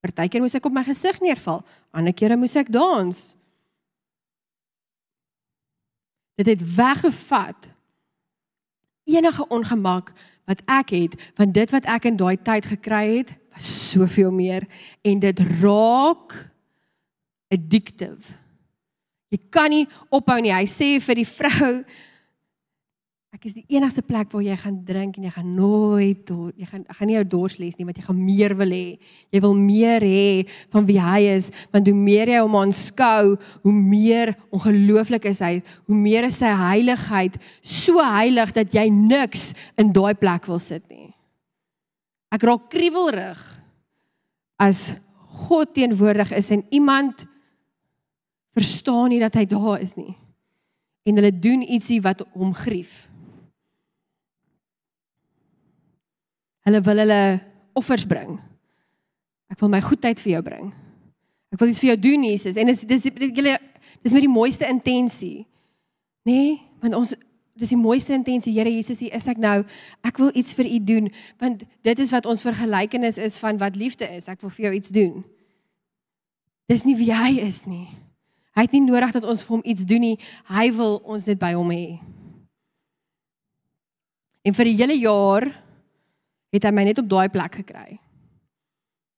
Partykeer 0.00 0.40
moes 0.40 0.56
ek 0.56 0.68
op 0.68 0.74
my 0.74 0.84
gesig 0.86 1.20
neerval, 1.20 1.60
ander 1.92 2.16
kere 2.16 2.38
moes 2.40 2.56
ek 2.56 2.72
dans. 2.72 3.18
Dit 6.40 6.48
het 6.48 6.64
weggevat 6.76 7.68
enige 9.10 9.44
ongemak 9.52 10.14
wat 10.50 10.62
ek 10.66 10.94
het, 10.96 11.14
want 11.38 11.54
dit 11.54 11.70
wat 11.70 11.86
ek 11.86 12.10
in 12.10 12.18
daai 12.18 12.36
tyd 12.42 12.66
gekry 12.72 13.04
het, 13.20 13.32
was 13.54 13.70
soveel 13.92 14.32
meer 14.34 14.66
en 15.06 15.22
dit 15.22 15.42
raak 15.62 16.34
addictive. 17.50 18.38
Jy 19.30 19.38
kan 19.54 19.70
nie 19.70 19.84
ophou 20.10 20.38
nie. 20.42 20.54
Hy 20.54 20.66
sê 20.70 20.96
vir 21.02 21.20
die 21.22 21.28
vrou 21.28 21.72
Ek 23.30 23.44
is 23.46 23.52
die 23.54 23.76
enigste 23.76 24.02
plek 24.02 24.32
waar 24.34 24.42
jy 24.42 24.56
gaan 24.58 24.80
drink 24.82 25.14
en 25.16 25.26
jy 25.28 25.30
gaan 25.30 25.50
nooit 25.54 26.22
dor, 26.26 26.50
jy 26.58 26.66
gaan 26.66 26.82
gaan 26.88 27.06
nie 27.06 27.14
jou 27.14 27.26
dors 27.36 27.60
les 27.62 27.76
nie 27.78 27.84
want 27.86 27.98
jy 28.00 28.02
gaan 28.02 28.18
meer 28.18 28.54
wil 28.58 28.72
hê. 28.74 28.96
Jy 29.30 29.42
wil 29.44 29.52
meer 29.54 30.02
hê 30.02 30.22
van 30.72 30.86
wie 30.88 30.98
hy 30.98 31.20
is, 31.36 31.46
want 31.70 31.86
hoe 31.86 31.94
meer 31.94 32.32
jy 32.32 32.40
hom 32.42 32.56
aanskou, 32.58 33.36
hoe 33.62 33.74
meer 33.74 34.32
ongelooflik 34.50 35.28
is 35.30 35.42
hy, 35.46 35.60
hoe 35.86 35.98
meer 35.98 36.26
is 36.26 36.40
sy 36.42 36.50
heiligheid 36.58 37.38
so 37.62 38.02
heilig 38.02 38.50
dat 38.56 38.74
jy 38.74 38.88
niks 38.90 39.52
in 39.78 39.92
daai 39.94 40.16
plek 40.18 40.48
wil 40.50 40.58
sit 40.58 40.82
nie. 40.90 41.12
Ek 42.34 42.42
raak 42.46 42.66
kriewelrig 42.72 43.38
as 44.58 44.88
God 45.46 45.70
teenwoordig 45.78 46.34
is 46.34 46.50
en 46.50 46.66
iemand 46.74 47.22
verstaan 48.58 49.14
nie 49.14 49.22
dat 49.22 49.38
hy 49.38 49.46
daar 49.46 49.78
is 49.86 49.94
nie. 49.94 50.16
En 51.06 51.16
hulle 51.16 51.30
doen 51.30 51.62
ietsie 51.62 52.00
wat 52.02 52.26
hom 52.34 52.50
grief. 52.58 53.06
Hulle 56.66 56.80
wil 56.84 57.02
hulle 57.04 57.22
offers 57.78 58.06
bring. 58.06 58.36
Ek 59.50 59.60
wil 59.62 59.72
my 59.72 59.80
goedheid 59.82 60.20
vir 60.22 60.36
jou 60.36 60.42
bring. 60.46 60.70
Ek 61.50 61.58
wil 61.58 61.72
iets 61.72 61.82
vir 61.82 61.92
jou 61.94 62.00
doen 62.10 62.26
Jesus 62.28 62.58
en 62.60 62.70
dis 62.70 62.84
dis 62.86 63.08
julle 63.10 63.56
dis 64.04 64.14
met 64.14 64.22
die 64.22 64.30
mooiste 64.30 64.68
intensie. 64.68 65.46
Nê? 66.28 66.32
Nee, 66.32 66.58
want 66.82 66.94
ons 67.00 67.14
dis 67.60 67.72
die 67.74 67.80
mooiste 67.80 68.14
intensie. 68.14 68.52
Here 68.54 68.70
Jesus, 68.70 69.02
hier 69.02 69.14
is 69.16 69.26
ek 69.28 69.40
nou. 69.40 69.58
Ek 70.06 70.20
wil 70.20 70.30
iets 70.38 70.54
vir 70.56 70.68
u 70.70 70.78
doen 70.92 71.10
want 71.42 71.64
dit 71.86 72.04
is 72.04 72.12
wat 72.14 72.28
ons 72.30 72.44
vergelykenis 72.46 73.18
is 73.18 73.40
van 73.42 73.58
wat 73.60 73.76
liefde 73.80 74.08
is. 74.08 74.28
Ek 74.30 74.40
wil 74.44 74.54
vir 74.54 74.68
jou 74.68 74.74
iets 74.78 74.94
doen. 74.94 75.20
Dis 76.70 76.86
nie 76.86 76.94
wie 76.94 77.10
hy 77.10 77.40
is 77.42 77.64
nie. 77.66 77.88
Hy 78.54 78.66
het 78.66 78.74
nie 78.74 78.84
nodig 78.84 79.12
dat 79.14 79.26
ons 79.26 79.42
vir 79.46 79.56
hom 79.56 79.66
iets 79.66 79.86
doen 79.88 80.04
nie. 80.04 80.16
Hy 80.50 80.70
wil 80.76 81.00
ons 81.02 81.26
net 81.26 81.38
by 81.40 81.52
hom 81.56 81.70
hê. 81.74 81.98
En 84.46 84.56
vir 84.56 84.70
die 84.70 84.78
hele 84.78 84.96
jaar 84.96 85.48
het 86.50 86.66
hy 86.66 86.72
my 86.74 86.84
net 86.88 86.98
op 86.98 87.08
daai 87.10 87.28
plek 87.32 87.60
gekry. 87.62 87.98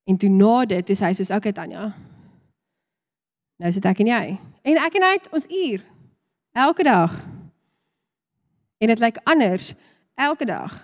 En 0.08 0.18
toe 0.18 0.30
na 0.32 0.64
dit, 0.68 0.86
toe 0.86 0.96
sê 0.98 1.10
hy 1.10 1.16
soos 1.16 1.32
okay 1.34 1.54
Tanya. 1.54 1.92
Nou 3.62 3.72
sit 3.72 3.86
ek 3.86 4.02
en 4.02 4.10
jy. 4.10 4.24
En 4.66 4.80
ek 4.82 4.98
en 4.98 5.06
hy 5.06 5.12
het 5.16 5.28
ons 5.34 5.46
uur 5.46 5.84
elke 6.52 6.86
dag. 6.86 7.14
En 8.82 8.90
dit 8.90 9.02
lyk 9.02 9.20
anders 9.30 9.72
elke 10.18 10.46
dag. 10.48 10.74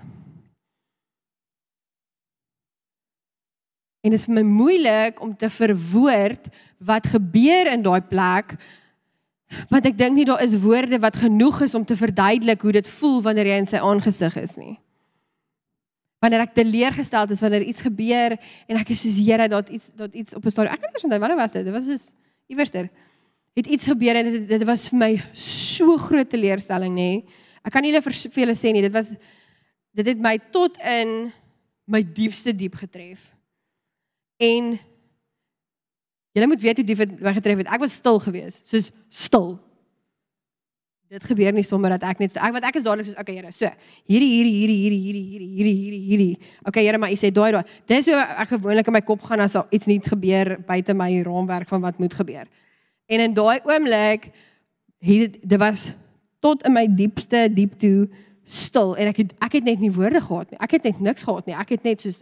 En 4.06 4.14
dit 4.14 4.18
is 4.20 4.28
vir 4.28 4.38
my 4.38 4.44
moeilik 4.46 5.18
om 5.20 5.34
te 5.36 5.50
verwoord 5.50 6.46
wat 6.78 7.10
gebeur 7.10 7.72
in 7.72 7.82
daai 7.82 8.00
plek. 8.00 8.54
Want 9.72 9.88
ek 9.90 9.98
dink 9.98 10.14
nie 10.16 10.26
daar 10.28 10.42
is 10.44 10.54
woorde 10.62 11.00
wat 11.02 11.18
genoeg 11.18 11.64
is 11.66 11.74
om 11.74 11.84
te 11.84 11.96
verduidelik 11.98 12.62
hoe 12.62 12.72
dit 12.78 12.90
voel 12.98 13.22
wanneer 13.26 13.50
jy 13.50 13.58
in 13.64 13.68
sy 13.68 13.80
aangesig 13.82 14.36
is 14.38 14.54
nie. 14.60 14.76
Wanneer 16.18 16.42
ek 16.48 16.54
teleurgesteld 16.56 17.30
is 17.30 17.40
wanneer 17.40 17.62
iets 17.62 17.84
gebeur 17.84 18.34
en 18.66 18.78
ek 18.80 18.90
is 18.94 19.04
soos 19.04 19.18
Here 19.22 19.46
dat 19.48 19.68
iets 19.70 19.90
dat 19.94 20.14
iets 20.14 20.34
op 20.34 20.44
'n 20.44 20.50
stadium 20.50 20.74
ek 20.74 20.80
kan 20.80 20.90
nie 20.90 21.04
onthou 21.04 21.20
wanneer 21.20 21.38
was 21.38 21.52
dit? 21.52 21.64
Dit 21.64 21.74
was 21.74 21.84
soos 21.84 22.12
iewerster. 22.46 22.90
Het 23.54 23.66
iets 23.66 23.86
gebeur 23.86 24.16
en 24.16 24.32
dit, 24.32 24.48
dit 24.48 24.64
was 24.64 24.88
vir 24.88 24.98
my 24.98 25.12
so 25.32 25.96
groot 25.96 26.30
teleurstelling 26.30 26.94
nê. 26.94 27.24
Ek 27.62 27.72
kan 27.72 27.82
nie 27.82 27.92
hulle 27.92 28.02
vir 28.02 28.12
julle 28.12 28.54
sê 28.54 28.72
nie. 28.72 28.82
Dit 28.82 28.92
was 28.92 29.14
dit 29.94 30.06
het 30.06 30.18
my 30.18 30.38
tot 30.50 30.76
in 30.78 31.32
my 31.86 32.02
diepste 32.02 32.52
diep 32.52 32.74
getref. 32.74 33.32
En 34.38 34.78
julle 36.32 36.46
moet 36.46 36.60
weet 36.62 36.76
hoe 36.76 36.86
diep 36.86 36.98
dit 36.98 37.20
my 37.20 37.32
getref 37.32 37.56
het. 37.56 37.66
Ek 37.66 37.80
was 37.80 37.92
stil 37.92 38.18
geweest, 38.18 38.66
soos 38.66 38.90
stil. 39.08 39.67
Dit 41.08 41.24
gebeur 41.24 41.54
nie 41.56 41.64
sommer 41.64 41.94
dat 41.94 42.02
ek 42.04 42.18
net 42.20 42.34
ek 42.36 42.52
wat 42.52 42.64
ek 42.68 42.76
is 42.76 42.84
dadelik 42.84 43.06
soos 43.08 43.16
okay 43.16 43.38
Here, 43.38 43.48
so 43.54 43.68
hierdie 44.10 44.28
hierdie 44.28 44.56
hierdie 44.58 44.80
hierdie 44.82 44.98
hierdie 45.04 45.22
hierdie 45.24 45.52
hierdie 45.56 45.76
hierdie 45.78 46.00
hierdie. 46.04 46.50
Okay 46.68 46.84
Here, 46.84 47.00
maar 47.00 47.14
u 47.14 47.16
sê 47.16 47.30
daai 47.32 47.48
daai. 47.56 47.62
Dis 47.88 48.10
so 48.10 48.18
ek 48.18 48.52
gewoonlik 48.52 48.90
in 48.92 48.96
my 48.98 49.00
kop 49.08 49.24
gaan 49.24 49.40
as 49.40 49.56
iets 49.72 49.88
nie 49.88 49.96
gebeur 50.04 50.58
buite 50.68 50.92
my 50.92 51.08
raamwerk 51.24 51.72
van 51.72 51.80
wat 51.86 52.02
moet 52.02 52.12
gebeur. 52.12 52.44
En 53.08 53.24
in 53.24 53.38
daai 53.38 53.56
oomblik 53.64 54.28
het 55.00 55.40
dit 55.40 55.58
was 55.64 55.88
tot 56.44 56.68
in 56.68 56.76
my 56.76 56.84
diepste 56.84 57.46
diep 57.56 57.80
toe 57.80 58.04
stil 58.44 58.92
en 59.00 59.08
ek 59.08 59.24
het 59.24 59.34
ek 59.48 59.60
het 59.62 59.64
net 59.64 59.80
nie 59.80 59.92
woorde 59.96 60.20
gehad 60.20 60.52
nie. 60.52 60.60
Ek 60.60 60.76
het 60.76 60.92
net 60.92 61.00
niks 61.00 61.24
gehad 61.24 61.48
nie. 61.48 61.56
Ek 61.56 61.72
het 61.72 61.88
net 61.88 62.04
soos 62.04 62.20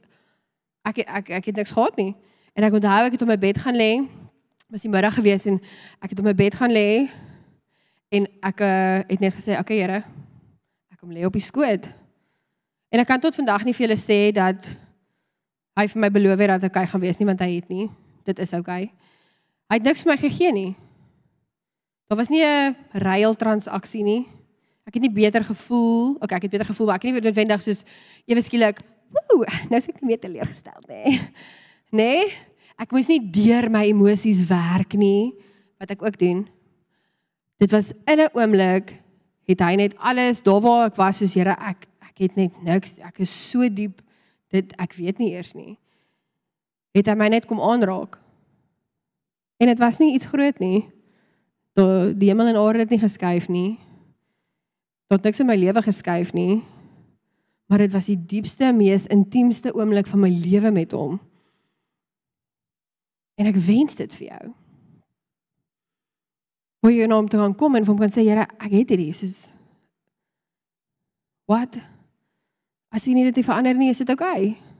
ek 0.87 1.03
ek 1.03 1.35
ek 1.43 1.51
het 1.51 1.59
niks 1.59 1.75
gehad 1.75 1.99
nie. 1.99 2.13
En 2.55 2.71
ek 2.71 2.79
onthou 2.79 3.03
ek 3.11 3.19
het 3.19 3.27
op 3.27 3.35
my 3.35 3.41
bed 3.51 3.59
gaan 3.67 3.75
lê. 3.75 3.93
Was 4.71 4.87
die 4.87 4.95
middag 4.95 5.19
gewees 5.19 5.51
en 5.51 5.59
ek 5.99 6.15
het 6.15 6.21
op 6.23 6.31
my 6.31 6.39
bed 6.39 6.55
gaan 6.55 6.71
lê 6.71 7.11
en 8.09 8.27
ek 8.43 8.61
uh, 8.61 9.01
het 9.09 9.21
net 9.21 9.35
gesê, 9.35 9.57
"Oké 9.57 9.61
okay, 9.61 9.79
Here, 9.79 10.05
ek 10.93 10.99
kom 11.01 11.13
lê 11.13 11.25
op 11.27 11.33
die 11.33 11.43
skoot." 11.43 11.89
En 12.91 13.01
ek 13.01 13.07
kan 13.07 13.21
tot 13.21 13.35
vandag 13.35 13.65
nie 13.65 13.75
vir 13.75 13.87
julle 13.87 13.99
sê 13.99 14.33
dat 14.33 14.71
hy 15.77 15.87
vir 15.89 16.01
my 16.01 16.11
beloof 16.11 16.39
het 16.39 16.49
dat 16.49 16.65
ek 16.65 16.77
hy 16.77 16.87
gaan 16.87 17.01
wees 17.01 17.19
nie 17.19 17.27
want 17.27 17.41
hy 17.41 17.51
het 17.57 17.69
nie. 17.69 17.91
Dit 18.25 18.39
is. 18.39 18.53
Okay. 18.53 18.93
Hy 19.69 19.79
het 19.79 19.83
niks 19.83 20.03
vir 20.03 20.13
my 20.13 20.17
gegee 20.17 20.53
nie. 20.53 20.75
Daar 22.09 22.19
was 22.19 22.31
nie 22.31 22.45
'n 22.45 22.77
ruil 22.93 23.35
transaksie 23.35 24.03
nie. 24.03 24.27
Ek 24.87 24.95
het 24.95 25.03
nie 25.03 25.11
beter 25.11 25.45
gevoel. 25.45 26.15
Okay, 26.23 26.37
ek 26.37 26.43
het 26.43 26.51
beter 26.51 26.67
gevoel, 26.67 26.87
maar 26.87 26.97
ek 26.97 27.03
het 27.03 27.13
nie 27.13 27.21
noodwendig 27.21 27.63
soos 27.63 27.85
ewe 28.27 28.43
skielik 28.43 28.81
Woe, 29.07 29.47
nou 29.71 29.79
is 29.79 29.87
ek 29.89 30.01
nie 30.03 30.11
meer 30.13 30.21
teleurgestel 30.23 30.83
nie. 30.89 31.21
Nee. 31.95 32.27
Ek 32.77 32.91
moes 32.93 33.07
nie 33.09 33.21
deur 33.21 33.71
my 33.71 33.85
emosies 33.87 34.43
werk 34.45 34.97
nie 34.99 35.33
wat 35.79 35.93
ek 35.95 36.03
ook 36.03 36.19
doen. 36.19 36.43
Dit 37.57 37.71
was 37.71 37.93
in 38.05 38.21
'n 38.21 38.31
oomblik 38.33 39.03
het 39.47 39.61
hy 39.61 39.75
net 39.75 39.97
alles 39.99 40.43
daar 40.43 40.61
waar 40.61 40.87
ek 40.87 40.97
was 40.97 41.19
soos 41.19 41.35
Here 41.35 41.57
ek 41.59 41.87
ek 42.01 42.19
het 42.19 42.37
net 42.37 42.63
niks 42.63 42.99
ek 42.99 43.21
is 43.21 43.51
so 43.51 43.69
diep 43.69 44.03
dit 44.51 44.73
ek 44.79 44.93
weet 44.93 45.19
nie 45.19 45.33
eers 45.33 45.55
nie. 45.55 45.79
Het 46.95 47.07
hy 47.07 47.15
my 47.15 47.29
net 47.29 47.47
kom 47.47 47.61
aanraak. 47.61 48.19
En 49.59 49.67
dit 49.67 49.79
was 49.79 49.99
nie 49.99 50.15
iets 50.15 50.27
groot 50.27 50.59
nie. 50.59 50.89
Dat 51.73 52.21
die 52.21 52.29
hemel 52.29 52.47
en 52.47 52.57
aarde 52.57 52.79
het 52.79 52.91
nie 52.91 52.99
geskuif 52.99 53.49
nie. 53.49 53.79
Dat 55.09 55.23
niks 55.23 55.41
in 55.41 55.47
my 55.47 55.57
lewe 55.57 55.83
geskuif 55.83 56.33
nie 56.33 56.63
maar 57.67 57.79
dit 57.79 57.93
was 57.93 58.05
die 58.05 58.19
diepste, 58.27 58.73
mees 58.73 59.07
intiemste 59.07 59.75
oomblik 59.75 60.07
van 60.07 60.21
my 60.21 60.31
lewe 60.31 60.71
met 60.71 60.93
hom. 60.93 61.19
En 63.35 63.47
ek 63.51 63.59
wens 63.67 63.99
dit 63.99 64.15
vir 64.15 64.27
jou. 64.27 64.45
Hoe 66.87 66.93
jy 66.95 67.07
nou 67.11 67.19
om 67.19 67.29
te 67.29 67.39
gaan 67.39 67.55
kom 67.59 67.75
en 67.75 67.85
van 67.85 67.97
kan 67.99 68.11
sê, 68.15 68.23
Here, 68.23 68.45
ek 68.63 68.71
het 68.71 68.93
hierdie 68.95 69.11
soos 69.17 69.49
Wat? 71.51 71.79
As 72.95 73.07
jy 73.07 73.15
nie 73.15 73.25
dit 73.27 73.43
verander 73.47 73.75
nie, 73.75 73.91
is 73.91 73.99
dit 74.03 74.11
oukei. 74.11 74.51
Okay. 74.51 74.75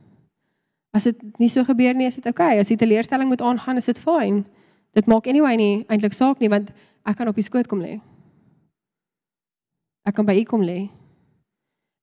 As 0.95 1.05
dit 1.07 1.19
nie 1.39 1.47
so 1.51 1.63
gebeur 1.67 1.95
nie, 1.95 2.07
is 2.07 2.17
dit 2.19 2.27
oukei. 2.27 2.57
Okay. 2.57 2.63
As 2.63 2.71
die 2.71 2.79
teleurstelling 2.79 3.27
moet 3.31 3.43
aangaan, 3.43 3.79
is 3.79 3.87
dit 3.87 3.99
fyn. 3.99 4.41
Dit 4.95 5.07
maak 5.07 5.27
anyway 5.27 5.55
nie 5.59 5.85
eintlik 5.91 6.15
saak 6.15 6.39
nie 6.39 6.49
want 6.51 6.71
ek 7.07 7.19
kan 7.19 7.27
op 7.27 7.37
die 7.37 7.45
skoot 7.45 7.67
kom 7.67 7.83
lê. 7.83 7.97
Ek 10.07 10.15
kan 10.15 10.27
by 10.27 10.37
u 10.39 10.43
kom 10.47 10.63
lê 10.63 10.87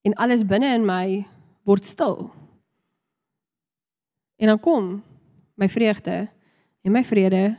en 0.05 0.17
alles 0.21 0.45
binne 0.45 0.69
in 0.77 0.85
my 0.85 1.25
word 1.65 1.85
stil. 1.89 2.29
En 4.37 4.53
dan 4.53 4.61
kom 4.61 4.99
my 5.57 5.69
vreugde 5.73 6.27
en 6.85 6.93
my 6.93 7.01
vrede 7.05 7.55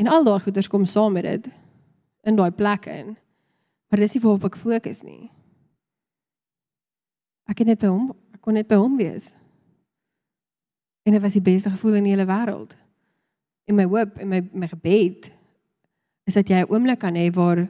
en 0.00 0.08
al 0.08 0.24
daai 0.24 0.40
goeders 0.40 0.68
kom 0.72 0.86
saam 0.88 1.12
met 1.12 1.26
dit 1.28 1.50
in 2.24 2.38
daai 2.38 2.50
plek 2.50 2.88
in. 2.88 3.16
Maar 3.90 4.00
dis 4.00 4.14
nie 4.16 4.22
waarop 4.22 4.46
ek 4.48 4.56
fokus 4.60 5.02
nie. 5.04 5.28
Ek 7.50 7.60
het 7.60 7.68
net 7.68 7.82
by 7.82 7.90
hom, 7.90 8.12
ek 8.32 8.40
kon 8.44 8.56
net 8.56 8.68
by 8.70 8.78
hom 8.80 8.94
wees. 8.96 9.32
En 11.04 11.16
dit 11.16 11.22
was 11.22 11.36
die 11.36 11.44
beste 11.44 11.72
gevoel 11.72 11.98
in 11.98 12.06
die 12.06 12.14
hele 12.14 12.28
wêreld. 12.28 12.76
In 13.68 13.76
my 13.76 13.88
hoop 13.90 14.16
en 14.22 14.30
my 14.30 14.40
my 14.52 14.68
gebed 14.70 15.30
is 16.28 16.38
dat 16.38 16.48
jy 16.48 16.62
'n 16.62 16.70
oomblik 16.70 17.00
kan 17.00 17.14
hê 17.14 17.30
waar 17.34 17.68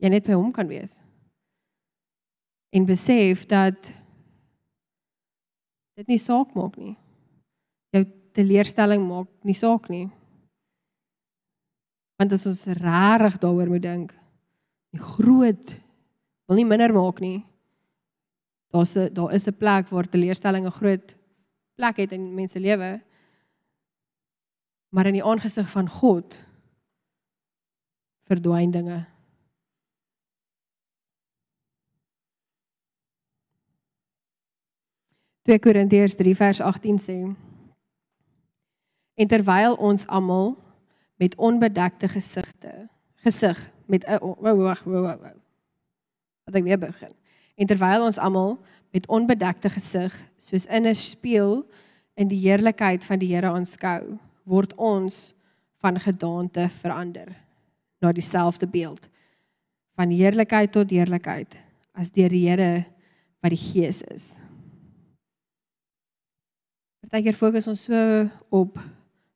jy 0.00 0.08
net 0.08 0.26
by 0.26 0.32
hom 0.32 0.52
kan 0.52 0.68
wees. 0.68 1.00
En 2.72 2.86
besef 2.86 3.46
dat 3.46 3.92
dit 5.94 6.06
nie 6.06 6.18
saak 6.18 6.54
maak 6.54 6.76
nie. 6.76 6.96
Jou 7.92 8.04
teleurstelling 8.32 9.06
maak 9.08 9.28
nie 9.42 9.54
saak 9.54 9.88
nie. 9.88 10.10
Want 12.24 12.32
as 12.32 12.46
ons 12.48 12.62
regtig 12.80 13.34
daaroor 13.42 13.68
moet 13.68 13.82
dink, 13.84 14.12
die 14.96 15.00
groot 15.12 15.74
wil 16.48 16.56
nie 16.56 16.64
minder 16.64 16.88
maak 16.96 17.18
nie. 17.20 17.44
Daar's 18.72 18.96
'n 18.96 19.12
daar 19.12 19.34
is 19.34 19.46
'n 19.46 19.52
plek 19.52 19.88
waar 19.92 20.08
teleurstelling 20.08 20.64
'n 20.64 20.78
groot 20.80 21.18
plek 21.76 21.96
het 21.96 22.12
in 22.12 22.34
mense 22.34 22.58
lewe. 22.58 23.02
Maar 24.88 25.06
in 25.06 25.12
die 25.12 25.24
aangesig 25.24 25.68
van 25.68 25.88
God 25.88 26.40
verdwyn 28.24 28.70
dinge. 28.70 29.06
2 35.42 35.58
Korintiërs 35.58 36.14
3 36.14 36.36
vers 36.36 36.60
18 36.60 36.98
sê 36.98 37.36
En 39.14 39.28
terwyl 39.28 39.74
ons 39.74 40.06
almal 40.06 40.63
met 41.24 41.36
onbedekte 41.36 42.08
gesigte 42.08 42.88
gesig 43.24 43.70
met 43.86 44.04
'n 44.04 44.18
wou 44.20 44.56
wag 44.56 44.82
wou 44.84 45.02
wou 45.02 45.18
wat 46.44 46.54
ek 46.54 46.62
weer 46.62 46.78
begin. 46.78 47.14
En 47.56 47.66
terwyl 47.66 48.04
ons 48.04 48.18
almal 48.18 48.58
met 48.92 49.08
onbedekte 49.08 49.68
gesig 49.68 50.12
soos 50.38 50.66
in 50.66 50.86
'n 50.86 50.94
spieël 50.94 51.64
in 52.14 52.28
die 52.28 52.38
heerlikheid 52.38 53.04
van 53.04 53.18
die 53.18 53.34
Here 53.34 53.50
aanskou 53.50 54.18
word 54.42 54.74
ons 54.74 55.34
van 55.80 56.00
gedaante 56.00 56.68
verander 56.68 57.36
na 58.00 58.12
dieselfde 58.12 58.66
beeld. 58.66 59.08
Van 59.96 60.10
heerlikheid 60.10 60.72
tot 60.72 60.90
heerlikheid 60.90 61.56
as 61.92 62.10
deur 62.10 62.28
die 62.28 62.48
Here 62.48 62.84
wat 63.40 63.50
die 63.50 63.64
Gees 63.72 64.02
is. 64.02 64.34
Partykeer 67.00 67.34
fokus 67.34 67.66
ons 67.66 67.84
so 67.84 68.28
op 68.48 68.78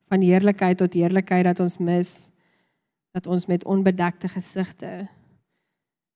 van 0.09 0.25
heerlikheid 0.25 0.79
tot 0.81 0.97
heerlikheid 0.97 1.45
dat 1.51 1.61
ons 1.61 1.79
mis 1.79 2.31
dat 3.17 3.27
ons 3.27 3.47
met 3.47 3.65
onbedekte 3.65 4.29
gesigte 4.29 5.09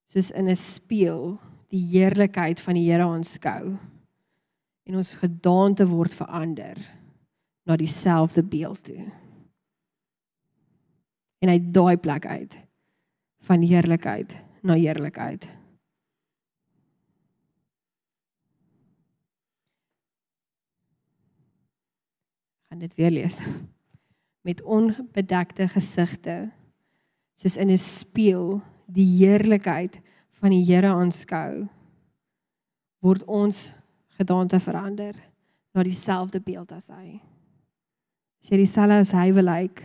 soos 0.09 0.31
in 0.31 0.49
'n 0.49 0.57
spieël 0.57 1.39
die 1.69 1.85
heerlikheid 1.97 2.61
van 2.61 2.75
die 2.75 2.91
Here 2.91 3.05
aanskou 3.05 3.79
en 4.83 4.97
ons 4.97 5.15
gedaante 5.15 5.87
word 5.89 6.15
verander 6.15 6.77
na 7.65 7.77
dieselfde 7.77 8.43
beeld 8.43 8.85
toe. 8.85 9.07
En 11.39 11.49
hy 11.49 11.59
daai 11.59 11.97
plek 11.97 12.27
uit 12.27 12.59
van 13.41 13.63
heerlikheid 13.63 14.37
na 14.63 14.75
heerlikheid. 14.75 15.49
gaan 22.73 22.81
dit 22.81 22.95
weer 22.95 23.11
lees. 23.11 23.39
Met 24.43 24.63
onbedekte 24.63 25.69
gesigte 25.69 26.51
soos 27.35 27.57
in 27.57 27.71
'n 27.71 27.79
spieël 27.79 28.61
die 28.87 29.07
heerlikheid 29.19 30.01
van 30.31 30.51
die 30.51 30.65
Here 30.65 30.91
aanskou 30.91 31.69
word 32.99 33.25
ons 33.25 33.73
gedaante 34.19 34.61
verander 34.61 35.15
na 35.73 35.83
dieselfde 35.83 36.41
beeld 36.41 36.73
as 36.73 36.89
hy. 36.89 37.21
As 38.43 38.51
jy 38.51 38.57
dieselfde 38.57 38.99
as 39.03 39.13
hy 39.13 39.33
wil 39.33 39.45
lyk, 39.45 39.85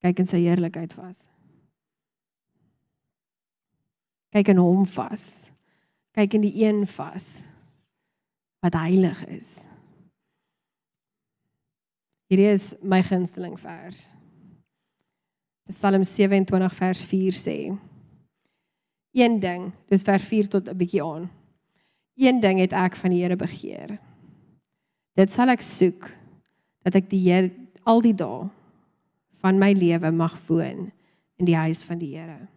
kyk 0.00 0.18
in 0.18 0.26
sy 0.26 0.40
heerlikheid 0.44 0.94
vas. 0.96 1.26
Kyk 4.32 4.48
in 4.48 4.60
hom 4.60 4.84
vas. 4.86 5.50
Kyk 6.16 6.34
in 6.34 6.44
die 6.48 6.64
een 6.64 6.86
vas 6.86 7.42
wat 8.64 8.74
heilig 8.74 9.20
is. 9.30 9.67
Hierdie 12.28 12.50
is 12.52 12.74
my 12.84 13.00
gunsteling 13.02 13.56
vers. 13.56 14.10
Psalm 15.68 16.04
27 16.04 16.74
vers 16.76 17.02
4 17.08 17.36
sê: 17.36 17.56
Een 19.16 19.38
ding, 19.40 19.70
dis 19.88 20.04
vers 20.04 20.24
4 20.24 20.48
tot 20.48 20.68
'n 20.68 20.76
bietjie 20.76 21.04
aan. 21.04 21.30
Een 22.16 22.40
ding 22.40 22.58
het 22.60 22.72
ek 22.72 22.96
van 22.96 23.10
die 23.10 23.22
Here 23.22 23.36
begeer. 23.36 23.98
Dit 25.14 25.32
sal 25.32 25.48
ek 25.48 25.62
soek 25.62 26.10
dat 26.82 26.94
ek 26.94 27.08
die 27.10 27.30
Here 27.30 27.50
al 27.84 28.00
die 28.00 28.14
dae 28.14 28.50
van 29.40 29.58
my 29.58 29.72
lewe 29.72 30.10
mag 30.10 30.36
woon 30.48 30.92
in 31.38 31.46
die 31.46 31.56
huis 31.56 31.82
van 31.82 31.98
die 31.98 32.16
Here. 32.16 32.48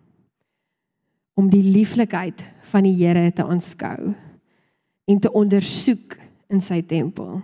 Om 1.33 1.49
die 1.49 1.63
lieflikheid 1.63 2.43
van 2.61 2.83
die 2.83 2.95
Here 2.95 3.31
te 3.31 3.43
aanskou 3.43 4.13
en 5.05 5.19
te 5.19 5.31
ondersoek 5.31 6.17
in 6.49 6.61
sy 6.61 6.81
tempel. 6.81 7.41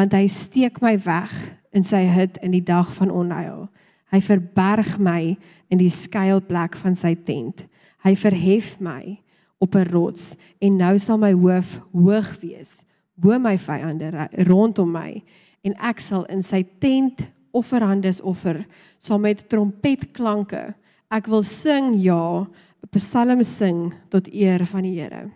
Want 0.00 0.14
hy 0.16 0.24
steek 0.32 0.78
my 0.80 0.94
weg 1.04 1.32
in 1.76 1.84
sy 1.84 2.06
hut 2.08 2.38
in 2.40 2.54
die 2.56 2.64
dag 2.64 2.88
van 2.96 3.10
onheil. 3.12 3.66
Hy 4.08 4.20
verberg 4.24 4.94
my 4.96 5.36
in 5.68 5.78
die 5.78 5.92
skuilplek 5.92 6.78
van 6.80 6.96
sy 6.96 7.12
tent. 7.26 7.66
Hy 8.00 8.14
verhef 8.16 8.78
my 8.80 9.20
op 9.60 9.76
'n 9.76 9.90
rots 9.92 10.36
en 10.58 10.80
nou 10.80 10.98
sal 10.98 11.18
my 11.20 11.32
hoof 11.36 11.84
hoog 11.92 12.40
wees 12.40 12.84
bo 13.20 13.38
my 13.38 13.58
vyande 13.60 14.08
rondom 14.48 14.88
my 14.92 15.20
en 15.66 15.76
ek 15.84 16.00
sal 16.00 16.24
in 16.32 16.40
sy 16.42 16.62
tent 16.80 17.26
offerhandes 17.52 18.22
offer 18.24 18.62
saam 18.98 19.26
met 19.26 19.44
trompetklanke. 19.50 20.74
Ek 21.10 21.26
wil 21.28 21.42
sing 21.42 21.94
ja, 22.00 22.46
'n 22.80 22.88
psalm 22.96 23.42
sing 23.44 23.92
tot 24.08 24.32
eer 24.32 24.64
van 24.64 24.82
die 24.82 25.00
Here. 25.00 25.30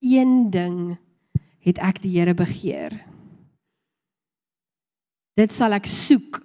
Een 0.00 0.50
ding 0.50 0.96
het 1.66 1.78
ek 1.82 2.00
die 2.02 2.14
Here 2.14 2.34
begeer. 2.36 2.94
Dit 5.36 5.52
sal 5.52 5.74
ek 5.76 5.88
soek 5.90 6.40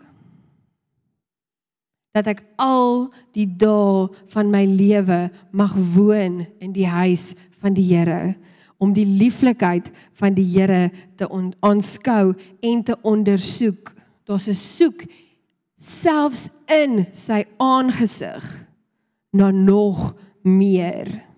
dat 2.12 2.28
ek 2.28 2.42
al 2.60 3.08
die 3.32 3.48
dae 3.48 4.10
van 4.34 4.50
my 4.52 4.66
lewe 4.68 5.30
mag 5.56 5.78
woon 5.96 6.42
in 6.60 6.74
die 6.76 6.90
huis 6.90 7.32
van 7.62 7.78
die 7.78 7.88
Here 7.88 8.36
om 8.82 8.96
die 8.98 9.06
lieflikheid 9.06 9.92
van 10.18 10.34
die 10.36 10.48
Here 10.50 10.90
te 11.16 11.30
aanskou 11.62 12.34
en 12.66 12.84
te 12.84 12.98
ondersoek. 13.06 13.94
Daar's 14.26 14.50
'n 14.50 14.56
soek 14.56 15.06
selfs 15.78 16.50
in 16.66 17.06
sy 17.14 17.46
aangesig 17.58 18.66
na 19.32 19.52
nog 19.52 20.16
meer. 20.42 21.31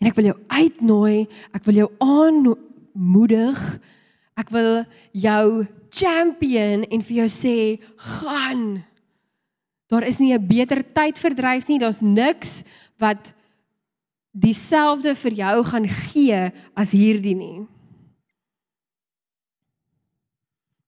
En 0.00 0.08
ek 0.08 0.16
wil 0.16 0.30
jou 0.30 0.38
uitnooi, 0.48 1.28
ek 1.52 1.66
wil 1.68 1.82
jou 1.82 1.88
aanmoedig. 2.00 3.58
Ek 4.40 4.48
wil 4.54 4.70
jou 5.12 5.66
champion 5.92 6.86
en 6.88 7.02
vir 7.04 7.16
jou 7.22 7.28
sê, 7.28 7.56
gaan. 8.20 8.80
Daar 9.90 10.06
is 10.06 10.18
nie 10.18 10.32
'n 10.32 10.46
beter 10.46 10.82
tyd 10.82 11.18
verdryf 11.18 11.68
nie. 11.68 11.78
Daar's 11.78 12.00
niks 12.00 12.62
wat 12.98 13.34
dieselfde 14.32 15.14
vir 15.14 15.32
jou 15.32 15.64
gaan 15.64 15.88
gee 15.88 16.52
as 16.76 16.92
hierdie 16.92 17.36
nie. 17.36 17.66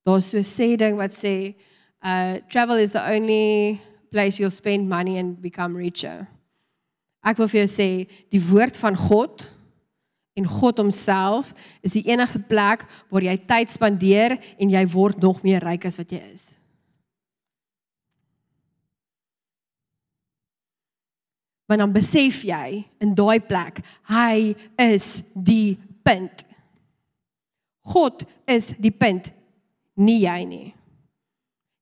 Daar's 0.06 0.30
so 0.30 0.38
'n 0.38 0.44
sê 0.44 0.76
ding 0.76 0.96
wat 0.96 1.10
sê, 1.10 1.54
uh 2.02 2.38
travel 2.48 2.76
is 2.76 2.92
the 2.92 3.02
only 3.02 3.80
place 4.10 4.38
you'll 4.38 4.50
spend 4.50 4.88
money 4.88 5.18
and 5.18 5.40
become 5.40 5.76
richer. 5.76 6.28
Ek 7.22 7.38
wil 7.38 7.50
vir 7.50 7.62
jou 7.62 7.70
sê, 7.70 7.88
die 8.32 8.42
woord 8.42 8.78
van 8.80 8.98
God 8.98 9.46
en 10.38 10.48
God 10.48 10.80
homself 10.80 11.52
is 11.84 11.94
die 11.94 12.06
enigste 12.10 12.40
plek 12.48 12.86
waar 13.12 13.26
jy 13.26 13.36
tyd 13.46 13.70
spandeer 13.70 14.38
en 14.58 14.72
jy 14.72 14.82
word 14.90 15.22
nog 15.22 15.42
meer 15.46 15.62
ryk 15.62 15.86
as 15.86 16.00
wat 16.00 16.12
jy 16.14 16.22
is. 16.32 16.52
want 21.72 21.80
dan 21.80 21.92
besef 21.94 22.42
jy 22.44 22.82
in 23.00 23.14
daai 23.16 23.40
plek 23.40 23.80
hy 24.12 24.52
is 24.76 25.22
die 25.32 25.78
punt. 26.04 26.44
God 27.88 28.26
is 28.50 28.74
die 28.76 28.92
punt, 28.92 29.30
nie 29.96 30.20
jy 30.26 30.38
nie. 30.44 30.66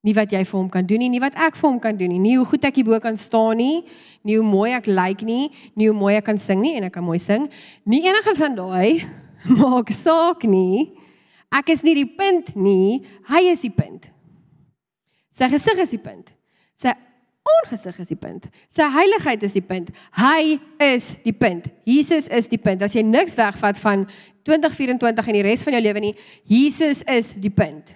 Nie 0.01 0.15
wat 0.17 0.33
jy 0.33 0.41
vir 0.49 0.57
hom 0.57 0.69
kan 0.73 0.87
doen 0.89 1.03
nie, 1.03 1.11
nie 1.13 1.21
wat 1.21 1.35
ek 1.37 1.59
vir 1.59 1.69
hom 1.69 1.81
kan 1.83 1.97
doen 1.97 2.09
nie, 2.15 2.21
nie 2.23 2.37
hoe 2.39 2.47
goed 2.49 2.65
ek 2.65 2.79
hier 2.81 2.87
bo 2.89 2.97
kan 3.05 3.19
staan 3.21 3.59
nie, 3.61 3.83
nie 4.25 4.39
hoe 4.39 4.47
mooi 4.47 4.71
ek 4.73 4.89
lyk 4.89 4.97
like 4.97 5.27
nie, 5.29 5.51
nie 5.77 5.91
hoe 5.91 5.97
mooi 5.97 6.15
ek 6.17 6.25
kan 6.31 6.41
sing 6.41 6.63
nie 6.65 6.73
en 6.79 6.89
ek 6.89 6.95
kan 6.97 7.05
mooi 7.05 7.19
sing. 7.21 7.45
Nie 7.85 8.01
enige 8.09 8.33
van 8.39 8.57
daai 8.57 9.05
maak 9.61 9.93
saak 9.93 10.49
nie. 10.49 10.89
Ek 11.53 11.69
is 11.75 11.85
nie 11.85 11.99
die 11.99 12.09
punt 12.09 12.55
nie, 12.57 13.03
hy 13.29 13.45
is 13.51 13.67
die 13.67 13.75
punt. 13.75 14.09
Sy 15.37 15.51
gesig 15.53 15.85
is 15.85 15.93
die 15.93 16.01
punt. 16.01 16.33
Sy 16.81 16.95
aangesig 17.51 18.01
is 18.01 18.11
die 18.13 18.19
punt. 18.19 18.49
Sy 18.73 18.89
heiligheid 18.95 19.45
is 19.45 19.55
die 19.57 19.65
punt. 19.65 19.93
Hy 20.17 20.57
is 20.85 21.13
die 21.25 21.37
punt. 21.37 21.69
Jesus 21.89 22.29
is 22.29 22.49
die 22.49 22.61
punt. 22.61 22.83
As 22.85 22.97
jy 22.97 23.05
niks 23.07 23.37
wegvat 23.39 23.81
van 23.81 24.07
2024 24.49 25.31
en 25.31 25.39
die 25.39 25.47
res 25.47 25.65
van 25.67 25.77
jou 25.77 25.83
lewe 25.85 26.05
nie, 26.09 26.13
Jesus 26.49 27.05
is 27.09 27.35
die 27.41 27.53
punt. 27.53 27.95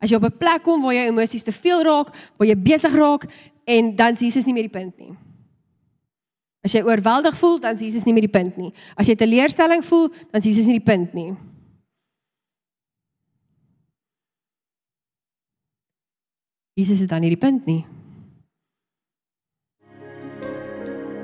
As 0.00 0.10
jy 0.10 0.16
op 0.16 0.24
'n 0.24 0.38
plek 0.38 0.62
kom 0.62 0.82
waar 0.82 0.94
jou 0.94 1.06
emosies 1.06 1.42
te 1.42 1.52
veel 1.52 1.82
raak, 1.82 2.08
waar 2.36 2.48
jy 2.48 2.56
besig 2.56 2.92
raak 2.92 3.28
en 3.64 3.96
dan 3.96 4.12
is 4.12 4.20
Jesus 4.20 4.46
nie 4.46 4.54
meer 4.54 4.68
die 4.68 4.78
punt 4.78 4.98
nie. 4.98 5.16
As 6.64 6.72
jy 6.72 6.82
oorweldig 6.82 7.36
voel, 7.36 7.60
dan 7.60 7.74
is 7.74 7.80
Jesus 7.80 8.04
nie 8.04 8.12
meer 8.12 8.26
die 8.28 8.38
punt 8.38 8.56
nie. 8.56 8.72
As 8.96 9.06
jy 9.06 9.14
teleurstelling 9.14 9.84
voel, 9.84 10.08
dan 10.30 10.40
is 10.40 10.44
Jesus 10.44 10.66
nie 10.66 10.78
die 10.78 10.84
punt 10.84 11.14
nie. 11.14 11.36
Jesus 16.74 17.00
is 17.00 17.08
dan 17.08 17.20
nie 17.20 17.32
die 17.32 17.40
punt 17.40 17.66
nie. 17.66 17.84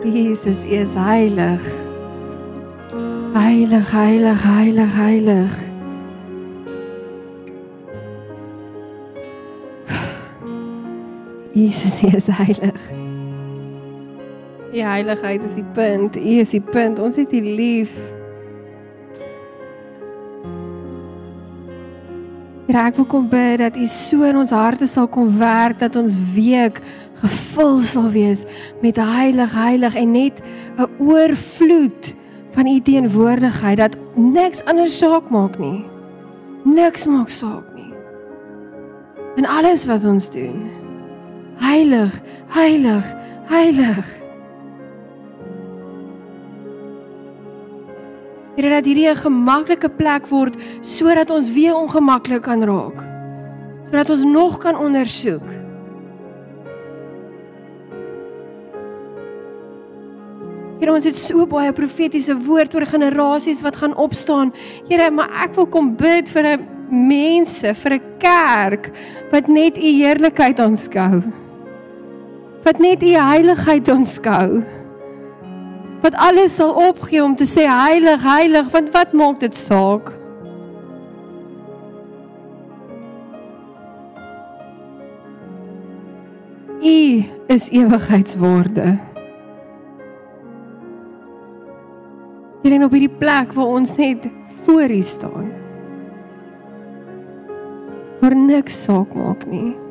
Jesus 0.05 0.64
is 0.64 0.93
heilig. 0.95 1.62
Heilig, 3.37 3.91
heilig, 3.91 4.43
heilig, 4.43 4.93
heilig. 4.95 5.65
Jesus 11.57 12.02
is 12.02 12.26
heilig. 12.26 12.80
Die 14.72 14.84
heiligheid 14.84 15.44
is 15.44 15.54
die 15.57 15.64
punt. 15.64 16.16
U 16.16 16.34
is 16.42 16.52
die 16.52 16.61
punt. 16.61 16.98
Ons 17.00 17.16
het 17.16 17.32
U 17.32 17.40
lief. 17.40 17.94
Here, 22.66 22.82
ek 22.82 23.00
wil 23.00 23.09
kom 23.09 23.30
bid 23.32 23.62
dat 23.62 23.80
U 23.80 23.88
so 23.88 24.28
in 24.28 24.36
ons 24.36 24.52
harte 24.52 24.84
sal 24.90 25.09
kom 25.09 25.32
werk 25.38 25.80
dat 25.80 25.96
ons 25.96 26.18
week 26.34 26.82
gevul 27.22 27.80
sal 27.88 28.11
wees 28.12 28.44
met 28.84 29.00
heilig 29.00 29.57
heilig 29.57 29.96
en 29.96 30.12
net 30.12 30.44
'n 30.76 30.90
oorvloed 31.00 32.12
van 32.52 32.66
u 32.66 32.80
teenwoordigheid 32.80 33.76
dat 33.76 33.96
niks 34.14 34.64
anders 34.64 34.98
saak 34.98 35.30
maak 35.30 35.57
nie. 35.59 35.84
Niks 36.64 37.07
maak 37.07 37.28
saak 37.28 37.64
nie. 37.74 37.94
En 39.36 39.46
alles 39.46 39.86
wat 39.86 40.04
ons 40.04 40.28
doen. 40.30 40.76
Heilig, 41.59 42.20
heilig, 42.52 43.14
heilig. 43.48 44.07
Here 48.57 48.70
dat 48.72 48.86
hierdie 48.88 49.09
'n 49.09 49.16
gemaklike 49.16 49.88
plek 49.88 50.26
word 50.28 50.54
sodat 50.80 51.30
ons 51.30 51.52
weer 51.52 51.74
ongemaklik 51.74 52.42
kan 52.42 52.62
raak. 52.62 53.04
Sodat 53.84 54.11
ons 54.11 54.24
nog 54.24 54.59
kan 54.59 54.76
ondersoek. 54.76 55.44
Here 60.80 60.92
ons 60.92 61.04
het 61.04 61.16
so 61.16 61.46
baie 61.46 61.72
profetiese 61.72 62.36
woord 62.36 62.74
oor 62.74 62.86
generasies 62.86 63.62
wat 63.62 63.76
gaan 63.76 63.96
opstaan. 63.96 64.52
Here, 64.88 65.11
maar 65.11 65.30
ek 65.44 65.54
wil 65.54 65.66
kom 65.66 65.96
bid 65.96 66.28
vir 66.28 66.44
'n 66.44 66.68
mense, 66.90 67.74
vir 67.74 67.92
'n 67.92 68.02
kerk 68.18 68.90
wat 69.30 69.48
net 69.48 69.78
u 69.78 69.80
heerlikheid 69.80 70.61
aanskou 70.61 71.45
wat 72.66 72.78
net 72.82 73.02
u 73.02 73.12
heiligheid 73.14 73.88
aanskou. 73.88 74.62
Wat 76.02 76.14
alles 76.18 76.56
sal 76.58 76.72
opgee 76.88 77.22
om 77.22 77.36
te 77.38 77.46
sê 77.46 77.62
heilig, 77.70 78.24
heilig, 78.26 78.70
want 78.74 78.90
wat 78.94 79.14
maak 79.14 79.38
dit 79.40 79.54
saak? 79.54 80.10
U 86.82 87.22
is 87.54 87.70
ewigheidswaarde. 87.70 88.96
Hier 92.66 92.74
en 92.74 92.84
op 92.84 92.98
hierdie 92.98 93.14
plek 93.22 93.54
waar 93.54 93.78
ons 93.78 93.94
net 93.94 94.26
voor 94.66 94.90
U 94.90 95.02
staan. 95.06 95.50
Waar 98.20 98.34
niks 98.34 98.82
saak 98.82 99.14
maak 99.14 99.46
nie. 99.46 99.86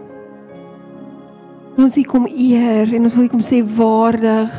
Ons 1.75 1.97
hier 1.99 2.07
kom 2.07 2.25
eer 2.29 2.93
en 2.95 3.07
ons 3.07 3.17
wil 3.19 3.27
kom 3.31 3.43
sê 3.43 3.59
waardig. 3.77 4.53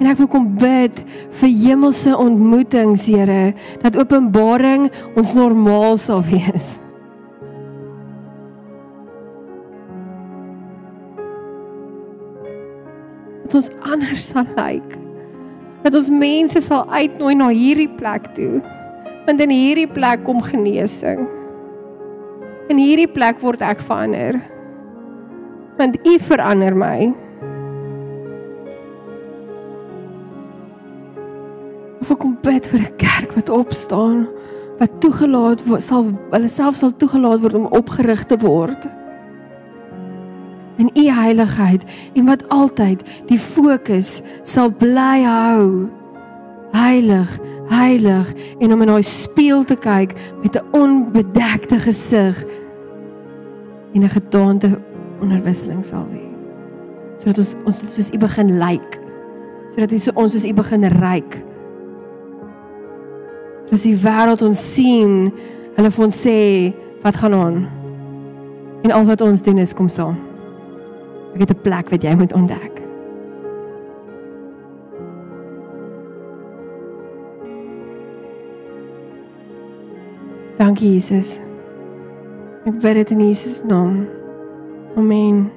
En 0.00 0.08
ek 0.10 0.18
wil 0.20 0.30
kom 0.32 0.48
bid 0.60 0.98
vir 1.40 1.52
hemelse 1.62 2.12
ontmoetings, 2.16 3.06
Here, 3.08 3.54
dat 3.84 3.96
openbaring 4.00 4.90
ons 5.16 5.32
normaal 5.36 5.96
sal 6.00 6.24
wees. 6.26 6.76
Dat 13.46 13.60
ons 13.62 13.72
anders 13.86 14.30
sal 14.32 14.48
lyk. 14.56 14.84
Like 14.96 15.04
dat 15.86 15.94
ons 15.94 16.10
mense 16.10 16.58
sal 16.66 16.82
uitnooi 16.90 17.36
na 17.38 17.46
hierdie 17.54 17.90
plek 17.94 18.32
toe. 18.34 18.58
Want 19.26 19.42
in 19.44 19.52
hierdie 19.54 19.86
plek 19.86 20.24
kom 20.26 20.40
genesing. 20.42 21.28
In 22.72 22.80
hierdie 22.82 23.10
plek 23.10 23.38
word 23.38 23.62
ek 23.62 23.84
verander. 23.86 24.40
Want 25.76 25.98
U 26.06 26.18
verander 26.18 26.76
my. 26.76 27.12
Of 32.00 32.10
ek 32.10 32.18
kom 32.18 32.36
bid 32.42 32.66
vir 32.66 32.80
'n 32.80 32.96
kerk 32.96 33.32
wat 33.34 33.50
opstaan, 33.50 34.28
wat 34.78 35.00
toegelaat 35.00 35.64
word, 35.66 35.82
sal 35.82 36.04
hulle 36.30 36.48
self 36.48 36.76
sal 36.76 36.92
toegelaat 36.92 37.40
word 37.40 37.54
om 37.54 37.66
opgerig 37.66 38.24
te 38.24 38.36
word 38.38 38.86
in 40.76 40.90
u 40.94 41.10
heiligheid 41.10 41.84
en 42.14 42.24
wat 42.24 42.48
altyd 42.48 43.02
die 43.26 43.38
fokus 43.38 44.20
sal 44.42 44.70
bly 44.70 45.22
hou. 45.24 45.88
Heilig, 46.76 47.38
heilig 47.70 48.32
en 48.60 48.72
om 48.72 48.82
in 48.84 48.92
daai 48.92 49.06
spieël 49.06 49.64
te 49.64 49.76
kyk 49.76 50.12
met 50.42 50.56
'n 50.56 50.66
onbedekte 50.76 51.78
gesig 51.78 52.44
en 53.94 54.02
'n 54.02 54.08
gedaante 54.08 54.70
onderwisseling 55.20 55.84
sal 55.84 56.06
hê. 56.12 56.24
Sodat 57.18 57.38
ons 57.42 57.54
ons 57.64 57.82
soos 57.94 58.12
u 58.12 58.18
begin 58.18 58.58
lyk. 58.60 58.80
Like, 58.82 59.02
sodat 59.74 59.92
hy 59.92 60.00
so 60.00 60.14
ons 60.16 60.32
soos 60.32 60.46
u 60.48 60.54
begin 60.56 60.86
ryk. 60.96 61.38
As 63.72 63.82
die 63.82 63.96
wêreld 63.98 64.44
ons 64.46 64.60
sien, 64.74 65.32
hulle 65.76 65.90
vir 65.92 66.04
ons 66.06 66.22
sê 66.26 66.38
wat 67.02 67.18
gaan 67.20 67.34
aan. 67.34 67.58
En 68.86 68.94
al 68.94 69.06
wat 69.08 69.24
ons 69.26 69.42
doen 69.42 69.58
is 69.58 69.74
kom 69.74 69.88
saam. 69.90 70.16
Ek 71.34 71.44
het 71.44 71.50
'n 71.50 71.62
plek 71.62 71.90
wat 71.90 72.02
jy 72.02 72.14
moet 72.14 72.32
ontdek. 72.32 72.82
Dankie 80.56 80.92
Jesus. 80.92 81.38
Ek 82.64 82.80
bid 82.80 82.94
dit 82.94 83.10
in 83.10 83.20
Jesus 83.20 83.60
naam. 83.62 84.06
Amen. 84.96 85.55